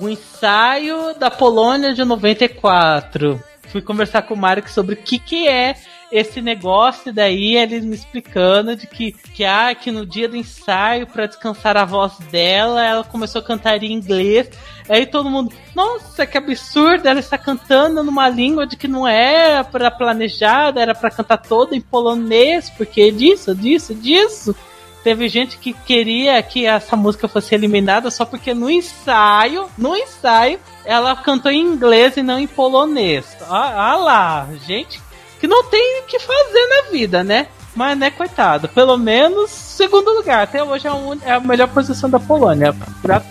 o 0.00 0.08
ensaio 0.08 1.14
da 1.18 1.30
Polônia 1.30 1.94
de 1.94 2.04
94. 2.04 3.42
Fui 3.68 3.82
conversar 3.82 4.22
com 4.22 4.34
o 4.34 4.36
Mark 4.36 4.68
sobre 4.68 4.94
o 4.94 4.98
que, 4.98 5.18
que 5.18 5.48
é 5.48 5.74
esse 6.10 6.40
negócio, 6.40 7.12
daí 7.12 7.56
ele 7.56 7.80
me 7.80 7.94
explicando 7.94 8.74
de 8.74 8.86
que, 8.86 9.12
que, 9.12 9.44
ah, 9.44 9.74
que 9.74 9.90
no 9.90 10.06
dia 10.06 10.28
do 10.28 10.36
ensaio, 10.36 11.06
para 11.06 11.26
descansar 11.26 11.76
a 11.76 11.84
voz 11.84 12.18
dela, 12.30 12.84
ela 12.84 13.04
começou 13.04 13.40
a 13.40 13.44
cantar 13.44 13.82
em 13.82 13.92
inglês. 13.92 14.48
Aí 14.88 15.04
todo 15.04 15.28
mundo, 15.28 15.54
nossa, 15.74 16.26
que 16.26 16.38
absurdo, 16.38 17.06
ela 17.06 17.20
está 17.20 17.36
cantando 17.36 18.02
numa 18.02 18.28
língua 18.28 18.66
de 18.66 18.76
que 18.76 18.88
não 18.88 19.06
era 19.06 19.62
para 19.62 19.90
planejada, 19.90 20.80
era 20.80 20.94
para 20.94 21.10
cantar 21.10 21.38
toda 21.38 21.76
em 21.76 21.80
polonês, 21.80 22.70
porque 22.70 23.10
disso, 23.10 23.54
disso, 23.54 23.94
disso. 23.94 24.56
Teve 25.04 25.28
gente 25.28 25.58
que 25.58 25.72
queria 25.72 26.42
que 26.42 26.66
essa 26.66 26.96
música 26.96 27.28
fosse 27.28 27.54
eliminada 27.54 28.10
só 28.10 28.24
porque 28.24 28.52
no 28.52 28.68
ensaio, 28.68 29.68
no 29.78 29.94
ensaio, 29.94 30.58
ela 30.84 31.14
cantou 31.16 31.52
em 31.52 31.60
inglês 31.60 32.16
e 32.16 32.22
não 32.22 32.38
em 32.38 32.46
polonês. 32.46 33.36
Ah, 33.48 33.92
ah 33.92 33.96
lá, 33.96 34.48
gente 34.66 35.00
que 35.38 35.46
não 35.46 35.64
tem 35.64 36.00
o 36.00 36.04
que 36.04 36.18
fazer 36.18 36.66
na 36.66 36.90
vida, 36.90 37.24
né? 37.24 37.48
Mas, 37.74 37.96
né, 37.96 38.10
coitado, 38.10 38.68
pelo 38.68 38.96
menos 38.96 39.50
segundo 39.50 40.12
lugar. 40.12 40.42
Até 40.42 40.62
hoje 40.62 40.86
é, 40.86 40.92
um, 40.92 41.18
é 41.22 41.32
a 41.32 41.40
melhor 41.40 41.68
posição 41.68 42.10
da 42.10 42.18
Polônia. 42.18 42.74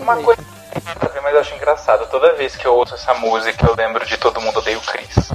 Uma 0.00 0.16
coisa 0.16 0.42
mas 1.28 1.34
eu 1.34 1.40
acho 1.40 1.54
engraçado. 1.54 2.08
Toda 2.10 2.32
vez 2.34 2.56
que 2.56 2.66
eu 2.66 2.74
ouço 2.74 2.94
essa 2.94 3.12
música, 3.14 3.66
eu 3.66 3.76
lembro 3.76 4.04
de 4.06 4.16
Todo 4.16 4.40
Mundo 4.40 4.58
Odeia 4.58 4.78
o 4.78 4.80
Chris. 4.80 5.30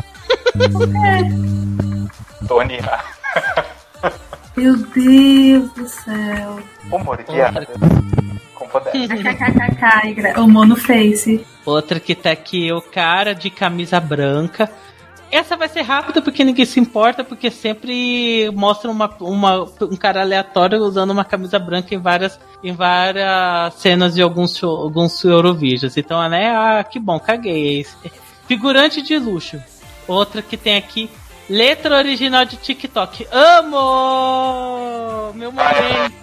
Tony 2.47 2.79
Meu 4.57 4.75
Deus 4.77 5.71
do 5.73 5.87
céu. 5.87 6.59
Humor 6.91 7.23
guiado. 7.23 7.67
Com 8.55 8.67
poder. 8.67 8.91
o 10.37 10.47
Mono 10.47 10.75
Face. 10.75 11.45
Outra 11.63 11.99
que 11.99 12.15
tá 12.15 12.31
aqui, 12.31 12.71
o 12.71 12.81
cara 12.81 13.35
de 13.35 13.51
camisa 13.51 13.99
branca. 13.99 14.69
Essa 15.31 15.57
vai 15.57 15.67
ser 15.67 15.81
rápida 15.81 16.21
porque 16.21 16.43
ninguém 16.43 16.65
se 16.65 16.79
importa, 16.79 17.23
porque 17.23 17.49
sempre 17.49 18.51
mostra 18.53 18.89
uma, 18.91 19.09
uma, 19.19 19.63
um 19.81 19.95
cara 19.95 20.21
aleatório 20.21 20.79
usando 20.79 21.11
uma 21.11 21.25
camisa 21.25 21.57
branca 21.57 21.95
em 21.95 21.99
várias, 21.99 22.39
em 22.63 22.73
várias 22.73 23.73
cenas 23.75 24.13
de 24.13 24.21
alguns, 24.21 24.63
alguns 24.63 25.23
Eurovisions. 25.23 25.97
Então, 25.97 26.27
né? 26.29 26.55
Ah, 26.55 26.83
que 26.83 26.99
bom, 26.99 27.19
caguei. 27.19 27.85
Figurante 28.47 29.01
de 29.01 29.17
luxo. 29.17 29.59
Outra 30.07 30.41
que 30.41 30.57
tem 30.57 30.75
aqui, 30.75 31.09
Letra 31.49 31.97
original 31.97 32.45
de 32.45 32.55
TikTok. 32.55 33.27
Amo! 33.31 35.33
Meu 35.33 35.51
momento. 35.51 36.13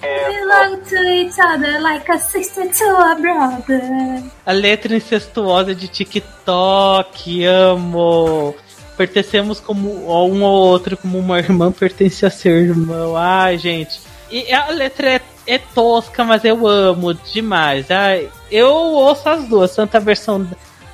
Belong 0.00 0.78
to 0.88 0.96
each 1.10 1.38
other 1.38 1.80
like 1.80 2.10
a 2.10 2.18
sister 2.18 2.66
to 2.68 2.96
a 2.96 3.14
brother. 3.16 4.22
A 4.46 4.52
letra 4.52 4.96
incestuosa 4.96 5.74
de 5.74 5.88
TikTok. 5.88 7.44
Amo! 7.44 8.54
Pertencemos 8.96 9.60
como 9.60 9.90
um 9.90 10.42
ou 10.42 10.42
outro, 10.42 10.96
como 10.96 11.18
uma 11.18 11.38
irmã 11.38 11.70
pertence 11.70 12.24
a 12.24 12.30
seu 12.30 12.56
irmão. 12.56 13.14
Ai, 13.14 13.58
gente. 13.58 14.00
E 14.30 14.52
a 14.52 14.70
letra 14.70 15.10
é, 15.10 15.20
é 15.46 15.58
tosca, 15.58 16.24
mas 16.24 16.44
eu 16.44 16.66
amo 16.66 17.12
demais. 17.12 17.90
Ai, 17.90 18.30
eu 18.50 18.72
ouço 18.72 19.28
as 19.28 19.46
duas, 19.46 19.74
tanto 19.74 19.96
a 19.96 20.00
versão 20.00 20.48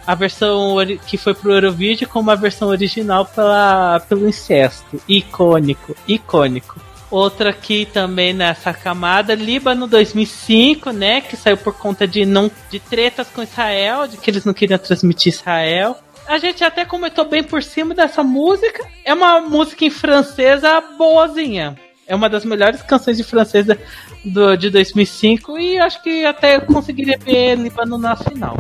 a 0.07 0.15
versão 0.15 0.77
que 1.07 1.17
foi 1.17 1.35
pro 1.35 1.53
Eurovídeo 1.53 2.09
como 2.09 2.31
a 2.31 2.35
versão 2.35 2.69
original 2.69 3.25
pela, 3.25 4.01
pelo 4.09 4.29
incesto. 4.29 5.01
Icônico, 5.09 5.97
icônico. 6.07 6.81
Outra 7.11 7.51
aqui 7.51 7.85
também 7.85 8.33
nessa 8.33 8.73
camada, 8.73 9.35
Líbano 9.35 9.87
2005, 9.87 10.93
né, 10.93 11.21
que 11.21 11.37
saiu 11.37 11.59
por 11.59 11.75
conta 11.75 12.09
de 12.09 12.25
não 12.25 12.51
de 12.71 12.81
tretas 12.81 13.29
com 13.29 13.43
Israel, 13.43 14.09
de 14.09 14.17
que 14.17 14.31
eles 14.31 14.47
não 14.47 14.55
queriam 14.55 14.79
transmitir 14.79 15.35
Israel. 15.35 15.97
A 16.27 16.39
gente 16.39 16.65
até 16.65 16.85
comentou 16.85 17.27
bem 17.27 17.43
por 17.43 17.63
cima 17.63 17.95
dessa 17.95 18.23
música. 18.23 18.89
É 19.05 19.13
uma 19.13 19.41
música 19.41 19.85
em 19.85 19.91
francesa 19.91 20.81
boazinha. 20.97 21.77
É 22.13 22.15
uma 22.15 22.29
das 22.29 22.45
melhores 22.45 22.83
canções 22.83 23.17
de 23.17 23.25
francesa 23.25 23.79
do, 24.23 24.55
de 24.55 24.69
2005 24.69 25.59
e 25.59 25.79
acho 25.79 26.03
que 26.03 26.27
até 26.27 26.61
conseguiria 26.61 27.17
ver 27.17 27.55
Líbano 27.55 27.97
na 27.97 28.15
final. 28.15 28.55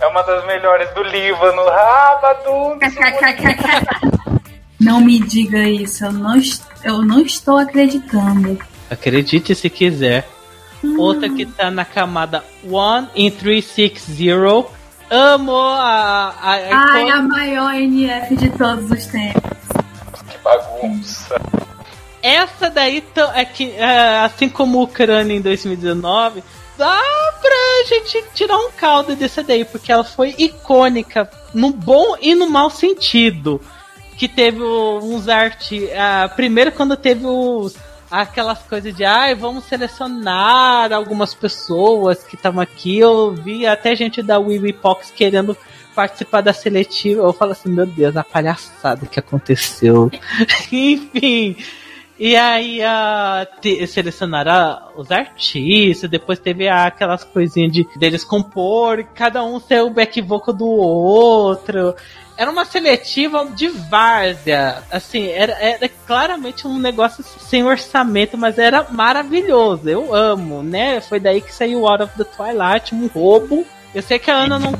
É 0.00 0.06
uma 0.06 0.22
das 0.22 0.46
melhores 0.46 0.88
do 0.94 1.02
Líbano. 1.02 1.64
Rabadum! 1.64 2.78
Não 4.78 5.00
me 5.00 5.18
diga 5.18 5.68
isso, 5.68 6.04
eu 6.04 6.12
não, 6.12 6.40
eu 6.84 7.02
não 7.02 7.20
estou 7.20 7.58
acreditando. 7.58 8.58
Acredite 8.88 9.56
se 9.56 9.68
quiser. 9.68 10.28
Hum. 10.84 11.00
Outra 11.00 11.28
que 11.28 11.46
tá 11.46 11.70
na 11.70 11.84
camada 11.84 12.44
One 12.62 13.08
in 13.16 13.30
360. 13.30 14.68
Amo 15.10 15.56
a. 15.56 16.34
a, 16.40 16.54
a 16.54 16.92
Ai, 16.92 17.10
a 17.10 17.22
maior 17.22 17.74
NF 17.74 18.36
de 18.36 18.50
todos 18.50 18.88
os 18.90 19.06
tempos. 19.06 19.42
Que 20.28 20.38
bagunça. 20.38 21.40
Essa 22.24 22.70
daí 22.70 23.04
é 23.34 23.44
que, 23.44 23.72
é, 23.72 24.20
assim 24.20 24.48
como 24.48 24.78
o 24.78 24.84
Ucrânia 24.84 25.34
em 25.34 25.42
2019, 25.42 26.42
dá 26.78 26.98
pra 27.42 27.84
gente 27.86 28.24
tirar 28.32 28.56
um 28.56 28.70
caldo 28.70 29.14
dessa 29.14 29.42
daí, 29.42 29.62
porque 29.62 29.92
ela 29.92 30.04
foi 30.04 30.34
icônica 30.38 31.30
no 31.52 31.70
bom 31.70 32.16
e 32.22 32.34
no 32.34 32.48
mau 32.48 32.70
sentido. 32.70 33.60
Que 34.16 34.26
teve 34.26 34.62
uns 34.62 35.28
artes. 35.28 35.82
Uh, 35.82 36.34
primeiro, 36.34 36.72
quando 36.72 36.96
teve 36.96 37.26
os, 37.26 37.76
aquelas 38.10 38.60
coisas 38.60 38.96
de 38.96 39.04
ai, 39.04 39.32
ah, 39.32 39.36
vamos 39.36 39.64
selecionar 39.64 40.94
algumas 40.94 41.34
pessoas 41.34 42.24
que 42.24 42.36
estavam 42.36 42.62
aqui. 42.62 43.00
Eu 43.00 43.32
vi 43.32 43.66
até 43.66 43.94
gente 43.94 44.22
da 44.22 44.38
Wiwipox 44.38 45.10
querendo 45.10 45.54
participar 45.94 46.40
da 46.40 46.54
seletiva. 46.54 47.22
Eu 47.22 47.34
falo 47.34 47.52
assim, 47.52 47.68
meu 47.68 47.84
Deus, 47.84 48.16
a 48.16 48.24
palhaçada 48.24 49.04
que 49.04 49.20
aconteceu. 49.20 50.10
Enfim. 50.72 51.56
E 52.24 52.36
aí 52.36 52.82
a, 52.82 53.46
te, 53.60 53.86
selecionaram 53.86 54.92
os 54.96 55.10
artistas, 55.10 56.08
depois 56.08 56.38
teve 56.38 56.66
aquelas 56.66 57.22
coisinhas 57.22 57.70
de 57.70 57.86
deles 57.96 58.24
compor, 58.24 59.04
cada 59.14 59.44
um 59.44 59.60
ser 59.60 59.82
o 59.82 59.90
back 59.90 60.22
vocal 60.22 60.54
do 60.54 60.66
outro. 60.66 61.94
Era 62.34 62.50
uma 62.50 62.64
seletiva 62.64 63.44
de 63.54 63.68
várzea. 63.68 64.82
Assim, 64.90 65.26
era, 65.28 65.52
era 65.52 65.86
claramente 66.06 66.66
um 66.66 66.78
negócio 66.78 67.22
sem 67.22 67.62
orçamento, 67.62 68.38
mas 68.38 68.58
era 68.58 68.86
maravilhoso. 68.90 69.86
Eu 69.86 70.14
amo, 70.14 70.62
né? 70.62 71.02
Foi 71.02 71.20
daí 71.20 71.42
que 71.42 71.52
saiu 71.52 71.86
Out 71.86 72.04
of 72.04 72.16
the 72.16 72.24
Twilight, 72.24 72.94
um 72.94 73.06
roubo. 73.06 73.66
Eu 73.94 74.00
sei 74.00 74.18
que 74.18 74.30
a 74.30 74.36
Ana 74.36 74.58
não 74.58 74.72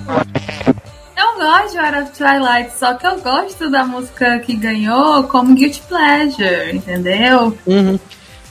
eu 1.16 1.34
gosto 1.36 1.72
de 1.72 1.78
Out 1.78 1.98
of 1.98 2.12
Twilight, 2.12 2.72
só 2.78 2.94
que 2.94 3.06
eu 3.06 3.20
gosto 3.20 3.70
da 3.70 3.84
música 3.84 4.38
que 4.40 4.54
ganhou 4.54 5.24
como 5.24 5.54
Guilty 5.54 5.82
Pleasure, 5.88 6.76
entendeu? 6.76 7.56
Uhum. 7.66 7.98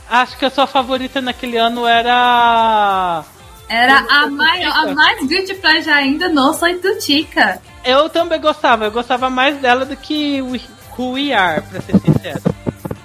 Acho 0.10 0.38
que 0.38 0.46
a 0.46 0.50
sua 0.50 0.68
favorita 0.68 1.22
naquele 1.22 1.58
ano 1.58 1.88
era. 1.88 3.24
Era 3.68 4.06
a, 4.10 4.28
maior, 4.28 4.72
a 4.76 4.94
mais 4.94 5.26
Guilty 5.26 5.56
Pleasure 5.56 5.92
ainda, 5.92 6.30
não 6.30 6.54
Soy 6.54 6.76
Tutica. 6.76 7.62
Eu 7.84 8.10
também 8.10 8.40
gostava, 8.40 8.86
eu 8.86 8.92
gostava 8.92 9.30
mais 9.30 9.58
dela 9.58 9.86
do 9.86 9.96
que 9.96 10.42
Who 10.42 11.14
We 11.14 11.34
Are, 11.34 11.62
pra 11.62 11.82
ser 11.82 12.00
sincero. 12.00 12.42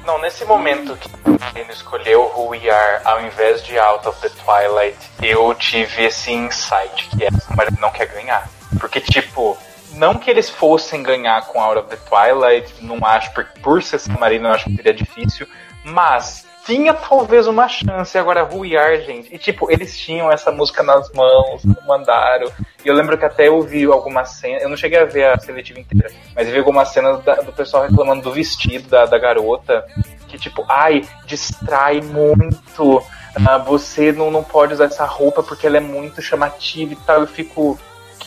Não, 0.04 0.20
nesse 0.20 0.44
momento 0.44 0.96
que 0.96 1.10
ele 1.58 1.72
escolheu 1.72 2.22
Who 2.34 2.48
We 2.48 2.70
Are 2.70 3.00
ao 3.04 3.22
invés 3.22 3.62
de 3.64 3.78
Out 3.78 4.08
of 4.08 4.20
the 4.20 4.30
Twilight, 4.30 4.98
eu 5.22 5.54
tive 5.54 6.04
esse 6.04 6.32
insight 6.32 7.08
que 7.10 7.24
essa 7.24 7.54
mulher 7.54 7.72
não 7.80 7.90
quer 7.90 8.06
ganhar. 8.06 8.48
Porque, 8.78 9.00
tipo, 9.00 9.56
não 9.94 10.14
que 10.14 10.30
eles 10.30 10.50
fossem 10.50 11.02
ganhar 11.02 11.46
com 11.46 11.60
Out 11.60 11.80
of 11.80 11.88
the 11.88 11.96
Twilight, 11.96 12.74
não 12.80 13.04
acho, 13.04 13.32
por, 13.32 13.44
por 13.62 13.82
ser 13.82 13.98
Samarino 13.98 14.48
eu 14.48 14.52
acho 14.52 14.64
que 14.64 14.76
seria 14.76 14.94
difícil, 14.94 15.46
mas 15.84 16.46
tinha 16.68 16.92
talvez 16.92 17.46
uma 17.46 17.66
chance 17.66 18.16
agora 18.18 18.42
ruiar, 18.42 19.00
gente. 19.00 19.34
E 19.34 19.38
tipo, 19.38 19.70
eles 19.72 19.96
tinham 19.96 20.30
essa 20.30 20.52
música 20.52 20.82
nas 20.82 21.10
mãos, 21.12 21.62
mandaram. 21.86 22.52
E 22.84 22.88
eu 22.88 22.94
lembro 22.94 23.16
que 23.16 23.24
até 23.24 23.48
eu 23.48 23.62
vi 23.62 23.86
algumas 23.86 24.32
cenas, 24.32 24.62
eu 24.62 24.68
não 24.68 24.76
cheguei 24.76 24.98
a 24.98 25.06
ver 25.06 25.32
a 25.32 25.38
seletiva 25.38 25.80
inteira, 25.80 26.10
mas 26.34 26.46
eu 26.46 26.52
vi 26.52 26.58
algumas 26.58 26.90
cenas 26.90 27.24
da, 27.24 27.36
do 27.36 27.54
pessoal 27.54 27.84
reclamando 27.84 28.20
do 28.20 28.32
vestido 28.32 28.86
da, 28.86 29.06
da 29.06 29.18
garota, 29.18 29.86
que 30.28 30.36
tipo, 30.36 30.62
ai, 30.68 31.08
distrai 31.24 32.02
muito. 32.02 32.98
Uh, 32.98 33.64
você 33.64 34.12
não, 34.12 34.30
não 34.30 34.44
pode 34.44 34.74
usar 34.74 34.86
essa 34.86 35.06
roupa 35.06 35.42
porque 35.42 35.66
ela 35.66 35.78
é 35.78 35.80
muito 35.80 36.20
chamativa 36.20 36.92
e 36.92 36.96
tal. 36.96 37.20
Eu 37.20 37.26
fico, 37.26 37.78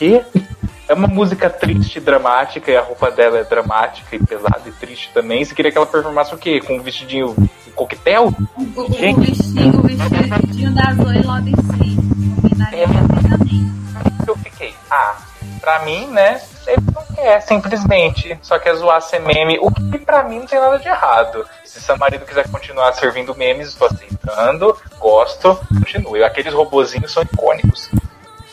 quê? 0.02 0.24
É 0.88 0.94
uma 0.94 1.06
música 1.06 1.48
triste, 1.48 2.00
dramática, 2.00 2.70
e 2.70 2.76
a 2.76 2.82
roupa 2.82 3.10
dela 3.10 3.38
é 3.38 3.44
dramática 3.44 4.16
e 4.16 4.18
pesada 4.18 4.62
e 4.66 4.72
triste 4.72 5.10
também. 5.14 5.44
Você 5.44 5.54
queria 5.54 5.70
que 5.70 5.78
ela 5.78 5.86
performasse 5.86 6.34
o 6.34 6.38
quê? 6.38 6.60
Com 6.60 6.76
um 6.76 6.82
vestidinho 6.82 7.30
um 7.38 7.70
coquetel? 7.74 8.34
O, 8.56 8.80
o, 8.80 8.84
o 8.84 8.88
vestido, 8.88 9.78
o 9.78 9.82
vestidinho 9.82 10.74
da 10.74 10.92
Zoe 10.92 11.22
Lodensy. 11.22 11.96
Combinaria 12.42 12.84
é. 12.84 12.88
perfeitamente. 12.88 13.72
Eu 14.26 14.36
fiquei, 14.36 14.74
ah, 14.90 15.16
pra 15.60 15.84
mim, 15.84 16.08
né? 16.08 16.40
Ele 16.66 16.82
não 16.94 17.04
quer, 17.14 17.40
simplesmente. 17.42 18.36
Só 18.42 18.58
quer 18.58 18.74
zoar 18.74 19.00
ser 19.00 19.20
meme, 19.20 19.58
o 19.60 19.70
que 19.70 19.98
pra 19.98 20.24
mim 20.24 20.40
não 20.40 20.46
tem 20.46 20.58
nada 20.58 20.78
de 20.78 20.88
errado. 20.88 21.46
Se 21.64 21.80
seu 21.80 21.96
marido 21.96 22.26
quiser 22.26 22.48
continuar 22.50 22.92
servindo 22.92 23.34
memes, 23.36 23.68
estou 23.68 23.88
aceitando, 23.88 24.76
gosto, 24.98 25.58
continue. 25.68 26.22
Aqueles 26.24 26.52
robozinhos 26.52 27.12
são 27.12 27.22
icônicos. 27.22 27.90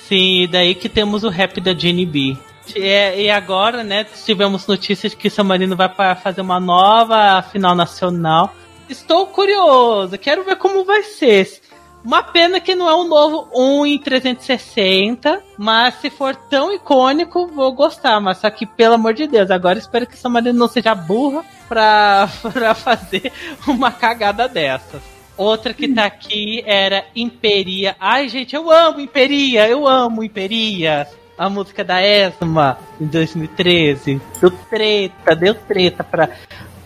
Sim, 0.10 0.42
e 0.42 0.48
daí 0.48 0.74
que 0.74 0.90
temos 0.90 1.24
o 1.24 1.30
rap 1.30 1.62
da 1.62 1.72
Jenny 1.72 2.04
B. 2.04 2.36
E, 2.76 3.26
e 3.26 3.30
agora, 3.30 3.84
né, 3.84 4.04
tivemos 4.04 4.66
notícias 4.66 5.14
que 5.14 5.30
San 5.30 5.44
Marino 5.44 5.76
vai 5.76 5.88
para 5.88 6.16
fazer 6.16 6.42
uma 6.42 6.60
nova 6.60 7.44
final 7.44 7.76
nacional. 7.76 8.52
Estou 8.90 9.28
curioso, 9.28 10.18
quero 10.18 10.44
ver 10.44 10.56
como 10.56 10.84
vai 10.84 11.04
ser. 11.04 11.62
Uma 12.04 12.24
pena 12.24 12.60
que 12.60 12.74
não 12.74 12.90
é 12.90 12.96
um 12.96 13.08
novo 13.08 13.50
1 13.54 13.86
em 13.86 14.00
360, 14.00 15.44
mas 15.60 15.94
se 16.02 16.10
for 16.10 16.36
tão 16.36 16.74
icônico, 16.74 17.46
vou 17.46 17.72
gostar. 17.72 18.20
Mas 18.20 18.40
só 18.40 18.50
que, 18.50 18.66
pelo 18.66 18.96
amor 18.96 19.14
de 19.14 19.28
Deus, 19.28 19.52
agora 19.52 19.78
espero 19.78 20.08
que 20.08 20.18
San 20.18 20.30
Marino 20.30 20.58
não 20.58 20.68
seja 20.68 20.96
burra 20.96 21.46
pra, 21.68 22.28
pra 22.52 22.74
fazer 22.74 23.32
uma 23.68 23.92
cagada 23.92 24.48
dessas. 24.48 25.19
Outra 25.40 25.74
que 25.74 25.88
tá 25.88 26.04
aqui 26.04 26.62
era 26.66 27.06
Imperia. 27.16 27.96
Ai, 27.98 28.28
gente, 28.28 28.54
eu 28.54 28.70
amo 28.70 29.00
Imperia, 29.00 29.70
eu 29.70 29.88
amo 29.88 30.22
Imperia. 30.22 31.08
A 31.38 31.50
música 31.50 31.82
da 31.82 32.04
Esma 32.04 32.78
em 33.00 33.06
2013. 33.06 34.22
Deu 34.42 34.52
treta, 34.52 35.34
deu 35.38 35.56
treta 35.56 36.04
pra 36.04 36.28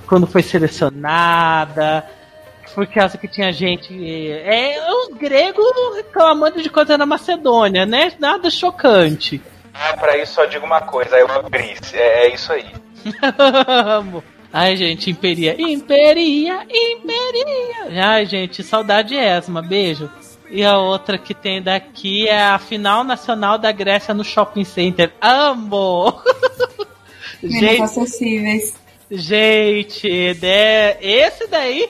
quando 0.06 0.28
foi 0.28 0.44
selecionada. 0.44 2.08
Por 2.76 2.86
causa 2.86 3.18
que 3.18 3.28
tinha 3.28 3.52
gente. 3.52 3.92
É, 4.06 4.78
os 4.88 5.18
gregos 5.18 5.66
reclamando 5.96 6.62
de 6.62 6.70
coisa 6.70 6.96
na 6.96 7.08
Macedônia, 7.08 7.88
né? 7.88 8.14
Nada 8.20 8.52
chocante. 8.52 9.42
Ah, 9.74 9.98
pra 9.98 10.16
isso 10.16 10.36
só 10.36 10.46
digo 10.46 10.64
uma 10.64 10.82
coisa, 10.82 11.18
eu 11.18 11.32
abri. 11.32 11.74
É, 11.92 12.28
é 12.28 12.36
isso 12.36 12.54
aí. 12.54 12.72
Amo. 13.68 14.24
Ai, 14.54 14.78
gente, 14.78 15.10
Imperia. 15.10 15.60
Imperia, 15.60 16.64
Imperia. 16.70 18.06
Ai, 18.06 18.24
gente, 18.28 18.62
saudade 18.62 19.16
Esma. 19.16 19.64
Beijo. 19.64 20.08
E 20.48 20.64
a 20.64 20.78
outra 20.78 21.18
que 21.18 21.34
tem 21.34 21.60
daqui 21.60 22.28
é 22.28 22.44
a 22.44 22.60
final 22.60 23.04
nacional 23.04 23.58
da 23.58 23.72
Grécia 23.72 24.14
no 24.14 24.24
Shopping 24.24 24.64
Center. 24.64 25.12
Amo! 25.20 26.22
gente, 27.42 27.82
acessíveis. 27.82 28.76
Gente, 29.10 30.38
né, 30.40 30.98
esse 31.02 31.48
daí, 31.48 31.90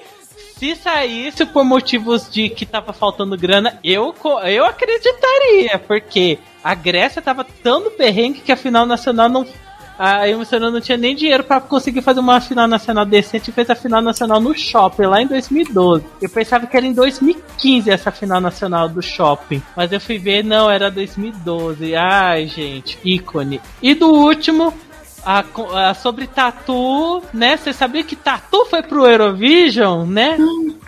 se 0.58 0.76
saísse 0.76 1.46
por 1.46 1.66
motivos 1.66 2.30
de 2.30 2.48
que 2.48 2.66
tava 2.66 2.94
faltando 2.94 3.38
grana, 3.38 3.78
eu, 3.84 4.16
eu 4.46 4.66
acreditaria, 4.66 5.78
porque 5.80 6.40
a 6.64 6.74
Grécia 6.74 7.22
tava 7.22 7.44
tão 7.44 7.82
no 7.82 7.92
perrengue 7.92 8.40
que 8.40 8.52
a 8.52 8.58
final 8.58 8.86
nacional 8.86 9.28
não 9.28 9.46
a 9.98 10.28
Emocional 10.28 10.72
não 10.72 10.82
tinha 10.82 10.98
nem 10.98 11.16
dinheiro 11.16 11.44
para 11.44 11.62
conseguir 11.62 12.02
fazer 12.02 12.20
uma 12.20 12.42
final 12.42 12.68
nacional 12.68 13.06
decente 13.06 13.50
e 13.50 13.54
fez 13.54 13.70
a 13.70 13.76
final 13.76 14.02
nacional 14.02 14.40
no 14.40 14.56
shopping 14.56 15.04
lá 15.04 15.22
em 15.22 15.28
2012. 15.28 16.06
Eu 16.22 16.30
pensava 16.30 16.68
que 16.68 16.76
era 16.76 16.86
em 16.86 16.94
2015 16.94 17.90
essa 17.90 18.12
final 18.12 18.42
nacional 18.42 18.90
do 18.90 19.02
shopping, 19.02 19.62
mas 19.76 19.92
eu 19.92 20.00
fui 20.00 20.18
ver, 20.18 20.44
não, 20.44 20.70
era 20.70 20.90
2012. 20.90 21.96
Ai, 21.96 22.48
gente, 22.48 22.98
ícone. 23.04 23.62
E 23.82 23.94
do 23.94 24.08
último, 24.08 24.74
a, 25.26 25.44
a, 25.90 25.94
sobre 25.94 26.28
Tatu, 26.28 27.22
né? 27.34 27.58
Você 27.58 27.72
sabia 27.72 28.04
que 28.04 28.16
Tatu 28.16 28.66
foi 28.66 28.82
pro 28.84 29.06
Eurovision, 29.06 30.08
né? 30.08 30.38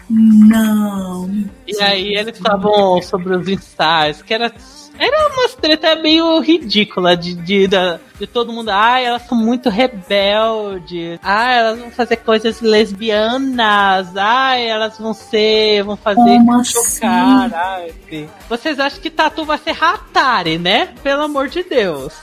Não. 0.09 1.29
E 1.67 1.81
aí 1.81 2.15
eles 2.15 2.35
estavam 2.35 3.01
sobre 3.01 3.35
os 3.35 3.47
ensaios, 3.47 4.21
que 4.21 4.33
era 4.33 4.51
Era 4.97 5.27
uma 5.29 5.49
treta 5.49 5.95
meio 5.95 6.39
ridícula 6.39 7.15
de, 7.17 7.33
de, 7.35 7.67
de, 7.67 7.77
de 8.19 8.27
todo 8.27 8.51
mundo. 8.51 8.69
Ah, 8.69 8.99
elas 8.99 9.23
são 9.23 9.37
muito 9.37 9.69
rebeldes. 9.69 11.19
Ah, 11.21 11.51
elas 11.51 11.79
vão 11.79 11.91
fazer 11.91 12.17
coisas 12.17 12.61
lesbianas. 12.61 14.15
Ah, 14.15 14.57
elas 14.57 14.97
vão 14.97 15.13
ser. 15.13 15.83
vão 15.83 15.97
fazer 15.97 16.21
Como 16.21 16.63
chocar. 16.63 17.53
Ai, 17.53 18.29
Vocês 18.47 18.79
acham 18.79 19.01
que 19.01 19.09
Tatu 19.09 19.45
vai 19.45 19.57
ser 19.57 19.75
Hatari, 19.81 20.57
né? 20.57 20.93
Pelo 21.03 21.23
amor 21.23 21.49
de 21.49 21.63
Deus. 21.63 22.13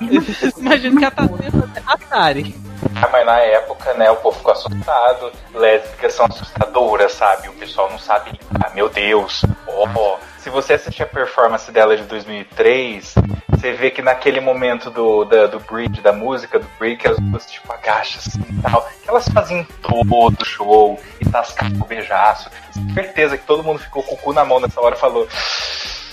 Imagina 0.58 0.98
que 0.98 1.04
a 1.04 1.10
Tatu 1.10 1.38
ia 1.42 1.50
fazer 1.50 1.82
Hatari. 1.86 2.54
Ah, 2.96 3.08
mas 3.10 3.26
na 3.26 3.38
época, 3.40 3.94
né, 3.94 4.10
o 4.10 4.16
povo 4.16 4.38
ficou 4.38 4.52
assustado. 4.52 5.32
Lésbicas 5.52 6.14
são 6.14 6.26
assustadoras, 6.26 7.12
sabe? 7.12 7.48
O 7.48 7.52
pessoal 7.54 7.90
não 7.90 7.98
sabe. 7.98 8.38
Ah, 8.62 8.70
meu 8.70 8.88
Deus. 8.88 9.44
Oh, 9.66 10.16
se 10.38 10.50
você 10.50 10.74
assistir 10.74 11.02
a 11.02 11.06
performance 11.06 11.70
dela 11.72 11.96
de 11.96 12.04
2003, 12.04 13.14
você 13.48 13.72
vê 13.72 13.90
que 13.90 14.02
naquele 14.02 14.40
momento 14.40 14.90
do, 14.90 15.24
da, 15.24 15.46
do 15.46 15.58
bridge, 15.58 16.02
da 16.02 16.12
música, 16.12 16.58
do 16.58 16.66
break, 16.78 17.08
as 17.08 17.18
duas 17.18 17.46
tipo 17.46 17.72
agacham 17.72 18.18
assim 18.18 18.44
e 18.50 18.62
tal. 18.62 18.86
Que 19.02 19.08
elas 19.08 19.26
faziam 19.28 19.66
todo 19.80 20.42
o 20.42 20.44
show 20.44 21.00
e 21.20 21.24
tascavam 21.24 21.80
o 21.80 21.86
beijaço. 21.86 22.50
Certeza 22.92 23.38
que 23.38 23.46
todo 23.46 23.64
mundo 23.64 23.78
ficou 23.78 24.02
com 24.02 24.14
o 24.14 24.18
cu 24.18 24.32
na 24.32 24.44
mão 24.44 24.60
nessa 24.60 24.80
hora 24.80 24.94
e 24.94 24.98
falou. 24.98 25.26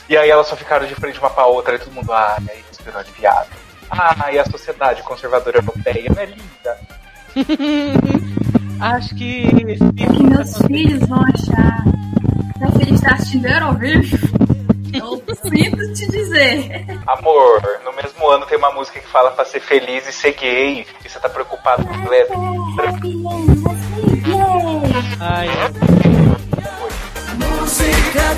E 0.07 0.17
aí 0.17 0.29
elas 0.29 0.47
só 0.47 0.55
ficaram 0.55 0.85
de 0.85 0.95
frente 0.95 1.19
uma 1.19 1.29
pra 1.29 1.45
outra 1.45 1.75
e 1.75 1.79
todo 1.79 1.93
mundo, 1.93 2.11
ah, 2.11 2.37
e 2.45 2.51
aí 2.51 2.63
respirou 2.69 2.99
aliviado. 2.99 3.49
Ah, 3.91 4.31
e 4.31 4.39
a 4.39 4.45
sociedade 4.45 5.03
conservadora 5.03 5.57
europeia 5.57 6.09
não 6.09 6.21
é 6.21 6.25
linda. 6.25 6.79
Acho 8.79 9.13
que. 9.15 9.47
É 9.97 10.05
que 10.05 10.23
meus 10.23 10.57
filhos 10.65 11.07
vão 11.07 11.21
achar. 11.21 11.83
Meu 12.57 12.71
filho 12.71 12.95
está 12.95 13.13
assistindo 13.15 13.45
Eurovision. 13.45 14.21
Eu 14.93 15.23
sinto 15.43 15.93
te 15.93 16.07
dizer. 16.07 16.85
Amor, 17.05 17.61
no 17.83 17.93
mesmo 17.93 18.27
ano 18.29 18.45
tem 18.45 18.57
uma 18.57 18.71
música 18.71 18.99
que 18.99 19.07
fala 19.07 19.31
pra 19.31 19.45
ser 19.45 19.59
feliz 19.59 20.07
e 20.07 20.13
ser 20.13 20.33
gay. 20.33 20.85
E 21.03 21.09
você 21.09 21.19
tá 21.19 21.29
preocupado 21.29 21.85
com 21.85 22.09
lésbica. 22.09 22.37
Ai. 25.19 25.47
Música 27.37 28.31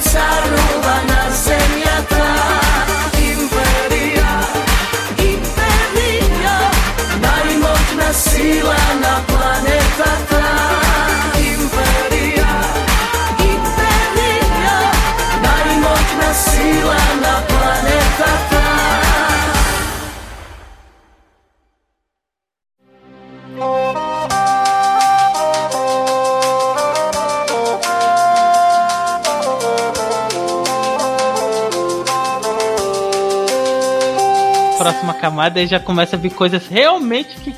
Próxima 34.77 35.13
camada 35.13 35.59
aí 35.61 35.67
já 35.67 35.79
começa 35.79 36.15
a 36.15 36.19
vir 36.19 36.31
coisas 36.31 36.67
realmente 36.67 37.35
que, 37.37 37.55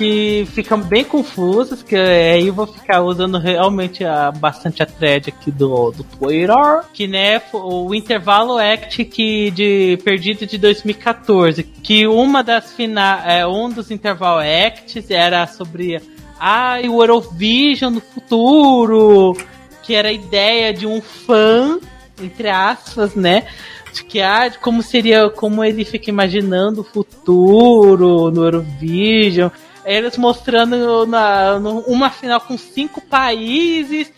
que 0.00 0.48
ficam 0.54 0.80
bem 0.80 1.04
confusas. 1.04 1.82
Que 1.82 1.94
aí 1.94 2.46
eu 2.46 2.54
vou 2.54 2.66
ficar 2.66 3.02
usando 3.02 3.38
realmente 3.38 4.02
a, 4.02 4.32
bastante 4.32 4.82
a 4.82 4.86
thread 4.86 5.28
aqui 5.28 5.50
do, 5.50 5.90
do 5.90 6.02
Twitter. 6.02 6.56
Que 6.94 7.06
né, 7.06 7.42
o 7.52 7.94
intervalo 7.94 8.56
act 8.56 9.04
que 9.04 9.50
de 9.50 9.98
perdido 10.02 10.46
de 10.46 10.56
2014. 10.56 11.62
Que 11.62 12.06
uma 12.06 12.42
das 12.42 12.72
final, 12.72 13.20
é, 13.28 13.46
um 13.46 13.68
dos 13.68 13.90
intervalo 13.90 14.40
acts 14.40 15.10
era 15.10 15.46
sobre 15.46 16.00
ah, 16.40 16.78
o 16.82 17.02
Eurovision 17.02 17.92
no 17.92 18.00
futuro. 18.00 19.36
Que 19.82 19.94
era 19.94 20.08
a 20.08 20.12
ideia 20.12 20.72
de 20.72 20.86
um 20.86 21.02
fã, 21.02 21.78
entre 22.22 22.48
aspas, 22.48 23.14
né? 23.14 23.46
de 23.92 24.04
que 24.04 24.20
ah, 24.20 24.48
como 24.60 24.84
seria, 24.84 25.28
como 25.30 25.64
ele 25.64 25.84
fica 25.84 26.10
imaginando 26.10 26.82
o 26.82 26.84
futuro 26.84 28.30
no 28.30 28.44
Eurovision. 28.44 29.50
Eles 29.90 30.16
mostrando 30.16 31.04
na, 31.04 31.56
uma 31.86 32.10
final 32.10 32.40
com 32.40 32.56
cinco 32.56 33.00
países. 33.00 34.12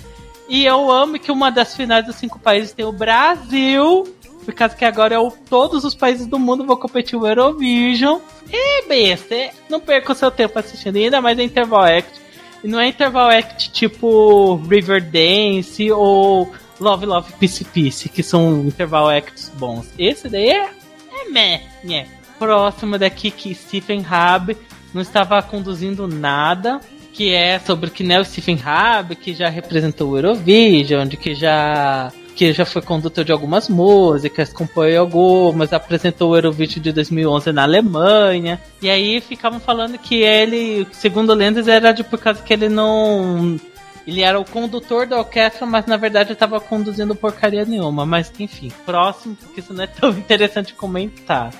E 0.47 0.67
eu 0.67 0.91
amo 0.91 1.19
que 1.19 1.33
uma 1.33 1.51
das 1.51 1.75
finais 1.75 2.05
dos 2.05 2.17
cinco 2.17 2.39
países 2.39 2.73
tem 2.73 2.85
o 2.85 2.93
Brasil. 2.93 4.05
Por 4.45 4.53
causa 4.53 4.77
que 4.77 4.85
agora 4.85 5.15
é 5.15 5.19
o, 5.19 5.31
todos 5.31 5.83
os 5.85 5.95
países 5.95 6.27
do 6.27 6.39
mundo 6.39 6.67
vão 6.67 6.77
competir 6.77 7.19
o 7.19 7.27
Eurovision. 7.27 8.21
E 8.53 8.87
besta, 8.87 9.35
é, 9.35 9.51
não 9.71 9.81
perca 9.81 10.13
o 10.13 10.15
seu 10.15 10.31
tempo 10.31 10.59
assistindo, 10.59 10.97
ainda 10.97 11.23
mais 11.23 11.39
é 11.39 11.43
Interval 11.43 11.85
Act. 11.85 12.21
E 12.63 12.69
não 12.69 12.79
é 12.79 12.89
Interval 12.89 13.31
Act 13.31 13.73
tipo 13.73 14.57
Riverdance 14.69 15.91
ou 15.91 16.53
Love 16.79 17.07
Love 17.07 17.33
Peace 17.41 17.65
Peace, 17.65 18.09
que 18.11 18.23
são 18.23 18.67
interval 18.67 19.09
acts 19.09 19.51
bons. 19.55 19.87
Esse 19.99 20.29
daí 20.29 20.51
é, 20.51 20.69
é 21.13 21.31
meh, 21.31 21.63
né. 21.83 22.09
Próximo 22.39 22.99
daqui 22.99 23.31
que 23.31 23.55
Stephen 23.55 24.01
Hub 24.01 24.55
não 24.93 25.03
estava 25.03 25.43
conduzindo 25.43 26.07
nada, 26.07 26.81
que 27.13 27.33
é 27.33 27.59
sobre 27.59 27.91
que 27.91 28.03
né, 28.03 28.21
o 28.21 28.25
Stephen 28.25 28.57
Hub, 28.57 29.17
que 29.17 29.35
já 29.35 29.49
representou 29.49 30.11
o 30.11 30.19
Eurovision, 30.19 31.07
de 31.07 31.17
que 31.17 31.35
já 31.35 32.13
que 32.35 32.51
já 32.53 32.65
foi 32.65 32.81
condutor 32.81 33.25
de 33.25 33.31
algumas 33.31 33.69
músicas, 33.69 34.53
compõe 34.53 34.97
algumas, 34.97 35.71
apresentou 35.73 36.31
o 36.31 36.37
Eurovision 36.37 36.83
de 36.83 36.91
2011 36.91 37.53
na 37.53 37.63
Alemanha. 37.63 38.59
E 38.81 38.89
aí 38.89 39.21
ficavam 39.21 39.61
falando 39.61 39.99
que 39.99 40.23
ele, 40.23 40.87
segundo 40.93 41.35
lendas, 41.35 41.69
era 41.69 41.93
de 41.93 42.03
por 42.03 42.19
causa 42.19 42.43
que 42.43 42.53
ele 42.53 42.71
não 42.71 43.61
ele 44.07 44.21
era 44.21 44.39
o 44.39 44.45
condutor 44.45 45.07
da 45.07 45.19
orquestra, 45.19 45.67
mas 45.67 45.87
na 45.87 45.97
verdade 45.97 46.33
estava 46.33 46.59
conduzindo 46.61 47.15
porcaria 47.15 47.65
nenhuma. 47.65 48.05
Mas 48.05 48.33
enfim, 48.39 48.73
próximo, 48.85 49.37
porque 49.37 49.61
isso 49.61 49.73
não 49.73 49.85
é 49.85 49.87
tão 49.87 50.11
interessante 50.19 50.75
comentar. 50.75 51.53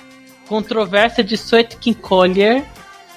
Controvérsia 0.47 1.23
de 1.23 1.35
Sweatkin 1.35 1.93
Collier, 1.93 2.65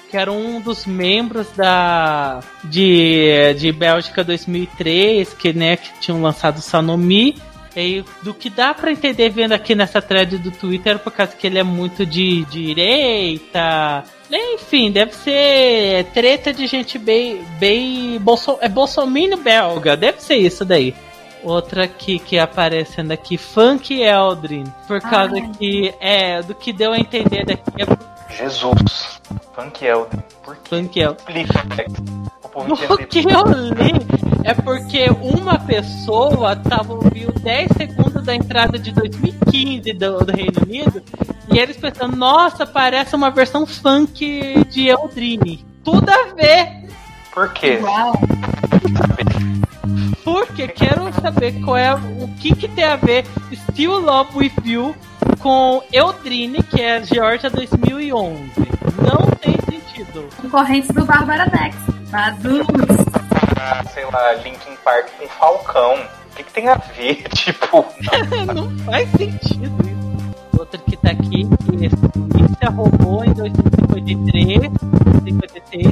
que 0.09 0.17
era 0.17 0.31
um 0.31 0.59
dos 0.61 0.85
membros 0.85 1.47
da 1.51 2.39
de, 2.63 3.53
de 3.57 3.71
Bélgica 3.71 4.23
2003, 4.23 5.33
que 5.33 5.53
né, 5.53 5.77
que 5.77 5.99
tinham 5.99 6.21
lançado 6.21 6.61
Sanomi. 6.61 7.35
E 7.75 8.03
do 8.23 8.33
que 8.33 8.49
dá 8.49 8.73
pra 8.73 8.91
entender 8.91 9.29
vendo 9.29 9.51
aqui 9.51 9.75
nessa 9.75 10.01
thread 10.01 10.39
do 10.39 10.49
Twitter, 10.49 10.97
por 10.97 11.11
causa 11.11 11.35
que 11.35 11.45
ele 11.45 11.59
é 11.59 11.63
muito 11.63 12.07
de 12.07 12.43
direita. 12.45 14.03
Enfim, 14.31 14.91
deve 14.91 15.13
ser 15.13 16.05
treta 16.05 16.51
de 16.51 16.65
gente 16.65 16.97
bem. 16.97 17.43
bem 17.59 18.19
bolso, 18.19 18.57
é 18.61 18.67
bolsominion 18.67 19.37
belga, 19.37 19.95
deve 19.95 20.23
ser 20.23 20.37
isso 20.37 20.65
daí. 20.65 20.95
Outra 21.43 21.83
aqui 21.83 22.17
que 22.17 22.39
aparecendo 22.39 23.11
aqui, 23.11 23.37
Funk 23.37 24.01
Eldrin. 24.01 24.63
Por 24.87 24.99
causa 24.99 25.35
Ai. 25.35 25.51
que 25.57 25.93
é 25.99 26.41
do 26.41 26.55
que 26.55 26.73
deu 26.73 26.93
a 26.93 26.97
entender 26.97 27.45
daqui 27.45 27.83
é 27.83 28.16
Jesus. 28.29 29.21
Funk 29.53 29.85
Elden. 29.85 30.23
Por 30.43 30.55
que? 30.57 30.69
Funk 30.69 30.99
Eldrin. 30.99 31.41
Explica. 31.43 31.85
O 32.43 32.49
povo 32.49 32.97
que 33.07 33.19
eu 33.19 33.43
li 33.73 33.93
é 34.43 34.53
porque 34.53 35.05
uma 35.21 35.59
pessoa 35.59 36.55
tava 36.55 36.93
ouvindo 36.93 37.33
10 37.39 37.71
segundos 37.77 38.23
da 38.23 38.35
entrada 38.35 38.77
de 38.79 38.91
2015 38.91 39.93
do, 39.93 40.19
do 40.19 40.31
Reino 40.31 40.61
Unido 40.65 41.01
e 41.51 41.59
eles 41.59 41.77
pensando, 41.77 42.15
nossa, 42.15 42.65
parece 42.65 43.15
uma 43.15 43.29
versão 43.29 43.65
funk 43.65 44.63
de 44.69 44.87
Eldrini. 44.87 45.65
Tudo 45.83 46.09
a 46.09 46.33
ver, 46.33 46.87
Por 47.33 47.51
quê? 47.53 47.79
Uau. 47.81 48.13
porque 50.27 50.67
quero 50.67 51.13
saber 51.21 51.53
qual 51.61 51.77
é 51.77 51.93
o 51.93 52.27
que, 52.37 52.53
que 52.53 52.67
tem 52.67 52.83
a 52.83 52.97
ver 52.97 53.23
Still 53.53 53.97
Love 54.01 54.37
With 54.37 54.51
You 54.65 54.93
com 55.39 55.81
Eldrini, 55.93 56.61
que 56.63 56.81
é 56.81 57.01
Georgia 57.01 57.49
2011. 57.49 58.51
Não 59.01 59.25
tem 59.39 59.55
sentido. 59.61 60.27
Concorrentes 60.41 60.91
do 60.93 61.05
Bárbara 61.05 61.45
Dex. 61.45 61.77
Badus. 62.09 62.67
Ah, 63.57 63.85
sei 63.85 64.03
lá, 64.03 64.33
Linkin 64.33 64.75
Park 64.83 65.07
com 65.17 65.29
Falcão. 65.29 65.93
O 65.93 66.35
que, 66.35 66.43
que 66.43 66.53
tem 66.53 66.67
a 66.67 66.75
ver? 66.75 67.23
Tipo, 67.31 67.85
não 68.53 68.77
faz 68.79 69.09
sentido 69.11 69.77
isso. 69.87 70.59
Outro 70.59 70.81
que 70.81 70.97
tá 70.97 71.11
aqui, 71.11 71.47
que 71.47 71.85
isso 71.85 72.07
roubou 72.75 73.23
em 73.23 73.33
2053, 73.33 74.71
56, 75.23 75.87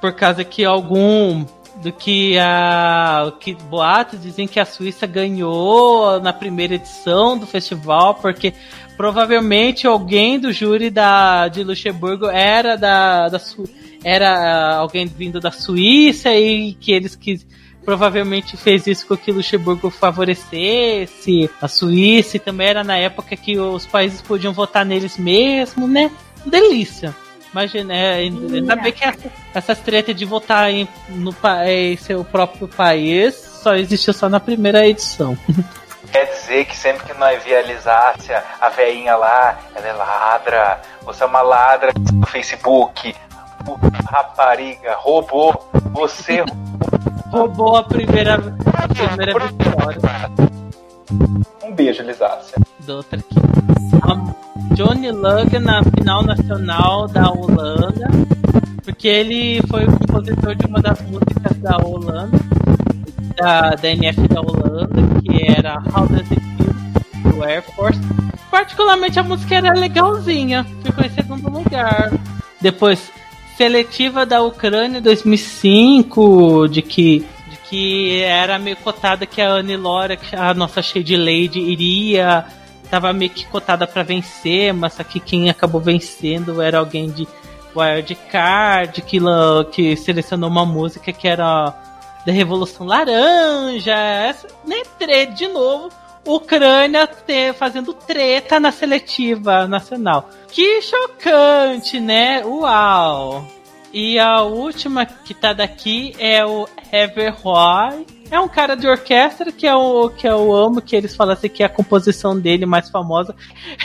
por 0.00 0.12
causa 0.12 0.44
que 0.44 0.64
algum 0.64 1.44
do 1.82 1.92
que 1.92 2.38
a 2.38 3.32
que 3.38 3.54
boatos 3.54 4.20
dizem 4.22 4.48
que 4.48 4.58
a 4.58 4.64
Suíça 4.64 5.06
ganhou 5.06 6.20
na 6.20 6.32
primeira 6.32 6.74
edição 6.74 7.36
do 7.36 7.46
festival 7.46 8.14
porque 8.14 8.54
provavelmente 8.96 9.86
alguém 9.86 10.38
do 10.38 10.52
júri 10.52 10.90
da 10.90 11.48
de 11.48 11.62
Luxemburgo 11.62 12.26
era 12.26 12.76
da, 12.76 13.28
da 13.28 13.40
era 14.02 14.76
alguém 14.76 15.06
vindo 15.06 15.38
da 15.38 15.50
Suíça 15.50 16.34
e 16.34 16.74
que 16.74 16.92
eles 16.92 17.14
quis 17.14 17.46
provavelmente 17.84 18.56
fez 18.56 18.86
isso 18.86 19.06
com 19.06 19.16
que 19.16 19.30
Luxemburgo 19.30 19.90
favorecesse 19.90 21.48
a 21.62 21.68
Suíça 21.68 22.36
e 22.36 22.40
também 22.40 22.66
era 22.66 22.82
na 22.82 22.96
época 22.96 23.36
que 23.36 23.58
os 23.58 23.86
países 23.86 24.20
podiam 24.20 24.52
votar 24.52 24.84
neles 24.84 25.16
mesmo, 25.16 25.86
né? 25.86 26.10
Delícia. 26.44 27.14
Imagina, 27.56 27.94
é, 27.94 28.16
ainda 28.16 28.76
bem 28.76 28.92
que 28.92 29.02
essa, 29.02 29.32
essas 29.54 29.78
tretas 29.78 30.14
de 30.14 30.26
votar 30.26 30.70
em, 30.70 30.86
no 31.08 31.34
em 31.64 31.96
seu 31.96 32.22
próprio 32.22 32.68
país 32.68 33.34
só 33.34 33.74
existiu 33.74 34.12
só 34.12 34.28
na 34.28 34.38
primeira 34.38 34.86
edição. 34.86 35.34
Quer 36.12 36.26
dizer 36.26 36.66
que 36.66 36.76
sempre 36.76 37.06
que 37.06 37.18
nós 37.18 37.42
vializasse 37.42 38.30
a, 38.34 38.44
a 38.60 38.68
veinha 38.68 39.16
lá, 39.16 39.58
ela 39.74 39.86
é 39.86 39.92
ladra, 39.94 40.82
você 41.00 41.24
é 41.24 41.26
uma 41.26 41.40
ladra 41.40 41.92
do 41.94 42.26
Facebook, 42.26 43.16
rapariga, 44.04 44.94
roubou, 44.98 45.70
você 45.92 46.44
Roubou 47.32 47.76
a 47.76 47.84
primeira, 47.84 48.34
a 48.34 48.88
primeira 48.88 49.46
vitória. 49.46 50.00
Um 51.64 51.72
beijo, 51.72 52.02
Lisácia. 52.02 52.58
do 52.86 52.96
outra 52.96 53.18
aqui. 53.18 53.36
Johnny 54.74 55.10
Lugg 55.10 55.58
na 55.58 55.82
final 55.82 56.22
nacional 56.22 57.08
da 57.08 57.30
Holanda, 57.30 58.08
porque 58.84 59.08
ele 59.08 59.62
foi 59.68 59.84
o 59.84 59.98
compositor 59.98 60.54
de 60.54 60.66
uma 60.66 60.80
das 60.82 61.00
músicas 61.02 61.56
da 61.58 61.78
Holanda, 61.78 62.38
da, 63.36 63.70
da 63.70 63.88
NF 63.88 64.28
da 64.28 64.40
Holanda, 64.40 65.02
que 65.22 65.50
era 65.50 65.82
How 65.94 66.06
Does 66.06 66.30
It 66.30 66.42
Feel, 66.56 67.32
do 67.32 67.44
Air 67.44 67.62
Force. 67.62 67.98
Particularmente 68.50 69.18
a 69.18 69.22
música 69.22 69.54
era 69.54 69.72
legalzinha, 69.72 70.66
ficou 70.82 71.04
em 71.04 71.10
segundo 71.10 71.50
lugar. 71.50 72.12
Depois, 72.60 73.10
seletiva 73.56 74.26
da 74.26 74.42
Ucrânia 74.42 75.00
2005, 75.00 76.68
de 76.68 76.82
que 76.82 77.26
que 77.68 78.22
era 78.22 78.58
meio 78.58 78.76
cotada 78.76 79.26
que 79.26 79.40
a 79.42 79.48
Annie 79.50 79.76
Lora, 79.76 80.16
que 80.16 80.34
a 80.36 80.54
nossa 80.54 80.80
Shade 80.82 81.16
Lady, 81.16 81.58
iria. 81.60 82.44
Tava 82.90 83.12
meio 83.12 83.30
que 83.32 83.44
cotada 83.46 83.86
pra 83.86 84.04
vencer, 84.04 84.72
mas 84.72 84.92
só 84.94 85.02
que 85.02 85.18
quem 85.18 85.50
acabou 85.50 85.80
vencendo 85.80 86.62
era 86.62 86.78
alguém 86.78 87.10
de 87.10 87.26
Wildcard, 87.74 89.02
que, 89.02 89.18
que 89.72 89.96
selecionou 89.96 90.48
uma 90.48 90.64
música 90.64 91.12
que 91.12 91.26
era 91.26 91.74
da 92.24 92.32
Revolução 92.32 92.86
Laranja. 92.86 93.92
Essa, 93.94 94.46
né, 94.64 94.82
tre- 94.98 95.26
de 95.26 95.48
novo, 95.48 95.90
Ucrânia 96.24 97.08
fazendo 97.58 97.92
treta 97.92 98.58
na 98.60 98.70
seletiva 98.72 99.66
nacional. 99.66 100.30
Que 100.50 100.80
chocante, 100.82 101.98
né? 102.00 102.44
Uau! 102.44 103.46
E 103.98 104.18
a 104.18 104.42
última 104.42 105.06
que 105.06 105.32
tá 105.32 105.54
daqui 105.54 106.14
é 106.18 106.44
o 106.44 106.68
Everroy. 106.92 108.04
É 108.30 108.38
um 108.38 108.46
cara 108.46 108.76
de 108.76 108.86
orquestra 108.86 109.50
que 109.50 109.66
é 109.66 109.74
o 109.74 110.10
que 110.10 110.28
eu 110.28 110.52
amo, 110.52 110.82
que 110.82 110.94
eles 110.94 111.16
falam 111.16 111.32
assim 111.32 111.48
que 111.48 111.62
a 111.62 111.68
composição 111.70 112.38
dele 112.38 112.66
mais 112.66 112.90
famosa 112.90 113.34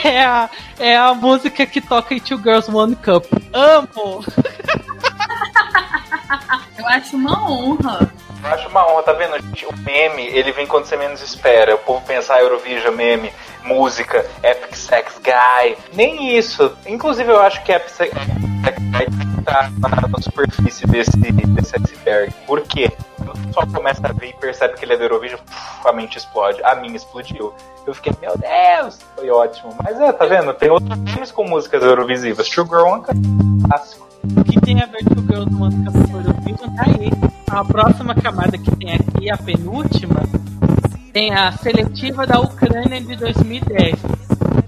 é 0.03 0.21
a, 0.21 0.49
é 0.77 0.97
a 0.97 1.13
música 1.13 1.65
que 1.65 1.79
toca 1.79 2.13
em 2.13 2.19
Two 2.19 2.39
Girls 2.39 2.69
One 2.69 2.97
Cup. 2.97 3.23
Amo! 3.53 4.21
Eu 6.77 6.87
acho 6.87 7.15
uma 7.15 7.49
honra. 7.49 8.11
Eu 8.43 8.49
acho 8.49 8.67
uma 8.69 8.91
honra, 8.91 9.03
tá 9.03 9.13
vendo? 9.13 9.35
O 9.35 9.77
meme, 9.83 10.25
ele 10.27 10.51
vem 10.51 10.65
quando 10.65 10.85
você 10.85 10.97
menos 10.97 11.21
espera. 11.21 11.75
O 11.75 11.79
povo 11.79 12.05
pensar 12.05 12.41
Eurovision, 12.41 12.93
meme, 12.93 13.31
música, 13.63 14.25
Epic 14.43 14.75
Sex 14.75 15.19
Guy. 15.19 15.77
Nem 15.93 16.37
isso. 16.37 16.75
Inclusive, 16.85 17.29
eu 17.31 17.41
acho 17.41 17.63
que 17.63 17.71
Epic 17.71 17.89
Sex 17.89 18.13
Guy 18.13 18.41
tá 19.43 19.69
na, 20.07 20.21
superfície 20.21 20.87
desse, 20.87 21.17
desse 21.17 21.75
iceberg. 21.75 22.33
Por 22.45 22.61
quê? 22.61 22.91
Só 23.53 23.65
começa 23.67 24.07
a 24.07 24.13
ver 24.13 24.29
e 24.29 24.33
percebe 24.33 24.75
que 24.75 24.85
ele 24.85 24.93
é 24.93 24.97
do 24.97 25.03
Eurovision, 25.03 25.39
puf, 25.39 25.87
a 25.87 25.91
mente 25.91 26.17
explode. 26.17 26.61
A 26.63 26.75
minha 26.75 26.95
explodiu. 26.95 27.53
Eu 27.85 27.93
fiquei, 27.93 28.13
meu 28.21 28.33
Deus, 28.37 28.99
foi 29.15 29.29
ótimo. 29.29 29.75
Mas 29.83 29.99
é, 29.99 30.11
tá 30.11 30.25
vendo? 30.25 30.53
Tem 30.53 30.69
outros 30.69 30.97
filmes 31.11 31.31
com 31.31 31.43
músicas 31.43 31.83
eurovisivas. 31.83 32.47
Sugar 32.47 32.83
One, 32.83 33.03
clássico. 33.67 34.10
Que 34.49 34.61
tem 34.61 34.81
a 34.81 34.85
ver 34.85 35.03
com 35.03 35.19
o 35.19 35.25
Girls 35.25 35.49
Cup 35.49 36.09
for 36.09 36.21
Eurovision, 36.21 36.75
tá 36.75 36.83
aí. 36.85 37.11
A 37.49 37.65
próxima 37.65 38.15
camada 38.15 38.57
que 38.57 38.75
tem 38.77 38.93
aqui, 38.93 39.29
a 39.29 39.37
penúltima, 39.37 40.21
tem 41.11 41.33
a 41.33 41.51
seletiva 41.51 42.25
da 42.25 42.39
Ucrânia 42.39 43.01
de 43.01 43.15
2010. 43.15 43.95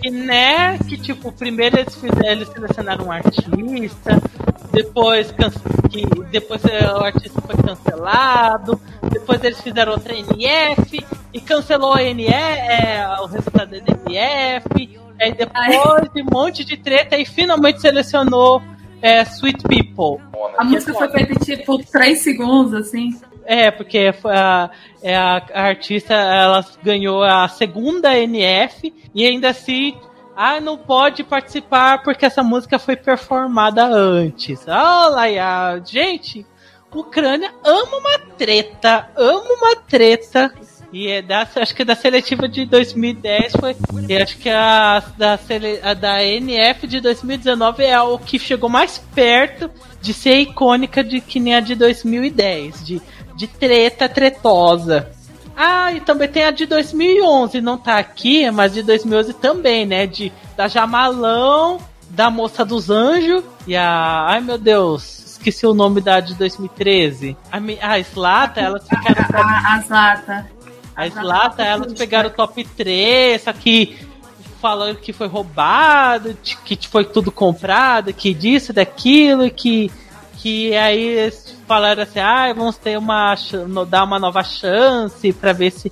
Que 0.01 0.09
né, 0.09 0.77
que 0.79 0.97
tipo, 0.97 1.31
primeiro 1.31 1.79
eles 1.79 1.95
fizeram, 1.95 2.31
eles 2.31 2.49
selecionaram 2.49 3.05
um 3.05 3.11
artista, 3.11 4.21
depois 4.71 5.31
que 5.31 6.05
depois 6.29 6.65
eh, 6.65 6.91
o 6.91 7.03
artista 7.03 7.41
foi 7.41 7.55
cancelado, 7.55 8.81
depois 9.09 9.41
eles 9.43 9.61
fizeram 9.61 9.93
outra 9.93 10.13
NF 10.13 11.05
e 11.31 11.39
cancelou 11.39 11.93
a 11.93 12.03
NF, 12.03 12.33
é, 12.33 13.17
o 13.21 13.27
resultado 13.27 13.69
da 13.69 13.77
NF, 13.77 14.99
aí 15.21 15.31
depois 15.33 16.09
de 16.13 16.21
um 16.21 16.25
monte 16.33 16.65
de 16.65 16.75
treta 16.75 17.17
e 17.17 17.25
finalmente 17.25 17.79
selecionou 17.79 18.61
é, 19.03 19.21
Sweet 19.23 19.63
People. 19.63 20.23
A 20.57 20.63
música 20.63 20.93
foi 20.93 21.09
feita 21.09 21.35
tipo 21.35 21.77
3 21.77 22.19
segundos, 22.19 22.73
assim. 22.73 23.09
É, 23.45 23.69
porque 23.69 24.13
a, 24.23 24.69
é 25.01 25.13
a, 25.13 25.45
a 25.53 25.61
artista 25.63 26.13
ela 26.13 26.65
ganhou 26.81 27.21
a 27.21 27.49
segunda 27.49 28.17
NF 28.17 28.93
e 29.13 29.27
ainda 29.27 29.49
assim. 29.49 29.95
Ah, 30.35 30.59
não 30.59 30.77
pode 30.77 31.23
participar 31.23 32.01
porque 32.01 32.25
essa 32.25 32.41
música 32.41 32.79
foi 32.79 32.95
performada 32.95 33.85
antes. 33.85 34.65
Olha, 34.67 35.79
gente, 35.85 36.43
Ucrânia 36.91 37.53
ama 37.63 37.97
uma 37.97 38.19
treta, 38.35 39.09
ama 39.15 39.53
uma 39.53 39.75
treta. 39.75 40.51
E 40.93 41.07
é 41.07 41.23
da, 41.23 41.47
acho 41.55 41.73
que 41.73 41.83
da 41.83 41.95
seletiva 41.95 42.47
de 42.47 42.67
2010 42.67 43.53
foi. 43.59 43.75
E 44.07 44.15
acho 44.15 44.37
que 44.37 44.47
a 44.47 45.01
da, 45.17 45.35
sele, 45.37 45.79
a 45.81 45.95
da 45.95 46.23
NF 46.23 46.85
de 46.85 47.01
2019 47.01 47.83
é 47.83 47.99
o 47.99 48.19
que 48.19 48.37
chegou 48.37 48.69
mais 48.69 48.99
perto 48.99 49.71
de 49.99 50.13
ser 50.13 50.39
icônica 50.39 51.03
de 51.03 51.19
que 51.19 51.39
nem 51.39 51.55
a 51.55 51.59
de 51.59 51.73
2010, 51.73 52.85
de, 52.85 53.01
de 53.35 53.47
treta 53.47 54.07
tretosa. 54.07 55.09
Ah, 55.57 55.91
e 55.91 55.99
também 55.99 56.27
tem 56.27 56.43
a 56.43 56.51
de 56.51 56.67
2011, 56.67 57.59
não 57.59 57.77
tá 57.77 57.97
aqui, 57.97 58.49
mas 58.51 58.73
de 58.73 58.83
2011 58.83 59.33
também, 59.33 59.87
né? 59.87 60.05
De 60.05 60.31
da 60.55 60.67
Jamalão, 60.67 61.79
da 62.11 62.29
Moça 62.29 62.63
dos 62.63 62.91
Anjos 62.91 63.43
e 63.65 63.75
a. 63.75 64.25
Ai 64.27 64.41
meu 64.41 64.59
Deus, 64.59 65.23
esqueci 65.31 65.65
o 65.65 65.73
nome 65.73 66.01
da 66.01 66.19
de 66.19 66.35
2013. 66.35 67.35
A, 67.51 67.57
a 67.87 67.99
Slata, 67.99 68.61
elas 68.61 68.87
ficaram. 68.87 69.25
A, 69.33 69.73
a, 69.73 69.75
as 69.77 70.52
A 70.95 71.07
Slata, 71.07 71.63
elas 71.63 71.93
pegaram 71.93 72.29
o 72.29 72.33
top 72.33 72.63
3, 72.63 73.41
só 73.41 73.51
que 73.53 73.97
falando 74.61 74.95
que 74.95 75.11
foi 75.11 75.27
roubado, 75.27 76.37
que 76.63 76.87
foi 76.87 77.03
tudo 77.03 77.31
comprado, 77.31 78.13
que 78.13 78.33
disso, 78.33 78.71
daquilo, 78.71 79.51
que, 79.51 79.91
que 80.37 80.73
aí 80.75 81.03
eles 81.03 81.53
falaram 81.67 82.03
assim, 82.03 82.19
ah, 82.19 82.53
vamos 82.53 82.77
ter 82.77 82.97
uma 82.97 83.35
dar 83.89 84.05
uma 84.05 84.17
nova 84.17 84.41
chance 84.41 85.33
pra 85.33 85.51
ver 85.51 85.71
se 85.71 85.91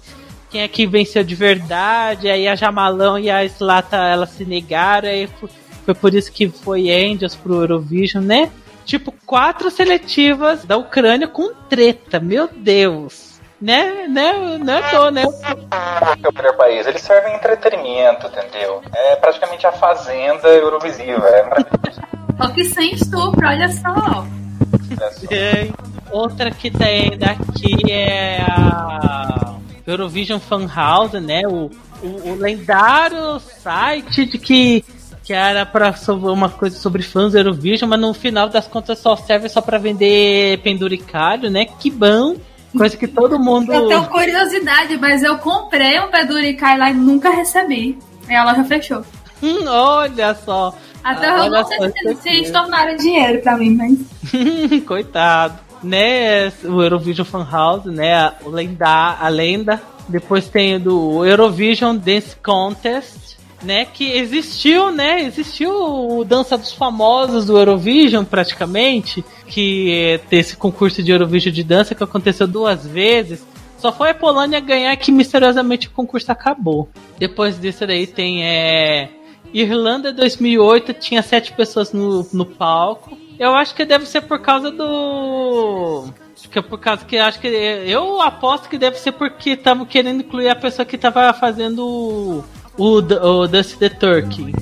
quem 0.49 0.61
é 0.61 0.67
que 0.67 0.87
venceu 0.87 1.23
de 1.23 1.35
verdade. 1.35 2.29
Aí 2.29 2.47
a 2.47 2.55
Jamalão 2.55 3.19
e 3.19 3.29
a 3.29 3.43
Slata 3.43 3.97
elas 3.97 4.29
se 4.29 4.45
negaram, 4.45 5.09
aí 5.09 5.27
foi, 5.27 5.49
foi 5.85 5.93
por 5.93 6.13
isso 6.13 6.31
que 6.31 6.47
foi 6.47 6.89
Angels 6.89 7.35
pro 7.35 7.55
Eurovision, 7.55 8.23
né? 8.23 8.51
Tipo, 8.85 9.13
quatro 9.25 9.69
seletivas 9.69 10.65
da 10.65 10.77
Ucrânia 10.77 11.27
com 11.27 11.53
treta, 11.69 12.19
meu 12.19 12.47
Deus. 12.47 13.30
Né, 13.61 14.07
né, 14.07 14.57
né, 14.57 14.81
tô, 14.89 15.11
né? 15.11 15.21
é 15.21 16.27
o 16.27 16.33
melhor 16.33 16.57
país. 16.57 16.87
Eles 16.87 17.01
servem 17.01 17.35
entretenimento, 17.35 18.25
entendeu? 18.25 18.81
É 18.91 19.15
praticamente 19.17 19.67
a 19.67 19.71
fazenda 19.71 20.47
Eurovisiva. 20.47 21.27
É 21.27 21.43
maravilhoso. 21.43 22.01
Só 22.41 22.49
que 22.49 22.63
sem 22.65 22.93
estupro, 22.93 23.47
olha 23.47 23.71
só. 23.71 23.93
Olha 23.93 25.11
só. 25.11 26.17
Outra 26.17 26.49
que 26.49 26.71
tem 26.71 27.15
daqui 27.15 27.91
é 27.91 28.41
a 28.41 29.57
Eurovision 29.85 30.39
Fan 30.39 30.67
House, 30.67 31.13
né? 31.13 31.43
O, 31.45 31.69
o, 32.01 32.29
o 32.31 32.35
lendário 32.35 33.39
site 33.39 34.25
de 34.25 34.39
que, 34.39 34.83
que 35.23 35.33
era 35.33 35.67
para 35.67 35.93
uma 36.09 36.49
coisa 36.49 36.79
sobre 36.79 37.03
fãs 37.03 37.35
Eurovision, 37.35 37.87
mas 37.87 37.99
no 37.99 38.11
final 38.11 38.49
das 38.49 38.67
contas 38.67 38.97
só 38.97 39.15
serve 39.15 39.47
só 39.47 39.61
para 39.61 39.77
vender 39.77 40.57
penduricalho, 40.63 41.51
né? 41.51 41.65
Que 41.65 41.91
bom. 41.91 42.35
Coisa 42.77 42.95
que 42.95 43.07
todo 43.07 43.37
mundo. 43.39 43.73
Eu 43.73 43.87
tenho 43.87 44.05
curiosidade, 44.07 44.97
mas 44.97 45.23
eu 45.23 45.37
comprei 45.37 45.99
um 45.99 46.09
Peduricai 46.09 46.77
lá 46.77 46.89
e 46.89 46.93
nunca 46.93 47.29
recebi. 47.29 47.97
E 48.29 48.33
ela 48.33 48.53
já 48.53 48.63
fechou. 48.63 49.03
Hum, 49.43 49.65
olha 49.67 50.33
só. 50.35 50.73
Até 51.03 51.27
Ah, 51.27 51.37
eu 51.37 51.43
olha 51.43 51.61
não 51.61 51.65
sei 51.65 51.79
se, 51.79 52.21
se 52.21 52.29
eles 52.29 52.51
tornaram 52.51 52.95
dinheiro 52.95 53.41
pra 53.41 53.57
mim, 53.57 53.75
mas. 53.75 54.83
Coitado. 54.85 55.59
Né, 55.83 56.49
o 56.63 56.79
Eurovision 56.79 57.25
Fan 57.25 57.47
House, 57.51 57.85
né, 57.85 58.13
a, 58.13 58.33
o 58.45 58.49
lenda, 58.49 59.17
a 59.19 59.27
lenda. 59.29 59.81
Depois 60.07 60.47
tem 60.47 60.75
o 60.75 60.79
do 60.79 61.25
Eurovision 61.25 61.95
Dance 61.95 62.35
Contest. 62.35 63.37
Né, 63.63 63.85
que 63.85 64.11
existiu, 64.11 64.91
né, 64.91 65.21
existiu 65.23 65.71
o 65.71 66.23
Dança 66.23 66.57
dos 66.57 66.71
Famosos 66.71 67.45
do 67.45 67.57
Eurovision 67.57 68.23
praticamente, 68.23 69.23
que 69.47 69.91
é 69.91 70.35
esse 70.35 70.55
concurso 70.55 71.03
de 71.03 71.11
Eurovision 71.11 71.53
de 71.53 71.63
dança 71.63 71.95
que 71.95 72.03
aconteceu 72.03 72.47
duas 72.47 72.85
vezes. 72.85 73.45
Só 73.77 73.91
foi 73.91 74.11
a 74.11 74.13
Polônia 74.13 74.59
ganhar 74.59 74.95
que 74.95 75.11
misteriosamente 75.11 75.87
o 75.87 75.91
concurso 75.91 76.31
acabou. 76.31 76.89
Depois 77.17 77.59
disso 77.59 77.85
daí 77.85 78.05
tem 78.05 78.43
é, 78.45 79.09
Irlanda 79.53 80.13
2008, 80.13 80.93
tinha 80.93 81.21
sete 81.21 81.51
pessoas 81.53 81.91
no, 81.91 82.27
no 82.31 82.45
palco. 82.45 83.17
Eu 83.39 83.55
acho 83.55 83.73
que 83.73 83.83
deve 83.83 84.05
ser 84.05 84.21
por 84.21 84.39
causa 84.39 84.69
do 84.71 86.05
que 86.49 86.59
é 86.59 86.61
por 86.61 86.79
causa 86.79 87.05
que 87.05 87.17
acho 87.17 87.39
que 87.39 87.47
eu 87.47 88.21
aposto 88.21 88.67
que 88.67 88.77
deve 88.77 88.97
ser 88.97 89.11
porque 89.13 89.51
estavam 89.51 89.85
querendo 89.85 90.21
incluir 90.21 90.49
a 90.49 90.55
pessoa 90.55 90.85
que 90.85 90.95
estava 90.95 91.31
fazendo 91.33 92.43
o, 92.77 92.97
o, 92.97 93.47
the 93.47 93.89
Turkey. 93.89 94.53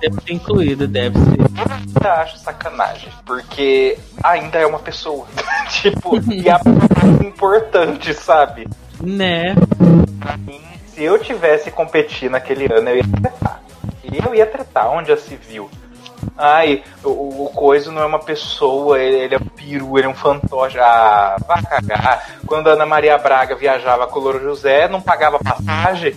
Deve 0.00 0.20
ter 0.20 0.32
incluído, 0.34 0.86
deve 0.86 1.18
ser. 1.18 1.40
Eu 1.40 1.72
ainda 1.72 2.12
acho 2.22 2.38
sacanagem, 2.38 3.08
porque 3.24 3.98
ainda 4.22 4.58
é 4.58 4.66
uma 4.66 4.78
pessoa. 4.78 5.26
tipo, 5.70 6.18
e 6.30 6.48
é 6.48 7.26
importante, 7.26 8.12
sabe? 8.12 8.68
Né? 9.00 9.54
Pra 10.20 10.36
mim, 10.36 10.60
se 10.88 11.02
eu 11.02 11.18
tivesse 11.18 11.70
competir 11.70 12.30
naquele 12.30 12.66
ano, 12.72 12.90
eu 12.90 12.96
ia 12.96 13.04
tretar. 13.04 13.62
Eu 14.26 14.34
ia 14.34 14.46
tretar 14.46 14.90
onde 14.90 15.08
já 15.08 15.16
se 15.16 15.36
viu. 15.36 15.70
Ai, 16.36 16.82
o, 17.02 17.44
o 17.44 17.50
Coiso 17.54 17.92
não 17.92 18.02
é 18.02 18.06
uma 18.06 18.18
pessoa, 18.18 18.98
ele, 18.98 19.16
ele 19.16 19.34
é 19.34 19.38
um 19.38 19.46
peru, 19.46 19.98
ele 19.98 20.06
é 20.06 20.10
um 20.10 20.14
fantoche. 20.14 20.78
Ah, 20.78 21.36
vai 21.46 21.62
cagar. 21.62 22.38
Quando 22.46 22.68
a 22.68 22.72
Ana 22.72 22.86
Maria 22.86 23.16
Braga 23.18 23.54
viajava 23.54 24.06
com 24.06 24.18
o 24.18 24.22
Louro 24.22 24.42
José, 24.42 24.88
não 24.88 25.00
pagava 25.00 25.38
passagem 25.38 26.14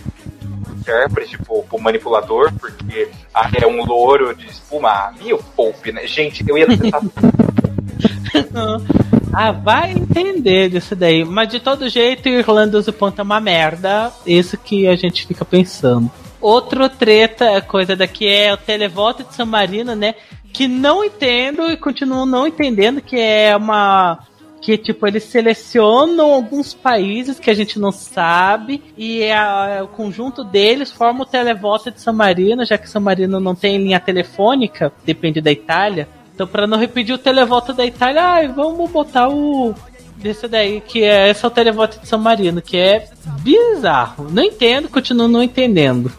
intérprete, 0.88 1.32
tipo, 1.32 1.62
pro 1.64 1.78
manipulador, 1.78 2.52
porque 2.58 3.10
ah, 3.34 3.50
é 3.60 3.66
um 3.66 3.84
louro 3.84 4.34
de 4.34 4.46
espuma. 4.46 5.12
Mil 5.22 5.38
poupe, 5.54 5.92
né? 5.92 6.06
Gente, 6.06 6.44
eu 6.48 6.56
ia 6.56 6.66
tentar. 6.66 7.02
ah, 9.32 9.52
vai 9.52 9.92
entender 9.92 10.70
disso 10.70 10.96
daí. 10.96 11.24
Mas 11.24 11.48
de 11.48 11.60
todo 11.60 11.88
jeito, 11.88 12.28
Irlanda 12.28 12.80
do 12.80 12.92
Ponto 12.92 13.20
é 13.20 13.22
uma 13.22 13.40
merda. 13.40 14.10
Isso 14.26 14.56
que 14.56 14.88
a 14.88 14.96
gente 14.96 15.26
fica 15.26 15.44
pensando. 15.44 16.10
Outro 16.40 16.88
treta, 16.88 17.60
coisa 17.60 17.96
daqui 17.96 18.28
é 18.28 18.52
o 18.52 18.56
televoto 18.56 19.24
de 19.24 19.34
San 19.34 19.46
Marino, 19.46 19.94
né? 19.94 20.14
Que 20.52 20.66
não 20.66 21.04
entendo 21.04 21.70
e 21.70 21.76
continuo 21.76 22.24
não 22.24 22.46
entendendo 22.46 23.00
que 23.00 23.18
é 23.18 23.56
uma 23.56 24.20
que 24.60 24.76
tipo 24.76 25.06
eles 25.06 25.24
selecionam 25.24 26.32
alguns 26.32 26.74
países 26.74 27.38
que 27.38 27.50
a 27.50 27.54
gente 27.54 27.78
não 27.78 27.92
sabe 27.92 28.82
e 28.96 29.30
a, 29.30 29.80
o 29.84 29.88
conjunto 29.88 30.44
deles 30.44 30.90
forma 30.90 31.22
o 31.22 31.26
televoto 31.26 31.90
de 31.90 32.00
San 32.00 32.12
Marino, 32.12 32.64
já 32.64 32.76
que 32.76 32.88
San 32.88 33.00
Marino 33.00 33.40
não 33.40 33.54
tem 33.54 33.78
linha 33.78 34.00
telefônica, 34.00 34.92
depende 35.04 35.40
da 35.40 35.50
Itália. 35.50 36.08
Então, 36.34 36.46
para 36.46 36.66
não 36.66 36.78
repetir 36.78 37.14
o 37.14 37.18
televoto 37.18 37.72
da 37.72 37.84
Itália, 37.84 38.48
vamos 38.52 38.90
botar 38.90 39.28
o 39.28 39.74
desse 40.16 40.48
daí 40.48 40.80
que 40.80 41.04
é 41.04 41.30
esse 41.30 41.44
é 41.44 41.48
o 41.48 41.50
televoto 41.50 42.00
de 42.00 42.08
San 42.08 42.18
Marino, 42.18 42.60
que 42.60 42.76
é 42.76 43.08
bizarro. 43.40 44.28
Não 44.30 44.42
entendo, 44.42 44.88
continuo 44.88 45.28
não 45.28 45.42
entendendo. 45.42 46.12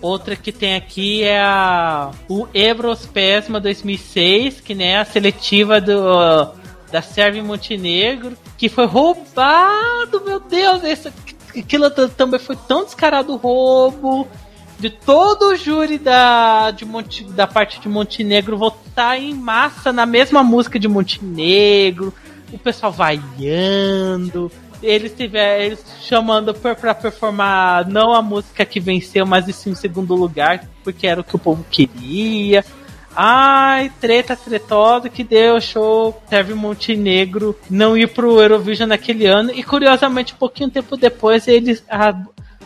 Outra 0.00 0.34
que 0.34 0.50
tem 0.50 0.76
aqui 0.76 1.22
é 1.22 1.40
a 1.40 2.10
o 2.28 2.46
Eurospesma 2.54 3.60
2006, 3.60 4.60
que 4.60 4.74
né, 4.74 4.98
a 4.98 5.04
seletiva 5.04 5.80
do 5.80 6.58
da 6.90 7.02
Sérvia 7.02 7.42
Montenegro, 7.42 8.36
que 8.58 8.68
foi 8.68 8.86
roubado, 8.86 10.22
meu 10.24 10.40
Deus, 10.40 10.82
esse, 10.84 11.12
aquilo 11.56 11.90
também 11.90 12.40
foi 12.40 12.56
tão 12.56 12.84
descarado 12.84 13.36
roubo 13.36 14.26
de 14.78 14.88
todo 14.88 15.48
o 15.48 15.56
júri 15.56 15.98
da, 15.98 16.70
de 16.70 16.84
Monte, 16.84 17.24
da 17.24 17.46
parte 17.46 17.80
de 17.80 17.88
Montenegro 17.88 18.56
votar 18.56 19.20
em 19.20 19.34
massa 19.34 19.92
na 19.92 20.06
mesma 20.06 20.42
música 20.42 20.78
de 20.78 20.88
Montenegro, 20.88 22.14
o 22.50 22.58
pessoal 22.58 22.90
vaiando, 22.90 24.50
eles 24.82 25.12
tiver 25.14 25.66
eles 25.66 25.84
chamando 26.02 26.54
para 26.54 26.94
performar 26.94 27.86
não 27.88 28.14
a 28.14 28.22
música 28.22 28.64
que 28.64 28.80
venceu, 28.80 29.26
mas 29.26 29.44
sim 29.54 29.72
o 29.72 29.76
segundo 29.76 30.14
lugar, 30.14 30.66
porque 30.82 31.06
era 31.06 31.20
o 31.20 31.24
que 31.24 31.36
o 31.36 31.38
povo 31.38 31.64
queria. 31.70 32.64
Ai, 33.14 33.90
treta 34.00 34.36
tretosa 34.36 35.08
que 35.08 35.24
deu 35.24 35.60
show 35.60 36.22
Sérvio 36.28 36.56
Montenegro 36.56 37.56
não 37.68 37.96
ir 37.96 38.08
pro 38.08 38.40
Eurovision 38.40 38.88
naquele 38.88 39.26
ano. 39.26 39.50
E 39.52 39.62
curiosamente, 39.62 40.34
um 40.34 40.36
pouquinho 40.36 40.70
tempo 40.70 40.96
depois, 40.96 41.48
eles. 41.48 41.84
A 41.88 42.14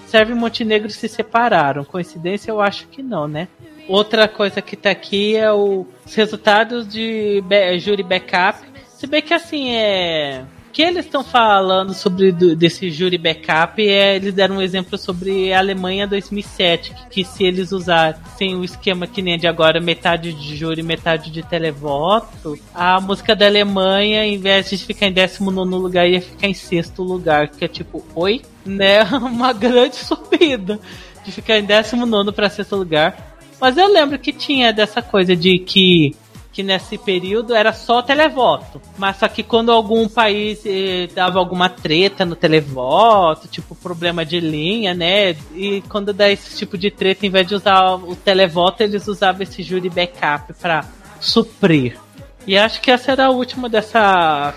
Sérvio 0.07 0.37
e 0.37 0.39
Montenegro 0.39 0.91
se 0.91 1.09
separaram. 1.09 1.85
Coincidência? 1.85 2.51
Eu 2.51 2.61
acho 2.61 2.87
que 2.89 3.03
não, 3.03 3.27
né? 3.27 3.49
Outra 3.89 4.29
coisa 4.29 4.63
que 4.63 4.77
tá 4.77 4.91
aqui 4.91 5.37
é 5.37 5.53
o, 5.53 5.87
os 6.07 6.15
resultados 6.15 6.87
de 6.87 7.43
be, 7.47 7.79
júri 7.79 8.03
backup. 8.03 8.59
Se 8.97 9.07
bem 9.07 9.21
que 9.21 9.35
assim 9.35 9.71
é 9.71 10.45
que 10.75 10.83
eles 10.83 11.05
estão 11.05 11.23
falando 11.23 11.95
sobre 11.95 12.33
do, 12.33 12.57
desse 12.57 12.91
júri 12.91 13.17
backup 13.17 13.81
é 13.81 14.17
eles 14.17 14.35
deram 14.35 14.57
um 14.57 14.61
exemplo 14.61 14.99
sobre 14.99 15.53
a 15.53 15.61
Alemanha 15.61 16.05
2007 16.05 16.93
que, 16.93 17.23
que 17.23 17.25
se 17.25 17.45
eles 17.45 17.71
usassem 17.71 18.57
o 18.57 18.65
esquema 18.65 19.07
que 19.07 19.23
nem 19.23 19.39
de 19.39 19.47
agora 19.47 19.81
metade 19.81 20.33
de 20.33 20.57
júri 20.57 20.83
metade 20.83 21.31
de 21.31 21.45
televoto 21.45 22.59
a 22.75 23.01
música 23.01 23.37
da 23.37 23.47
Alemanha 23.47 24.27
em 24.27 24.37
vez 24.37 24.69
de 24.69 24.77
ficar 24.77 25.07
em 25.07 25.13
19 25.13 25.71
lugar 25.77 26.09
ia 26.09 26.21
ficar 26.21 26.49
em 26.49 26.55
sexto 26.55 27.05
lugar 27.05 27.49
que 27.49 27.65
é 27.65 27.69
tipo 27.69 28.05
oi? 28.13 28.43
Né? 28.67 29.05
Uma 29.15 29.53
grande 29.53 29.95
subida 29.95 30.81
de 31.25 31.31
ficar 31.31 31.57
em 31.57 31.65
19 31.65 32.33
para 32.33 32.51
sexto 32.51 32.77
lugar. 32.77 33.37
Mas 33.61 33.77
eu 33.77 33.87
lembro 33.91 34.19
que 34.19 34.33
tinha 34.33 34.73
dessa 34.73 35.01
coisa 35.01 35.37
de 35.37 35.59
que 35.59 36.15
que 36.55 36.63
nesse 36.63 36.97
período 36.97 37.53
era 37.53 37.73
só 37.73 38.01
televoto. 38.01 38.81
Mas 38.97 39.17
só 39.17 39.27
que 39.27 39.43
quando 39.43 39.73
algum 39.73 40.09
país 40.09 40.63
eh, 40.65 41.09
dava 41.13 41.41
alguma 41.41 41.69
treta 41.69 42.25
no 42.25 42.37
televoto, 42.37 43.49
tipo 43.49 43.75
problema 43.75 44.25
de 44.25 44.39
linha, 44.39 44.95
né? 44.95 45.33
E 45.53 45.83
quando 45.89 46.13
dá 46.13 46.31
esse 46.31 46.57
tipo 46.57 46.79
de 46.79 46.93
treta, 46.93 47.27
em 47.27 47.31
vez 47.31 47.49
de 47.49 47.57
usar 47.57 47.97
o 47.97 48.15
televoto, 48.15 48.85
eles 48.85 49.09
usavam 49.09 49.43
esse 49.43 49.65
júri 49.65 49.91
backup 49.91 50.55
para 50.55 50.85
suprir. 51.21 51.99
E 52.47 52.57
acho 52.57 52.81
que 52.81 52.93
essa 52.93 53.11
era 53.11 53.27
a 53.27 53.31
última 53.31 53.69
dessa 53.69 54.55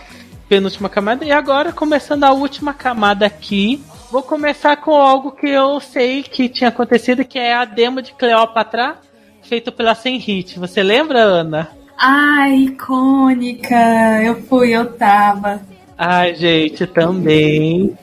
penúltima 0.48 0.90
camada. 0.90 1.26
E 1.26 1.32
agora, 1.32 1.74
começando 1.74 2.26
a 2.26 2.32
última 2.32 2.76
camada 2.76 3.26
aqui, 3.26 3.84
vou 4.12 4.22
começar 4.22 4.78
com 4.78 4.92
algo 4.92 5.32
que 5.32 5.48
eu 5.48 5.80
sei 5.80 6.22
que 6.22 6.48
tinha 6.48 6.68
acontecido, 6.68 7.26
que 7.26 7.40
é 7.40 7.56
a 7.56 7.66
demo 7.66 8.04
de 8.04 8.14
Cleópatra, 8.14 8.98
feito 9.42 9.72
pela 9.72 9.96
Sem 9.96 10.20
Hit. 10.20 10.60
Você 10.60 10.84
lembra, 10.84 11.24
Ana? 11.24 11.77
Ai, 11.98 12.54
icônica! 12.66 13.76
Eu 14.24 14.44
fui, 14.44 14.70
eu 14.70 14.94
tava. 14.94 15.60
Ai, 15.98 16.36
gente, 16.36 16.86
também. 16.86 17.98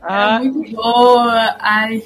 Ah. 0.00 0.36
É 0.36 0.38
muito 0.38 0.76
boa. 0.76 1.56
Ai. 1.58 2.02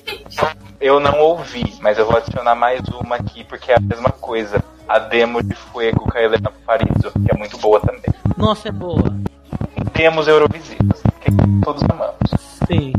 Eu 0.81 0.99
não 0.99 1.21
ouvi, 1.21 1.75
mas 1.83 1.99
eu 1.99 2.07
vou 2.07 2.17
adicionar 2.17 2.55
mais 2.55 2.81
uma 2.89 3.17
aqui 3.17 3.45
porque 3.45 3.71
é 3.71 3.77
a 3.77 3.81
mesma 3.81 4.11
coisa. 4.11 4.65
A 4.89 4.99
demo 4.99 5.43
de 5.43 5.55
Fuego 5.55 6.11
com 6.11 6.19
a 6.19 6.23
Helena 6.23 6.51
Parizo, 6.67 7.13
que 7.13 7.31
é 7.31 7.37
muito 7.37 7.59
boa 7.59 7.79
também. 7.81 8.03
Nossa, 8.37 8.69
é 8.69 8.73
boa. 8.73 9.15
Temos 9.93 10.27
Eurovisitas, 10.27 11.03
que 11.21 11.31
todos 11.63 11.83
amamos. 11.85 12.17
Sim. 12.67 12.93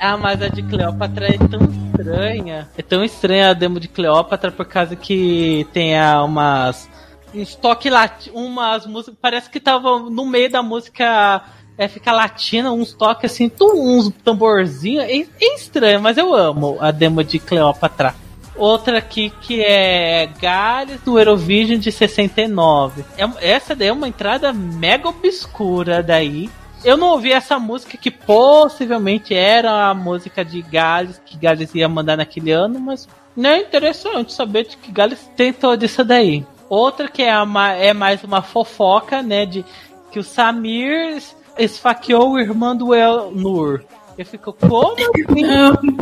Ah, 0.00 0.16
mas 0.16 0.42
a 0.42 0.48
de 0.48 0.62
Cleópatra 0.64 1.34
é 1.34 1.38
tão 1.38 1.60
estranha. 1.64 2.68
É 2.76 2.82
tão 2.82 3.04
estranha 3.04 3.50
a 3.50 3.54
demo 3.54 3.80
de 3.80 3.88
Cleópatra 3.88 4.50
por 4.50 4.66
causa 4.66 4.94
que 4.96 5.66
tem 5.72 5.98
ah, 5.98 6.22
umas 6.22 6.88
uns 7.34 7.54
toques 7.54 7.92
lat... 7.92 8.30
umas 8.32 8.86
músicas. 8.86 9.16
Parece 9.20 9.50
que 9.50 9.60
tava 9.60 9.98
no 9.98 10.26
meio 10.26 10.50
da 10.50 10.62
música 10.62 11.44
é, 11.78 11.86
fica 11.86 12.10
latina, 12.10 12.72
uns 12.72 12.92
toques 12.92 13.30
assim, 13.30 13.48
tum, 13.48 13.98
uns 13.98 14.10
tamborzinhos. 14.24 15.04
É, 15.04 15.16
é, 15.16 15.54
estranho, 15.54 16.02
mas 16.02 16.18
eu 16.18 16.34
amo 16.34 16.76
a 16.80 16.90
demo 16.90 17.22
de 17.22 17.38
Cleópatra. 17.38 18.14
Outra 18.56 18.98
aqui 18.98 19.30
que 19.40 19.62
é 19.62 20.28
Gales 20.40 21.00
do 21.02 21.16
Eurovision 21.16 21.78
de 21.78 21.92
69. 21.92 23.04
É, 23.16 23.52
essa 23.52 23.76
daí 23.76 23.88
é 23.88 23.92
uma 23.92 24.08
entrada 24.08 24.52
mega 24.52 25.08
obscura 25.08 26.02
daí. 26.02 26.50
Eu 26.84 26.96
não 26.96 27.10
ouvi 27.10 27.32
essa 27.32 27.58
música 27.58 27.96
que 27.96 28.10
possivelmente 28.10 29.32
era 29.34 29.88
a 29.88 29.94
música 29.94 30.44
de 30.44 30.60
Gales, 30.62 31.20
que 31.24 31.36
Gales 31.36 31.72
ia 31.74 31.88
mandar 31.88 32.16
naquele 32.16 32.50
ano, 32.50 32.80
mas 32.80 33.08
não 33.36 33.50
é 33.50 33.58
interessante 33.58 34.32
saber 34.32 34.66
de 34.66 34.76
que 34.76 34.90
Gales 34.90 35.30
tem 35.36 35.52
toda 35.52 35.84
isso 35.84 36.04
daí. 36.04 36.44
Outra 36.68 37.08
que 37.08 37.22
é, 37.22 37.36
uma, 37.40 37.72
é 37.72 37.92
mais 37.92 38.22
uma 38.22 38.42
fofoca, 38.42 39.22
né? 39.22 39.46
De 39.46 39.64
que 40.10 40.18
o 40.18 40.22
Samir 40.22 41.22
esfaqueou 41.58 42.32
o 42.32 42.38
irmão 42.38 42.76
do 42.76 42.94
Elnur. 42.94 43.82
Eu 44.16 44.26
fico, 44.26 44.52
como 44.52 44.94
assim? 44.94 45.96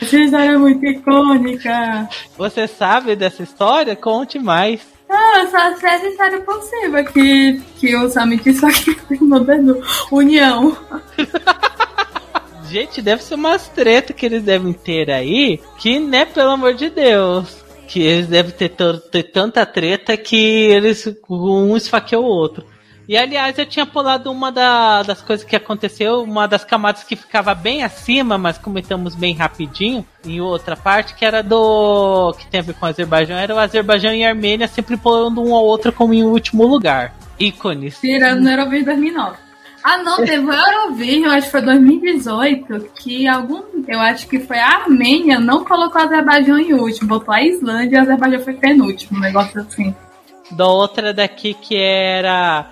Essa 0.00 0.16
história 0.16 0.52
é 0.52 0.56
muito 0.56 0.84
icônica. 0.86 2.08
Você 2.36 2.66
sabe 2.66 3.14
dessa 3.14 3.42
história? 3.42 3.94
Conte 3.94 4.38
mais. 4.38 4.80
Não, 5.08 5.38
eu 5.38 5.50
só 5.50 5.76
sei 5.76 5.90
essa 5.90 6.06
história 6.06 6.40
possível 6.40 7.04
que, 7.04 7.60
que 7.78 7.96
o 7.96 8.08
Samir 8.08 8.40
esfaqueou 8.46 8.96
o 9.10 9.14
irmão 9.14 9.44
do 9.44 9.82
União. 10.10 10.76
Gente, 12.70 13.02
deve 13.02 13.22
ser 13.22 13.34
umas 13.34 13.68
treta 13.68 14.12
que 14.12 14.24
eles 14.24 14.44
devem 14.44 14.72
ter 14.72 15.10
aí, 15.10 15.60
que, 15.76 15.98
né, 15.98 16.24
pelo 16.24 16.50
amor 16.50 16.74
de 16.74 16.88
Deus. 16.88 17.64
Que 17.90 18.00
eles 18.00 18.28
devem 18.28 18.52
ter, 18.52 18.68
ter 19.10 19.24
tanta 19.24 19.66
treta 19.66 20.16
que 20.16 20.36
eles 20.36 21.08
um 21.28 21.76
esfaqueou 21.76 22.22
o 22.24 22.28
outro. 22.28 22.64
E 23.08 23.16
aliás, 23.16 23.58
eu 23.58 23.66
tinha 23.66 23.84
pulado 23.84 24.30
uma 24.30 24.52
da- 24.52 25.02
das 25.02 25.20
coisas 25.20 25.44
que 25.44 25.56
aconteceu, 25.56 26.22
uma 26.22 26.46
das 26.46 26.64
camadas 26.64 27.02
que 27.02 27.16
ficava 27.16 27.52
bem 27.52 27.82
acima, 27.82 28.38
mas 28.38 28.56
comentamos 28.56 29.16
bem 29.16 29.34
rapidinho, 29.34 30.06
em 30.24 30.40
outra 30.40 30.76
parte, 30.76 31.14
que 31.16 31.24
era 31.24 31.42
do. 31.42 32.32
que 32.38 32.46
tem 32.46 32.60
a 32.60 32.62
ver 32.62 32.74
com 32.74 32.86
o 32.86 32.88
Azerbaijão, 32.88 33.36
era 33.36 33.52
o 33.52 33.58
Azerbaijão 33.58 34.14
e 34.14 34.22
a 34.24 34.28
Armênia 34.28 34.68
sempre 34.68 34.96
pulando 34.96 35.42
um 35.42 35.52
ao 35.52 35.64
outro 35.64 35.92
como 35.92 36.14
em 36.14 36.22
último 36.22 36.64
lugar. 36.64 37.12
Ícones. 37.40 37.98
Tirando 38.00 38.42
no 38.42 38.50
Eurovision 38.50 38.84
2009. 38.84 39.36
Ah, 39.82 39.98
não, 39.98 40.16
teve 40.18 40.44
o 40.44 40.52
Eurovision, 40.52 41.32
acho 41.32 41.46
que 41.46 41.52
foi 41.52 41.62
2018, 41.62 42.90
que 42.94 43.26
algum. 43.26 43.62
Eu 43.88 44.00
acho 44.00 44.26
que 44.28 44.38
foi 44.38 44.58
a 44.58 44.82
Armênia, 44.82 45.40
não 45.40 45.64
colocou 45.64 46.00
o 46.00 46.04
Azerbaijão 46.04 46.58
em 46.58 46.74
último, 46.74 47.08
botou 47.08 47.32
a 47.32 47.42
Islândia 47.42 47.96
e 47.96 47.98
o 47.98 48.02
Azerbaijão 48.02 48.40
foi 48.40 48.54
penúltimo, 48.54 49.18
um 49.18 49.20
negócio 49.20 49.60
assim. 49.60 49.94
Da 50.50 50.66
outra 50.66 51.14
daqui 51.14 51.54
que 51.54 51.76
era. 51.76 52.70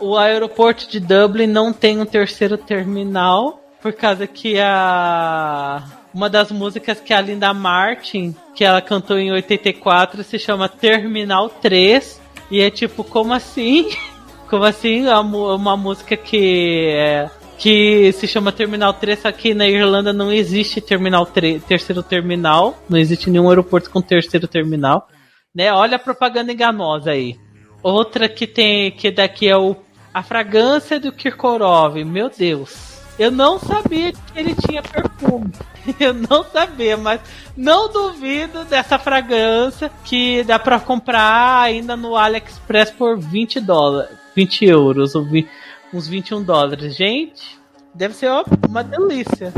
O 0.00 0.16
aeroporto 0.16 0.88
de 0.88 1.00
Dublin 1.00 1.46
não 1.46 1.72
tem 1.72 2.00
um 2.00 2.04
terceiro 2.04 2.58
terminal, 2.58 3.62
por 3.80 3.92
causa 3.92 4.26
que 4.26 4.58
a. 4.60 5.82
Uma 6.12 6.28
das 6.28 6.52
músicas 6.52 7.00
que 7.00 7.14
a 7.14 7.20
Linda 7.22 7.54
Martin, 7.54 8.36
que 8.54 8.62
ela 8.62 8.82
cantou 8.82 9.18
em 9.18 9.32
84, 9.32 10.22
se 10.22 10.38
chama 10.38 10.68
Terminal 10.68 11.48
3. 11.48 12.20
E 12.50 12.60
é 12.60 12.70
tipo, 12.70 13.02
como 13.02 13.32
assim? 13.32 13.88
Como 14.52 14.66
assim? 14.66 15.06
Uma 15.08 15.78
música 15.78 16.14
que 16.14 16.88
é, 16.90 17.30
que 17.56 18.12
se 18.12 18.28
chama 18.28 18.52
Terminal 18.52 18.92
3, 18.92 19.20
só 19.20 19.32
que 19.32 19.54
na 19.54 19.66
Irlanda 19.66 20.12
não 20.12 20.30
existe 20.30 20.78
terminal 20.78 21.24
3, 21.24 21.64
terceiro 21.64 22.02
terminal, 22.02 22.78
não 22.86 22.98
existe 22.98 23.30
nenhum 23.30 23.48
aeroporto 23.48 23.88
com 23.88 24.02
terceiro 24.02 24.46
terminal, 24.46 25.08
né? 25.56 25.72
Olha 25.72 25.96
a 25.96 25.98
propaganda 25.98 26.52
enganosa 26.52 27.12
aí. 27.12 27.38
Outra 27.82 28.28
que 28.28 28.46
tem 28.46 28.90
que 28.90 29.10
daqui 29.10 29.48
é 29.48 29.56
o 29.56 29.74
a 30.12 30.22
fragrância 30.22 31.00
do 31.00 31.10
Kirkorov. 31.12 32.04
Meu 32.04 32.28
Deus. 32.28 33.00
Eu 33.18 33.30
não 33.30 33.58
sabia 33.58 34.12
que 34.12 34.18
ele 34.36 34.54
tinha 34.54 34.82
perfume. 34.82 35.50
Eu 35.98 36.12
não 36.12 36.44
sabia, 36.44 36.98
mas 36.98 37.22
não 37.56 37.90
duvido 37.90 38.64
dessa 38.66 38.98
fragrância 38.98 39.90
que 40.04 40.44
dá 40.44 40.58
pra 40.58 40.78
comprar 40.78 41.62
ainda 41.62 41.96
no 41.96 42.16
AliExpress 42.16 42.90
por 42.90 43.18
20 43.18 43.58
dólares, 43.60 44.21
20 44.34 44.64
euros, 44.64 45.14
ou 45.14 45.24
vi- 45.24 45.48
uns 45.92 46.06
21 46.08 46.42
dólares. 46.42 46.94
Gente, 46.96 47.58
deve 47.94 48.14
ser 48.14 48.28
ó, 48.28 48.44
uma 48.68 48.82
delícia. 48.82 49.52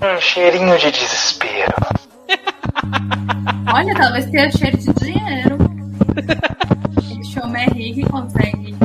Um 0.00 0.20
cheirinho 0.20 0.76
de 0.78 0.90
desespero. 0.90 1.72
Olha, 3.72 3.94
talvez 3.94 4.26
tenha 4.30 4.50
cheiro 4.52 4.76
de 4.76 4.92
dinheiro. 4.94 5.56
O 7.18 7.24
show 7.24 7.56
é 7.56 7.64
rico 7.66 8.00
e 8.00 8.04
consegue 8.04 8.76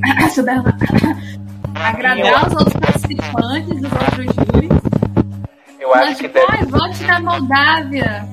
agradar 1.74 2.48
os 2.48 2.54
outros 2.54 2.72
participantes, 2.74 3.76
os 3.76 3.92
outros 3.92 4.26
júris. 4.54 4.70
Eu 5.78 5.94
acho 5.94 6.06
Mas, 6.06 6.20
que 6.20 6.28
deve. 6.28 6.46
ai, 6.50 6.64
volte 6.66 7.04
da 7.04 7.20
Moldávia. 7.20 8.28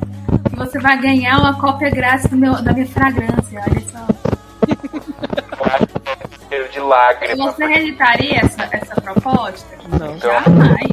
Que 0.49 0.55
você 0.55 0.79
vai 0.79 0.99
ganhar 1.01 1.39
uma 1.39 1.53
cópia 1.59 1.89
grátis 1.89 2.27
do 2.29 2.37
meu, 2.37 2.53
da 2.61 2.71
minha 2.73 2.87
fragrância. 2.87 3.61
Olha 3.67 3.81
só. 3.91 4.07
de 6.71 6.79
lágrima. 6.79 7.51
Você 7.51 7.65
reeditaria 7.65 8.39
essa, 8.39 8.69
essa 8.71 9.01
proposta? 9.01 9.77
Não. 9.87 10.15
Então, 10.15 10.31
Jamais. 10.31 10.91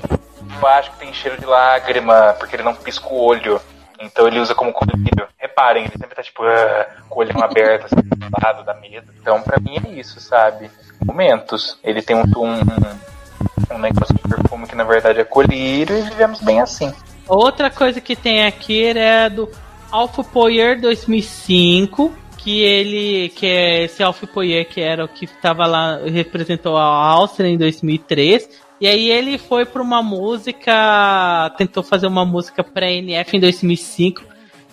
eu 0.60 0.68
acho 0.68 0.90
que 0.92 0.98
tem 0.98 1.12
cheiro 1.12 1.38
de 1.38 1.46
lágrima, 1.46 2.34
porque 2.38 2.56
ele 2.56 2.62
não 2.62 2.74
pisca 2.74 3.08
o 3.08 3.20
olho. 3.20 3.60
Então 4.00 4.26
ele 4.26 4.40
usa 4.40 4.54
como 4.54 4.72
colírio. 4.72 5.28
Reparem, 5.38 5.84
ele 5.84 5.92
sempre 5.92 6.16
tá 6.16 6.22
tipo, 6.22 6.42
ah, 6.42 6.86
com 7.08 7.20
o 7.20 7.22
olhão 7.22 7.42
aberto, 7.42 7.86
assim, 7.86 7.96
do 7.96 8.28
lado, 8.42 8.64
dá 8.64 8.74
medo. 8.74 9.12
Então 9.20 9.40
pra 9.42 9.58
mim 9.60 9.76
é 9.84 9.90
isso, 10.00 10.20
sabe? 10.20 10.70
Momentos. 11.04 11.78
Ele 11.82 12.02
tem 12.02 12.16
um, 12.16 12.22
um, 12.22 13.74
um 13.74 13.78
negócio 13.78 14.14
de 14.14 14.22
perfume 14.22 14.66
que 14.66 14.74
na 14.74 14.84
verdade 14.84 15.20
é 15.20 15.24
colírio 15.24 15.98
e 15.98 16.02
vivemos 16.02 16.40
bem 16.40 16.60
assim. 16.60 16.92
Outra 17.26 17.70
coisa 17.70 18.00
que 18.00 18.16
tem 18.16 18.46
aqui 18.46 18.86
é 18.86 19.30
do 19.30 19.50
Alpha 19.90 20.24
Poyer 20.24 20.80
2005, 20.80 22.12
que 22.44 22.60
ele, 22.60 23.30
que 23.30 23.46
é 23.46 23.84
esse 23.84 24.02
Alpha 24.02 24.26
Poyer 24.26 24.68
que 24.68 24.78
era 24.78 25.02
o 25.02 25.08
que 25.08 25.24
estava 25.24 25.66
lá, 25.66 25.98
representou 26.04 26.76
a 26.76 26.84
Áustria 26.84 27.48
em 27.48 27.56
2003. 27.56 28.46
E 28.78 28.86
aí 28.86 29.10
ele 29.10 29.38
foi 29.38 29.64
para 29.64 29.80
uma 29.80 30.02
música, 30.02 31.50
tentou 31.56 31.82
fazer 31.82 32.06
uma 32.06 32.26
música 32.26 32.62
para 32.62 32.90
NF 32.90 33.34
em 33.34 33.40
2005, 33.40 34.22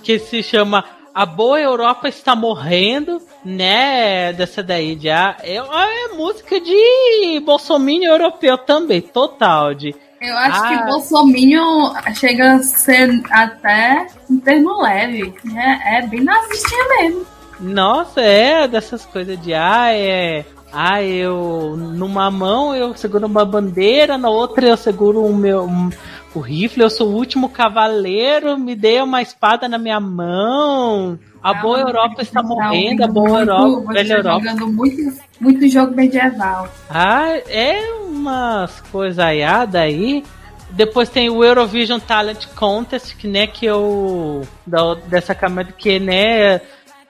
que 0.04 0.20
se 0.20 0.44
chama 0.44 0.84
A 1.16 1.26
Boa 1.26 1.62
Europa 1.62 2.10
Está 2.10 2.36
Morrendo, 2.36 3.22
né? 3.46 4.34
Dessa 4.34 4.62
daí 4.62 5.00
já. 5.00 5.38
É, 5.42 5.56
é 5.56 6.08
música 6.14 6.60
de 6.60 7.40
Bolsonaro 7.46 8.04
europeu 8.04 8.58
também, 8.58 9.00
total. 9.00 9.74
De 9.74 9.96
Eu 10.20 10.38
acho 10.38 10.62
Ah. 10.62 10.68
que 10.68 10.92
Bolsonaro 10.92 12.16
chega 12.16 12.56
a 12.56 12.60
ser 12.60 13.10
até 13.32 14.08
um 14.30 14.38
termo 14.42 14.82
leve. 14.82 15.34
É, 15.56 16.00
é 16.00 16.02
bem 16.08 16.22
nazistinha 16.22 16.86
mesmo. 17.00 17.41
Nossa, 17.62 18.22
é 18.22 18.68
dessas 18.68 19.06
coisas 19.06 19.40
de 19.42 19.54
ah, 19.54 19.92
é. 19.94 20.46
Ah, 20.74 21.04
eu. 21.04 21.76
Numa 21.78 22.32
mão 22.32 22.74
eu 22.76 22.96
seguro 22.96 23.28
uma 23.28 23.44
bandeira, 23.46 24.18
na 24.18 24.30
outra 24.30 24.68
eu 24.68 24.78
seguro 24.78 25.24
o 25.24 25.36
meu. 25.36 25.64
um- 25.66 25.90
o 26.34 26.40
rifle, 26.40 26.82
eu 26.82 26.90
sou 26.90 27.10
o 27.10 27.14
último 27.14 27.50
cavaleiro, 27.50 28.58
me 28.58 28.74
dê 28.74 29.02
uma 29.02 29.22
espada 29.22 29.68
na 29.68 29.78
minha 29.78 30.00
mão. 30.00 31.20
A 31.44 31.54
boa 31.56 31.78
Ah, 31.80 31.82
Europa 31.82 32.22
está 32.22 32.42
tá 32.42 32.48
morrendo, 32.48 33.04
a 33.04 33.08
boa 33.08 33.28
muito- 33.30 33.52
Europa, 33.52 33.94
velha 33.94 34.14
Europa. 34.14 34.40
jogando 34.40 34.68
muito, 34.72 35.20
muito 35.42 35.68
jogo 35.68 35.94
medieval. 35.94 36.70
Ah, 36.90 37.28
é 37.50 37.82
umas 38.08 38.80
coisaiadas 38.92 39.76
aí. 39.82 40.24
Depois 40.70 41.10
tem 41.10 41.30
o 41.30 41.44
Eurovision 41.44 42.00
Talent 42.00 42.46
Contest, 42.56 43.18
que 43.18 43.28
né, 43.28 43.46
que 43.46 43.66
eu. 43.66 44.44
Da, 44.66 44.94
dessa 44.94 45.36
camada 45.36 45.74
que 45.74 46.00
né. 46.00 46.62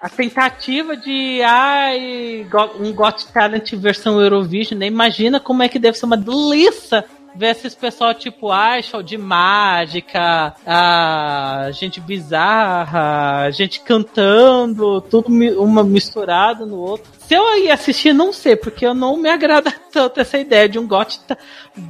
A 0.02 0.10
tentativa 0.10 0.97
de 0.97 1.41
ai, 1.43 2.47
um 2.80 2.91
Got 2.91 3.28
Talent 3.32 3.72
versão 3.74 4.20
Eurovision, 4.20 4.80
né? 4.80 4.88
Imagina 4.88 5.39
como 5.39 5.62
é 5.62 5.70
que 5.70 5.78
deve 5.78 5.97
ser 5.97 6.08
uma 6.08 6.18
delícia 6.18 7.06
ver 7.36 7.52
esses 7.52 7.74
pessoal 7.74 8.14
tipo, 8.14 8.49
show 8.84 9.02
de 9.02 9.18
mágica, 9.18 10.54
a 10.66 11.70
gente 11.72 11.99
bizarra, 12.02 13.49
gente 13.52 13.82
cantando, 13.82 15.02
tudo 15.02 15.28
uma 15.60 15.84
misturado 15.84 16.66
no 16.66 16.78
outro. 16.78 17.10
Se 17.20 17.34
eu 17.34 17.58
ia 17.64 17.74
assistir, 17.74 18.14
não 18.14 18.34
sei, 18.34 18.56
porque 18.56 18.86
eu 18.86 18.93
não 18.93 19.18
me 19.18 19.30
agrada 19.30 19.72
tanto 19.91 20.20
essa 20.20 20.38
ideia 20.38 20.68
de 20.68 20.80
um 20.80 20.88
Got, 20.88 21.20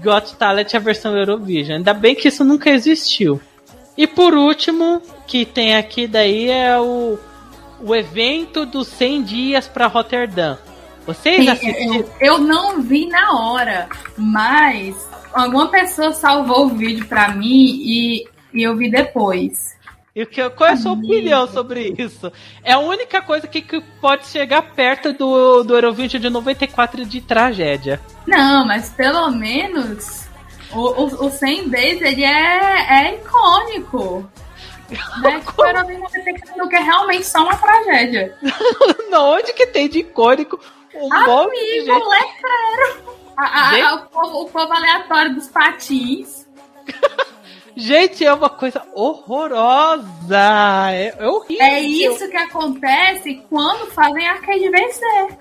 Got 0.04 0.36
Talent 0.38 0.74
a 0.74 0.80
versão 0.80 1.18
Eurovision. 1.18 1.78
Ainda 1.78 1.94
bem 1.94 2.16
que 2.16 2.28
isso 2.28 2.44
nunca 2.44 2.70
existiu. 2.70 3.42
E 3.98 4.08
por 4.08 4.34
último, 4.34 5.02
que 5.28 5.46
tem 5.46 5.76
aqui 5.76 6.08
daí 6.08 6.50
é 6.50 6.80
o, 6.80 7.18
o 7.84 7.96
evento 7.96 8.66
dos 8.66 8.88
100 8.88 9.24
dias 9.24 9.68
para 9.68 9.88
Rotterdam. 9.88 10.58
Vocês 11.06 11.48
assistiram? 11.48 11.96
eu, 11.96 12.10
eu 12.20 12.38
não 12.38 12.82
vi 12.82 13.08
na 13.08 13.34
hora, 13.34 13.90
mas 14.18 14.96
alguma 15.34 15.68
pessoa 15.68 16.14
salvou 16.14 16.66
o 16.66 16.70
vídeo 16.70 17.06
pra 17.08 17.30
mim 17.30 17.82
e, 17.84 18.26
e 18.54 18.64
eu 18.64 18.76
vi 18.76 18.90
depois. 18.90 19.72
E 20.14 20.26
que, 20.26 20.48
qual 20.52 20.70
é 20.70 20.74
a 20.74 20.78
sua 20.78 20.92
opinião 20.92 21.48
sobre 21.48 21.96
isso? 21.98 22.32
É 22.64 22.74
a 22.74 22.80
única 22.80 23.22
coisa 23.22 23.48
que, 23.48 23.62
que 23.62 23.82
pode 24.02 24.28
chegar 24.28 24.62
perto 24.74 25.14
do, 25.14 25.64
do 25.64 25.74
Eurovision 25.74 26.22
de 26.22 26.30
94 26.30 27.06
de 27.06 27.22
tragédia. 27.22 28.00
Não, 28.28 28.66
mas 28.68 28.90
pelo 28.90 29.32
menos 29.32 30.28
o, 30.74 30.80
o, 30.80 31.28
o 31.28 31.30
100 31.30 31.70
Days 31.70 32.02
ele 32.02 32.26
é, 32.26 33.06
é 33.06 33.16
icônico. 33.16 34.30
Né? 35.22 35.40
Tipo, 35.40 35.66
era 35.66 35.84
bem 35.84 35.98
no 36.58 36.68
que 36.70 36.76
é 36.76 36.80
realmente 36.80 37.26
só 37.26 37.44
uma 37.44 37.56
tragédia. 37.58 38.36
Não, 39.10 39.32
onde 39.38 39.54
que 39.54 39.66
tem 39.68 39.88
de 39.88 40.00
icônico 40.00 40.60
um 40.94 41.08
monte 41.10 41.56
de 41.56 41.80
Amigo, 41.80 41.86
gente? 41.86 42.10
letreiro. 42.10 43.16
A- 43.38 43.62
a- 43.70 43.74
Gente. 43.74 43.84
a- 43.86 43.96
o, 43.96 44.00
povo, 44.10 44.42
o 44.42 44.50
povo 44.50 44.74
aleatório 44.74 45.34
dos 45.36 45.48
patins. 45.48 46.46
Gente, 47.74 48.26
é 48.26 48.34
uma 48.34 48.50
coisa 48.50 48.84
horrorosa. 48.94 50.12
É, 50.92 51.16
é 51.18 51.26
horrível. 51.28 51.66
É 51.66 51.80
isso 51.80 52.30
que 52.30 52.36
acontece 52.36 53.42
quando 53.50 53.90
fazem 53.92 54.28
arcade 54.28 54.70
vencer. 54.70 55.38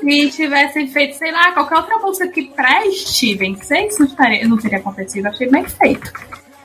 Se 0.00 0.30
tivessem 0.32 0.88
feito, 0.88 1.16
sei 1.16 1.30
lá, 1.30 1.52
qualquer 1.52 1.76
outra 1.76 1.98
música 1.98 2.26
que 2.28 2.46
preste 2.48 3.36
vencer, 3.36 3.86
isso 3.86 4.00
não, 4.00 4.06
estaria, 4.08 4.48
não 4.48 4.56
teria 4.58 4.78
acontecido. 4.78 5.26
Achei 5.26 5.48
bem 5.48 5.64
feito. 5.64 6.12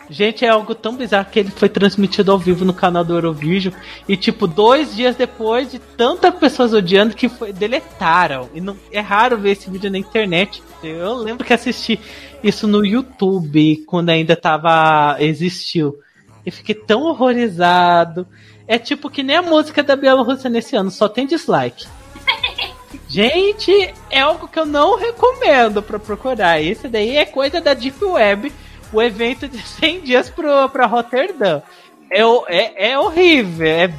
Gente, 0.09 0.45
é 0.45 0.49
algo 0.49 0.73
tão 0.73 0.95
bizarro 0.95 1.29
que 1.29 1.39
ele 1.39 1.51
foi 1.51 1.67
transmitido 1.67 2.31
ao 2.31 2.39
vivo 2.39 2.63
no 2.63 2.73
canal 2.73 3.03
do 3.03 3.13
Eurovision. 3.13 3.73
E, 4.07 4.15
tipo, 4.15 4.47
dois 4.47 4.95
dias 4.95 5.15
depois 5.15 5.69
de 5.71 5.79
tantas 5.79 6.33
pessoas 6.35 6.73
odiando 6.73 7.15
que 7.15 7.27
foi, 7.27 7.51
deletaram. 7.51 8.49
E 8.53 8.61
não, 8.61 8.77
é 8.91 9.01
raro 9.01 9.37
ver 9.37 9.51
esse 9.51 9.69
vídeo 9.69 9.91
na 9.91 9.97
internet. 9.97 10.63
Eu 10.81 11.15
lembro 11.15 11.45
que 11.45 11.53
assisti. 11.53 11.99
isso 12.41 12.67
no 12.67 12.85
YouTube, 12.85 13.83
quando 13.85 14.09
ainda 14.09 14.35
tava. 14.35 15.17
existiu. 15.19 15.99
E 16.45 16.51
fiquei 16.51 16.75
tão 16.75 17.03
horrorizado. 17.03 18.25
É 18.65 18.79
tipo 18.79 19.09
que 19.09 19.23
nem 19.23 19.35
a 19.35 19.41
música 19.41 19.83
da 19.83 19.95
Bielorrússia 19.95 20.49
nesse 20.49 20.75
ano, 20.75 20.89
só 20.89 21.09
tem 21.09 21.27
dislike. 21.27 21.85
Gente, 23.07 23.93
é 24.09 24.19
algo 24.19 24.47
que 24.47 24.59
eu 24.59 24.65
não 24.65 24.97
recomendo 24.97 25.81
para 25.81 25.99
procurar. 25.99 26.61
Esse 26.61 26.87
daí 26.87 27.15
é 27.15 27.25
coisa 27.25 27.59
da 27.61 27.73
Deep 27.73 28.03
Web, 28.03 28.51
o 28.91 29.01
evento 29.01 29.47
de 29.47 29.59
100 29.65 30.01
dias 30.01 30.29
pro, 30.29 30.69
pra 30.69 30.85
Rotterdam. 30.85 31.61
É, 32.09 32.21
é, 32.47 32.91
é 32.91 32.99
horrível, 32.99 33.67
é, 33.67 33.91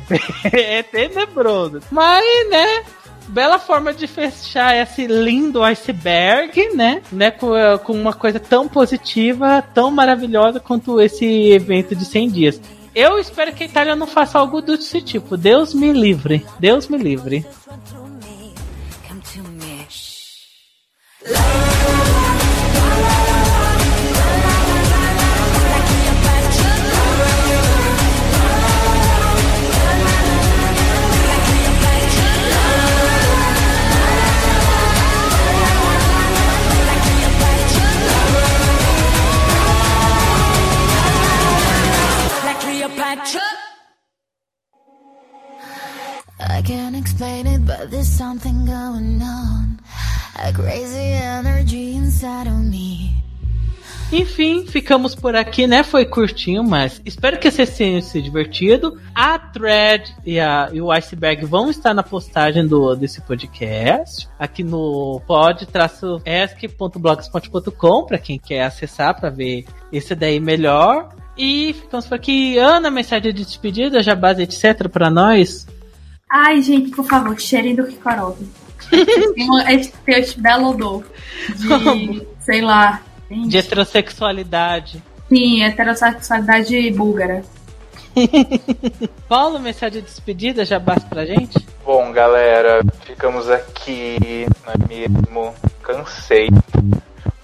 é 0.79 0.83
tenebroso. 0.83 1.81
Mas, 1.91 2.25
né, 2.49 2.83
bela 3.29 3.59
forma 3.59 3.93
de 3.93 4.07
fechar 4.07 4.75
esse 4.77 5.07
lindo 5.07 5.63
iceberg, 5.63 6.75
né? 6.75 7.03
né 7.13 7.31
com, 7.31 7.51
com 7.85 7.93
uma 7.93 8.15
coisa 8.15 8.41
tão 8.41 8.67
positiva, 8.67 9.63
tão 9.75 9.91
maravilhosa 9.91 10.59
quanto 10.59 11.01
esse 11.01 11.51
evento 11.51 11.95
de 11.95 12.05
100 12.05 12.31
dias. 12.31 12.61
Eu 12.95 13.19
espero 13.19 13.53
que 13.53 13.63
a 13.63 13.67
Itália 13.67 13.95
não 13.95 14.07
faça 14.07 14.39
algo 14.39 14.61
desse 14.61 15.01
tipo. 15.01 15.37
Deus 15.37 15.73
me 15.73 15.93
livre. 15.93 16.45
Deus 16.59 16.89
me 16.89 16.99
livre. 16.99 17.47
I 46.41 46.63
can't 46.63 46.97
explain 46.97 47.49
it, 47.49 47.67
but 47.67 47.91
there's 47.91 48.07
something 48.07 48.65
going 48.65 49.21
on. 49.21 49.81
A 50.37 50.53
crazy 50.53 51.15
energy 51.15 51.97
inside 51.97 52.47
of 52.47 52.57
me. 52.57 53.19
Enfim, 54.11 54.65
ficamos 54.65 55.15
por 55.15 55.37
aqui, 55.37 55.67
né? 55.67 55.83
Foi 55.83 56.07
curtinho, 56.07 56.65
mas 56.65 56.99
espero 57.05 57.39
que 57.39 57.51
vocês 57.51 57.77
tenham 57.77 58.01
se 58.01 58.23
divertido. 58.23 58.99
A 59.15 59.39
thread 59.39 60.11
e, 60.25 60.41
a, 60.41 60.71
e 60.73 60.81
o 60.81 60.91
iceberg 60.93 61.45
vão 61.45 61.69
estar 61.69 61.93
na 61.93 62.03
postagem 62.03 62.67
do, 62.67 62.95
desse 62.95 63.21
podcast, 63.21 64.27
aqui 64.39 64.65
no 64.65 65.21
pod-esc.blogspot.com, 65.27 68.07
para 68.07 68.17
quem 68.17 68.39
quer 68.39 68.63
acessar 68.63 69.15
para 69.19 69.29
ver 69.29 69.67
esse 69.93 70.15
daí 70.15 70.41
melhor. 70.41 71.15
E 71.37 71.75
ficamos 71.75 72.07
por 72.07 72.15
aqui. 72.15 72.57
Ana, 72.59 72.91
mensagem 72.91 73.35
de 73.35 73.45
despedida, 73.45 74.03
jabás, 74.03 74.39
etc. 74.39 74.89
para 74.89 75.11
nós. 75.11 75.67
Ai, 76.29 76.61
gente, 76.61 76.91
por 76.91 77.07
favor, 77.07 77.39
cheirem 77.41 77.75
do 77.75 77.87
Kikorov. 77.87 78.37
esse, 79.71 79.93
esse 80.07 80.41
belo 80.41 80.71
odor 80.71 81.05
de, 81.57 82.27
sei 82.41 82.61
lá. 82.61 83.03
Gente. 83.31 83.49
De 83.49 83.59
heterossexualidade. 83.59 85.03
Sim, 85.29 85.63
heterossexualidade 85.63 86.91
búlgara. 86.93 87.43
Paulo, 89.29 89.59
mensagem 89.59 90.01
de 90.01 90.09
despedida, 90.09 90.65
já 90.65 90.79
basta 90.79 91.07
pra 91.09 91.25
gente? 91.25 91.59
Bom, 91.85 92.13
galera, 92.13 92.83
ficamos 93.05 93.49
aqui, 93.51 94.47
não 94.65 94.73
é 94.73 94.89
mesmo? 94.89 95.55
Cansei. 95.83 96.49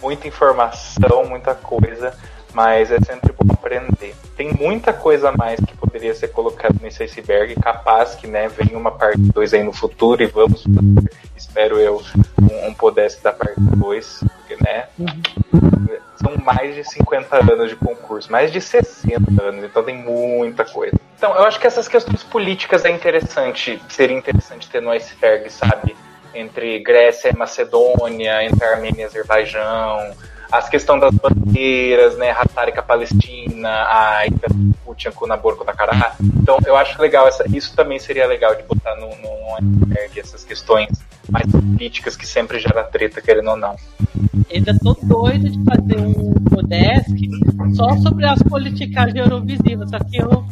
Muita 0.03 0.28
informação, 0.28 1.24
muita 1.28 1.55
coisa, 1.55 2.14
mas 2.55 2.91
é 2.91 2.99
sempre 3.01 3.33
bom 3.33 3.53
aprender. 3.53 4.15
Tem 4.37 4.53
muita 4.53 4.93
coisa 4.93 5.31
a 5.31 5.37
mais 5.37 5.59
que 5.61 5.77
poderia 5.77 6.15
ser 6.15 6.29
colocado 6.29 6.77
nesse 6.81 7.03
iceberg, 7.03 7.55
capaz 7.57 8.15
que 8.15 8.27
né, 8.27 8.49
venha 8.49 8.79
uma 8.79 8.93
parte 8.93 9.19
2 9.19 9.55
aí 9.55 9.63
no 9.63 9.73
futuro 9.73 10.23
e 10.23 10.27
vamos 10.27 10.63
fazer, 10.63 11.11
espero 11.37 11.79
eu, 11.79 12.01
um, 12.41 12.69
um 12.69 12.75
podeste 12.75 13.23
da 13.23 13.33
parte 13.33 13.61
2, 13.61 14.25
porque 14.39 14.57
né, 14.63 14.87
são 16.17 16.37
mais 16.45 16.75
de 16.75 16.85
50 16.85 17.53
anos 17.53 17.71
de 17.71 17.77
concurso, 17.77 18.31
mais 18.31 18.53
de 18.53 18.61
60 18.61 19.43
anos, 19.43 19.65
então 19.65 19.83
tem 19.83 19.97
muita 19.97 20.65
coisa. 20.65 20.97
Então, 21.17 21.35
eu 21.35 21.45
acho 21.45 21.59
que 21.59 21.67
essas 21.67 21.89
questões 21.89 22.23
políticas 22.23 22.85
é 22.85 22.91
interessante, 22.91 23.83
seria 23.89 24.17
interessante 24.17 24.69
ter 24.69 24.81
no 24.81 24.91
iceberg, 24.91 25.51
sabe? 25.51 25.97
Entre 26.35 26.81
Grécia 26.81 27.31
e 27.31 27.37
Macedônia, 27.37 28.45
entre 28.45 28.65
Armênia 28.65 29.03
e 29.03 29.05
Azerbaijão, 29.05 30.15
as 30.51 30.69
questões 30.69 31.01
das 31.01 31.15
bandeiras, 31.15 32.17
né, 32.17 32.31
Hatari 32.31 32.73
com 32.73 32.81
a 32.81 32.83
Palestina, 32.83 33.69
a 33.69 34.23
Putin 34.85 35.11
com 35.11 35.27
Naborco 35.27 35.65
da. 35.65 36.17
Então, 36.21 36.59
eu 36.67 36.77
acho 36.77 37.01
legal, 37.01 37.27
essa, 37.27 37.45
isso 37.49 37.75
também 37.75 37.99
seria 37.99 38.27
legal 38.27 38.55
de 38.55 38.63
botar 38.63 38.95
no, 38.97 39.09
no 39.17 39.57
iceberg, 39.57 40.21
essas 40.21 40.45
questões 40.45 40.89
mais 41.31 41.51
políticas 41.51 42.16
que 42.16 42.27
sempre 42.27 42.59
gera 42.59 42.85
treta, 42.85 43.20
querendo 43.20 43.51
ou 43.51 43.57
não. 43.57 43.77
Ainda 44.53 44.79
tô 44.79 44.95
doido 45.03 45.51
de 45.51 45.64
fazer 45.64 46.01
um 46.01 46.35
Podesk 46.51 47.31
só 47.75 47.97
sobre 47.99 48.27
as 48.27 48.43
politicagens 48.43 49.16
eurovisivas, 49.16 49.91
só 49.91 49.99
que 49.99 50.16
eu 50.16 50.45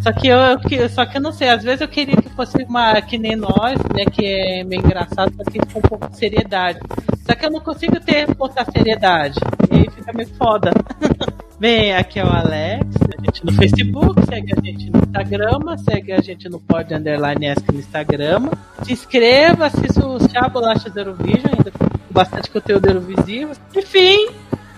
só 0.00 0.12
que 0.12 0.28
eu 0.28 0.58
que, 0.60 0.88
só 0.88 1.04
que 1.04 1.16
eu 1.16 1.20
não 1.20 1.32
sei, 1.32 1.48
às 1.48 1.62
vezes 1.62 1.80
eu 1.80 1.88
queria 1.88 2.16
que 2.16 2.28
fosse 2.30 2.62
uma 2.64 3.00
que 3.02 3.18
nem 3.18 3.34
nós, 3.34 3.78
né, 3.94 4.04
que 4.10 4.24
é 4.24 4.64
meio 4.64 4.80
engraçado, 4.80 5.34
só 5.36 5.50
que 5.50 5.58
com 5.58 5.78
um 5.78 5.82
pouco 5.82 6.08
de 6.08 6.16
seriedade. 6.16 6.78
Só 7.26 7.34
que 7.34 7.44
eu 7.44 7.50
não 7.50 7.60
consigo 7.60 7.98
ter 7.98 8.32
botar 8.34 8.64
seriedade. 8.66 9.38
E 9.70 9.74
aí 9.74 9.90
fica 9.90 10.12
meio 10.12 10.28
foda. 10.36 10.70
Bem, 11.58 11.94
aqui 11.94 12.20
é 12.20 12.24
o 12.24 12.28
Alex, 12.28 12.84
a 13.16 13.24
gente 13.24 13.46
no 13.46 13.52
Facebook, 13.52 14.26
segue 14.26 14.52
a 14.52 14.60
gente 14.62 14.90
no 14.90 14.98
Instagram, 14.98 15.76
segue 15.78 16.12
a 16.12 16.20
gente 16.20 16.48
no 16.50 16.60
Pod 16.60 16.92
Underline 16.92 17.54
no 17.72 17.78
Instagram. 17.78 18.50
Se 18.82 18.92
inscreva, 18.92 19.64
assista 19.64 20.06
o 20.06 20.18
Chá 20.28 20.50
Bolachas 20.50 20.94
Eurovision, 20.94 21.46
ainda 21.56 21.70
com 21.70 21.86
bastante 22.10 22.50
conteúdo 22.50 22.86
Eurovisivo. 22.86 23.52
Enfim, 23.74 24.28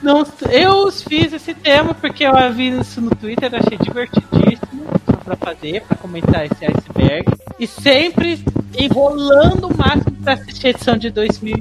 não, 0.01 0.24
eu 0.53 0.89
fiz 0.93 1.33
esse 1.33 1.53
tema 1.53 1.95
porque 1.95 2.22
eu 2.22 2.53
vi 2.53 2.68
isso 2.68 3.01
no 3.01 3.11
Twitter, 3.11 3.51
achei 3.57 3.76
divertidíssimo 3.76 4.85
para 5.24 5.35
fazer, 5.35 5.83
para 5.83 5.97
comentar 5.97 6.47
esse 6.47 6.64
iceberg. 6.64 7.26
E 7.59 7.66
sempre 7.66 8.39
enrolando 8.79 9.66
o 9.66 9.76
máximo 9.76 10.16
para 10.22 10.35
assistir 10.35 10.68
a 10.68 10.70
edição 10.70 10.97
de 10.97 11.11
2001, 11.11 11.59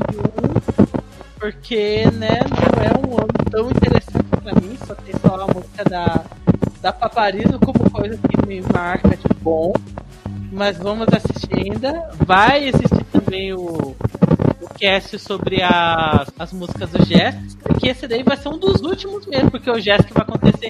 porque 1.39 2.03
né, 2.11 2.39
não 2.51 2.83
é 2.83 3.07
um 3.07 3.17
ano 3.17 3.33
tão 3.49 3.71
interessante 3.71 4.26
para 4.47 4.61
mim, 4.61 4.77
só 4.85 4.95
tem 4.95 5.13
só 5.19 5.35
a 5.35 5.47
música 5.47 5.83
da, 5.83 6.23
da 6.81 6.93
Paparizo 6.93 7.59
como 7.59 7.89
coisa 7.91 8.17
que 8.17 8.47
me 8.47 8.61
marca 8.61 9.09
de 9.09 9.33
bom. 9.41 9.73
Mas 10.51 10.77
vamos 10.77 11.07
assistir 11.11 11.53
ainda. 11.53 12.09
Vai 12.25 12.69
existir 12.69 13.03
também 13.11 13.51
o, 13.53 13.59
o 13.61 14.69
cast 14.79 15.19
sobre 15.19 15.61
as, 15.61 16.31
as 16.39 16.53
músicas 16.53 16.89
do 16.89 17.05
Jess, 17.05 17.55
porque 17.61 17.89
esse 17.89 18.07
daí 18.07 18.23
vai 18.23 18.37
ser 18.37 18.47
um 18.47 18.57
dos 18.57 18.81
últimos 18.81 19.25
mesmo, 19.25 19.51
porque 19.51 19.69
o 19.69 19.79
Jess 19.79 20.05
que 20.05 20.13
vai 20.13 20.23
acontecer 20.23 20.69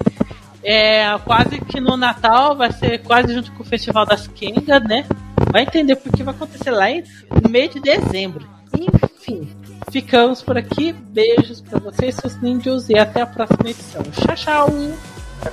é 0.64 1.18
quase 1.20 1.62
que 1.62 1.80
no 1.80 1.96
Natal, 1.96 2.56
vai 2.56 2.72
ser 2.72 2.98
quase 3.04 3.34
junto 3.34 3.52
com 3.52 3.62
o 3.62 3.66
Festival 3.66 4.06
das 4.06 4.28
Kengas, 4.28 4.84
né? 4.84 5.06
Vai 5.52 5.62
entender 5.62 5.96
porque 5.98 6.24
vai 6.24 6.34
acontecer 6.34 6.72
lá 6.72 6.90
em, 6.90 7.04
no 7.44 7.50
meio 7.50 7.70
de 7.70 7.80
dezembro. 7.80 8.46
Enfim, 8.76 9.48
ficamos 9.92 10.42
por 10.42 10.58
aqui. 10.58 10.94
Beijos 10.94 11.62
para 11.62 11.80
vocês, 11.80 12.16
seus 12.16 12.42
ninjas, 12.42 12.90
e 12.90 12.98
até 12.98 13.22
a 13.22 13.28
próxima 13.28 13.70
edição. 13.70 14.04
Tchau, 14.04 14.36
tchau! 14.36 14.70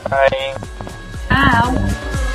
Bye. 0.09 0.55
Tchau! 1.28 2.34